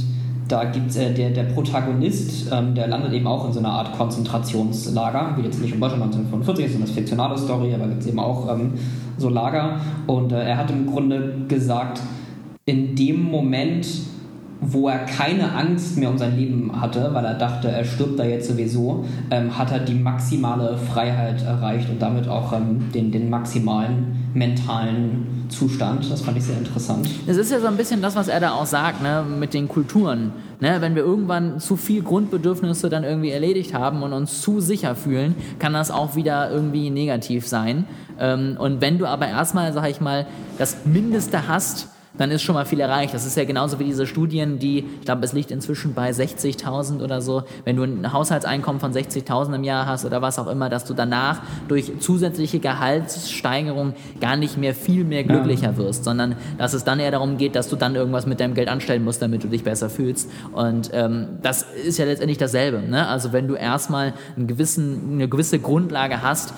da 0.48 0.64
gibt 0.64 0.96
äh, 0.96 1.12
der, 1.12 1.30
der 1.30 1.44
Protagonist, 1.44 2.50
ähm, 2.50 2.74
der 2.74 2.88
landet 2.88 3.12
eben 3.12 3.26
auch 3.26 3.46
in 3.46 3.52
so 3.52 3.58
einer 3.58 3.70
Art 3.70 3.92
Konzentrationslager, 3.96 5.36
wie 5.36 5.42
jetzt 5.42 5.60
nicht 5.60 5.74
in 5.74 5.80
Deutschland 5.80 6.02
1945, 6.04 6.72
sondern 6.72 6.88
das 6.88 6.96
fiktionale 6.96 7.36
Story, 7.36 7.74
aber 7.74 7.86
gibt 7.86 8.00
es 8.00 8.08
eben 8.08 8.18
auch 8.18 8.50
ähm, 8.52 8.72
so 9.18 9.28
Lager. 9.28 9.80
Und 10.06 10.32
äh, 10.32 10.42
er 10.42 10.56
hat 10.56 10.70
im 10.70 10.86
Grunde 10.86 11.34
gesagt, 11.48 12.00
in 12.64 12.94
dem 12.96 13.24
Moment, 13.30 13.86
wo 14.60 14.88
er 14.88 15.00
keine 15.00 15.52
Angst 15.54 15.98
mehr 15.98 16.10
um 16.10 16.18
sein 16.18 16.36
Leben 16.36 16.80
hatte, 16.80 17.10
weil 17.12 17.24
er 17.24 17.34
dachte, 17.34 17.70
er 17.70 17.84
stirbt 17.84 18.18
da 18.18 18.24
jetzt 18.24 18.48
sowieso, 18.48 19.04
ähm, 19.30 19.56
hat 19.56 19.70
er 19.70 19.80
die 19.80 19.94
maximale 19.94 20.78
Freiheit 20.78 21.42
erreicht 21.42 21.90
und 21.90 22.00
damit 22.00 22.26
auch 22.26 22.52
ähm, 22.54 22.90
den, 22.94 23.12
den 23.12 23.30
maximalen 23.30 24.17
mentalen 24.34 25.46
Zustand. 25.48 26.10
Das 26.10 26.20
fand 26.20 26.36
ich 26.36 26.44
sehr 26.44 26.58
interessant. 26.58 27.08
Es 27.26 27.36
ist 27.36 27.50
ja 27.50 27.60
so 27.60 27.66
ein 27.66 27.76
bisschen 27.76 28.02
das, 28.02 28.16
was 28.16 28.28
er 28.28 28.40
da 28.40 28.52
auch 28.52 28.66
sagt, 28.66 29.02
ne, 29.02 29.24
mit 29.24 29.54
den 29.54 29.68
Kulturen. 29.68 30.32
Ne, 30.60 30.78
wenn 30.80 30.94
wir 30.94 31.02
irgendwann 31.02 31.60
zu 31.60 31.76
viel 31.76 32.02
Grundbedürfnisse 32.02 32.88
dann 32.88 33.04
irgendwie 33.04 33.30
erledigt 33.30 33.74
haben 33.74 34.02
und 34.02 34.12
uns 34.12 34.40
zu 34.42 34.60
sicher 34.60 34.96
fühlen, 34.96 35.36
kann 35.58 35.72
das 35.72 35.90
auch 35.90 36.16
wieder 36.16 36.50
irgendwie 36.50 36.90
negativ 36.90 37.46
sein. 37.46 37.84
Ähm, 38.18 38.56
und 38.58 38.80
wenn 38.80 38.98
du 38.98 39.06
aber 39.06 39.28
erstmal, 39.28 39.72
sag 39.72 39.88
ich 39.88 40.00
mal, 40.00 40.26
das 40.58 40.84
Mindeste 40.84 41.46
hast, 41.46 41.88
dann 42.18 42.30
ist 42.30 42.42
schon 42.42 42.54
mal 42.54 42.66
viel 42.66 42.80
erreicht. 42.80 43.14
Das 43.14 43.24
ist 43.24 43.36
ja 43.36 43.44
genauso 43.44 43.78
wie 43.78 43.84
diese 43.84 44.06
Studien, 44.06 44.58
die, 44.58 44.80
ich 44.80 45.04
glaube, 45.04 45.24
es 45.24 45.32
liegt 45.32 45.50
inzwischen 45.50 45.94
bei 45.94 46.10
60.000 46.10 47.02
oder 47.02 47.22
so, 47.22 47.44
wenn 47.64 47.76
du 47.76 47.84
ein 47.84 48.12
Haushaltseinkommen 48.12 48.80
von 48.80 48.92
60.000 48.92 49.54
im 49.54 49.64
Jahr 49.64 49.86
hast 49.86 50.04
oder 50.04 50.20
was 50.20 50.38
auch 50.38 50.48
immer, 50.48 50.68
dass 50.68 50.84
du 50.84 50.94
danach 50.94 51.40
durch 51.68 51.92
zusätzliche 52.00 52.58
Gehaltssteigerung 52.58 53.94
gar 54.20 54.36
nicht 54.36 54.58
mehr 54.58 54.74
viel 54.74 55.04
mehr 55.04 55.24
glücklicher 55.24 55.76
wirst, 55.76 56.04
sondern 56.04 56.36
dass 56.58 56.74
es 56.74 56.84
dann 56.84 57.00
eher 57.00 57.10
darum 57.10 57.38
geht, 57.38 57.54
dass 57.54 57.68
du 57.68 57.76
dann 57.76 57.94
irgendwas 57.94 58.26
mit 58.26 58.40
deinem 58.40 58.54
Geld 58.54 58.68
anstellen 58.68 59.04
musst, 59.04 59.22
damit 59.22 59.44
du 59.44 59.48
dich 59.48 59.64
besser 59.64 59.88
fühlst. 59.88 60.30
Und 60.52 60.90
ähm, 60.92 61.28
das 61.42 61.62
ist 61.62 61.98
ja 61.98 62.04
letztendlich 62.04 62.38
dasselbe. 62.38 62.80
Ne? 62.80 63.06
Also 63.06 63.32
wenn 63.32 63.48
du 63.48 63.54
erstmal 63.54 64.14
einen 64.36 64.46
gewissen, 64.46 65.12
eine 65.12 65.28
gewisse 65.28 65.58
Grundlage 65.58 66.22
hast, 66.22 66.52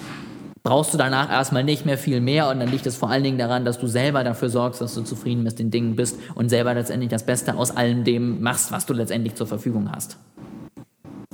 brauchst 0.62 0.92
du 0.92 0.98
danach 0.98 1.30
erstmal 1.30 1.64
nicht 1.64 1.86
mehr 1.86 1.98
viel 1.98 2.20
mehr 2.20 2.48
und 2.48 2.61
dann 2.61 2.68
liegt 2.68 2.86
es 2.86 2.96
vor 2.96 3.11
allen 3.11 3.24
Dingen 3.24 3.38
daran, 3.38 3.64
dass 3.64 3.78
du 3.78 3.86
selber 3.86 4.24
dafür 4.24 4.50
sorgst, 4.50 4.80
dass 4.80 4.94
du 4.94 5.02
zufrieden 5.02 5.42
mit 5.42 5.58
den 5.58 5.70
Dingen 5.70 5.96
bist 5.96 6.18
und 6.34 6.48
selber 6.48 6.74
letztendlich 6.74 7.11
das 7.11 7.24
Beste 7.24 7.54
aus 7.56 7.76
allem 7.76 8.04
dem 8.04 8.42
machst, 8.42 8.72
was 8.72 8.86
du 8.86 8.94
letztendlich 8.94 9.34
zur 9.34 9.46
Verfügung 9.46 9.90
hast. 9.90 10.18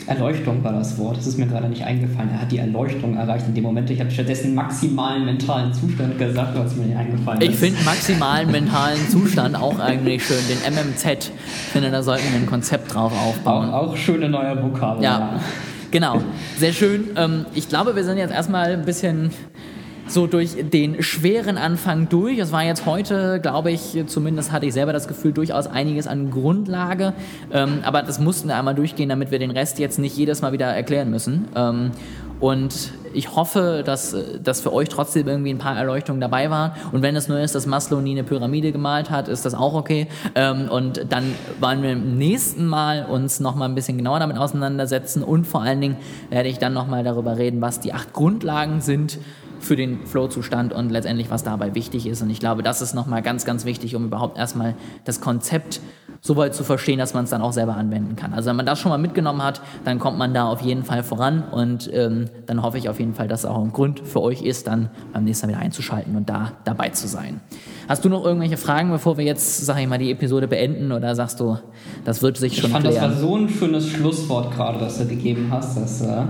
Erleuchtung 0.07 0.63
war 0.63 0.73
das 0.73 0.97
Wort. 0.99 1.17
Das 1.17 1.27
ist 1.27 1.37
mir 1.37 1.47
gerade 1.47 1.69
nicht 1.69 1.83
eingefallen. 1.83 2.31
Er 2.31 2.43
hat 2.43 2.53
die 2.53 2.59
Erleuchtung 2.59 3.17
erreicht 3.17 3.47
in 3.49 3.55
dem 3.55 3.65
Moment. 3.65 3.91
Ich 3.91 3.99
habe 3.99 4.11
stattdessen 4.11 4.55
maximalen 4.55 5.25
mentalen 5.25 5.73
Zustand 5.73 6.17
gesagt, 6.17 6.57
was 6.57 6.77
mir 6.77 6.85
nicht 6.85 6.97
eingefallen 6.97 7.41
ist. 7.41 7.49
Ich 7.49 7.57
finde 7.57 7.83
maximalen 7.83 8.51
mentalen 8.53 9.09
Zustand 9.09 9.57
auch 9.57 9.81
eigentlich 9.81 10.25
schön. 10.25 10.39
Den 10.49 10.75
MMZ, 10.75 11.05
ich 11.07 11.33
finde, 11.73 11.91
da 11.91 12.05
sollten 12.05 12.31
wir 12.31 12.39
ein 12.39 12.47
Konzept 12.47 12.95
drauf 12.95 13.13
aufbauen. 13.13 13.71
auch, 13.71 13.89
auch 13.89 13.97
schöne 13.97 14.29
neue 14.29 14.63
Vokabeln. 14.63 15.03
Ja, 15.03 15.41
genau. 15.91 16.21
Sehr 16.59 16.73
schön. 16.73 17.11
Ähm, 17.17 17.47
ich 17.55 17.69
glaube, 17.69 17.97
wir 17.97 18.05
sind 18.05 18.19
jetzt 18.19 18.33
erstmal 18.33 18.73
ein 18.73 18.85
bisschen 18.85 19.31
so 20.09 20.27
durch 20.27 20.57
den 20.61 21.03
schweren 21.03 21.59
Anfang 21.59 22.09
durch. 22.09 22.39
Es 22.39 22.53
war 22.53 22.63
jetzt 22.63 22.87
heute, 22.87 23.41
glaube 23.41 23.73
ich, 23.73 24.05
zumindest 24.07 24.53
hatte 24.53 24.67
ich 24.67 24.73
selber 24.73 24.93
das 24.93 25.09
Gefühl, 25.09 25.33
durchaus 25.33 25.67
einiges 25.67 26.07
an 26.07 26.31
Grundlage. 26.31 27.13
Ähm, 27.53 27.81
aber 27.83 28.03
das 28.03 28.21
mussten 28.21 28.49
wir 28.49 28.57
einmal 28.57 28.75
durchgehen, 28.75 29.09
damit 29.09 29.31
wir 29.31 29.39
den 29.39 29.51
Rest 29.51 29.79
jetzt 29.79 29.99
nicht 29.99 30.17
jedes 30.17 30.43
Mal 30.43 30.53
wieder 30.53 30.67
erklären 30.67 31.11
müssen. 31.11 31.49
Ähm, 31.57 31.91
und 32.41 32.93
ich 33.15 33.35
hoffe, 33.35 33.83
dass, 33.85 34.15
dass 34.43 34.61
für 34.61 34.73
euch 34.73 34.91
trotzdem 34.91 35.27
irgendwie 35.27 35.51
ein 35.51 35.59
paar 35.59 35.77
Erleuchtungen 35.77 36.21
dabei 36.21 36.51
waren. 36.51 36.73
Und 36.93 37.01
wenn 37.01 37.17
es 37.17 37.29
nur 37.29 37.41
ist, 37.41 37.55
dass 37.55 37.65
Maslow 37.65 38.03
nie 38.03 38.13
eine 38.13 38.25
Pyramide 38.25 38.73
gemalt 38.73 39.11
hat, 39.11 39.29
ist 39.29 39.47
das 39.47 39.55
auch 39.55 39.73
okay. 39.73 40.07
Ähm, 40.35 40.69
und 40.69 41.07
dann 41.09 41.35
wollen 41.59 41.83
wir 41.83 41.93
im 41.93 42.19
nächsten 42.19 42.67
Mal 42.67 43.07
uns 43.07 43.41
noch 43.41 43.55
mal 43.55 43.65
ein 43.65 43.75
bisschen 43.75 43.97
genauer 43.97 44.19
damit 44.19 44.37
auseinandersetzen. 44.37 45.23
Und 45.23 45.47
vor 45.47 45.63
allen 45.63 45.81
Dingen 45.81 45.97
werde 46.29 46.51
ich 46.51 46.59
dann 46.59 46.75
noch 46.75 46.89
mal 46.89 47.05
darüber 47.05 47.39
reden, 47.39 47.63
was 47.63 47.81
die 47.81 47.95
acht 47.95 48.13
Grundlagen 48.13 48.83
sind 48.83 49.19
für 49.61 49.77
den 49.77 50.07
Flow-Zustand 50.07 50.73
und 50.73 50.91
letztendlich, 50.91 51.31
was 51.31 51.45
dabei 51.45 51.75
wichtig 51.75 52.07
ist. 52.07 52.23
Und 52.23 52.31
ich 52.31 52.41
glaube, 52.41 52.63
das 52.63 52.83
ist 52.83 52.95
nochmal 52.95 53.23
ganz, 53.23 53.45
ganz 53.45 53.65
wichtig, 53.65 53.95
um 53.97 54.05
überhaupt 54.07 54.39
erstmal 54.39 54.75
das 55.05 55.21
Konzept 55.21 55.81
so 56.23 56.37
weit 56.37 56.55
zu 56.55 56.65
verstehen, 56.65 56.99
dass 56.99 57.15
man 57.15 57.25
es 57.25 57.31
dann 57.31 57.43
auch 57.43 57.53
selber 57.53 57.77
anwenden 57.77 58.17
kann. 58.17 58.33
Also 58.33 58.49
wenn 58.49 58.57
man 58.57 58.67
das 58.67 58.81
schon 58.81 58.91
mal 58.91 58.99
mitgenommen 58.99 59.43
hat, 59.43 59.61
dann 59.85 59.99
kommt 59.99 60.19
man 60.19 60.35
da 60.35 60.47
auf 60.49 60.61
jeden 60.63 60.83
Fall 60.83 61.03
voran 61.05 61.45
und 61.53 61.89
ähm, 61.93 62.25
dann 62.47 62.63
hoffe 62.63 62.79
ich 62.79 62.89
auf 62.89 62.99
jeden 62.99 63.15
Fall, 63.15 63.29
dass 63.29 63.41
es 63.41 63.47
auch 63.47 63.63
ein 63.63 63.73
Grund 63.73 64.01
für 64.01 64.23
euch 64.23 64.43
ist, 64.43 64.67
dann 64.67 64.91
beim 65.13 65.25
nächsten 65.25 65.47
Mal 65.47 65.53
wieder 65.53 65.63
einzuschalten 65.63 66.17
und 66.17 66.29
da 66.29 66.53
dabei 66.65 66.89
zu 66.89 67.07
sein. 67.07 67.41
Hast 67.89 68.05
du 68.05 68.09
noch 68.09 68.25
irgendwelche 68.25 68.57
Fragen, 68.57 68.91
bevor 68.91 69.19
wir 69.19 69.25
jetzt, 69.25 69.65
sag 69.65 69.79
ich 69.79 69.87
mal, 69.87 69.99
die 69.99 70.11
Episode 70.11 70.49
beenden 70.49 70.91
oder 70.91 71.15
sagst 71.15 71.39
du, 71.39 71.59
das 72.05 72.23
wird 72.23 72.39
sich 72.39 72.55
Ich 72.55 72.61
schon 72.61 72.71
fand, 72.71 72.87
das 72.87 72.97
war 72.97 73.09
klären? 73.09 73.21
so 73.21 73.37
ein 73.37 73.49
schönes 73.49 73.89
Schlusswort 73.89 74.53
gerade, 74.55 74.79
das 74.81 74.99
du 74.99 75.07
gegeben 75.07 75.49
hast. 75.51 75.77
Das 75.77 76.01
äh, 76.01 76.23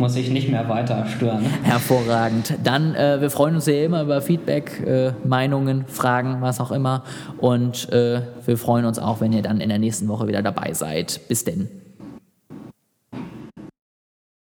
muss 0.00 0.16
ich 0.16 0.30
nicht 0.30 0.50
mehr 0.50 0.68
weiter 0.68 1.06
stören. 1.06 1.44
Hervorragend. 1.62 2.54
Dann, 2.64 2.94
äh, 2.94 3.20
wir 3.20 3.30
freuen 3.30 3.54
uns 3.54 3.66
ja 3.66 3.74
immer 3.84 4.02
über 4.02 4.22
Feedback, 4.22 4.82
äh, 4.84 5.12
Meinungen, 5.24 5.84
Fragen, 5.86 6.38
was 6.40 6.58
auch 6.58 6.72
immer. 6.72 7.04
Und 7.38 7.92
äh, 7.92 8.22
wir 8.44 8.56
freuen 8.56 8.86
uns 8.86 8.98
auch, 8.98 9.20
wenn 9.20 9.32
ihr 9.32 9.42
dann 9.42 9.60
in 9.60 9.68
der 9.68 9.78
nächsten 9.78 10.08
Woche 10.08 10.26
wieder 10.26 10.42
dabei 10.42 10.72
seid. 10.72 11.20
Bis 11.28 11.44
denn. 11.44 11.68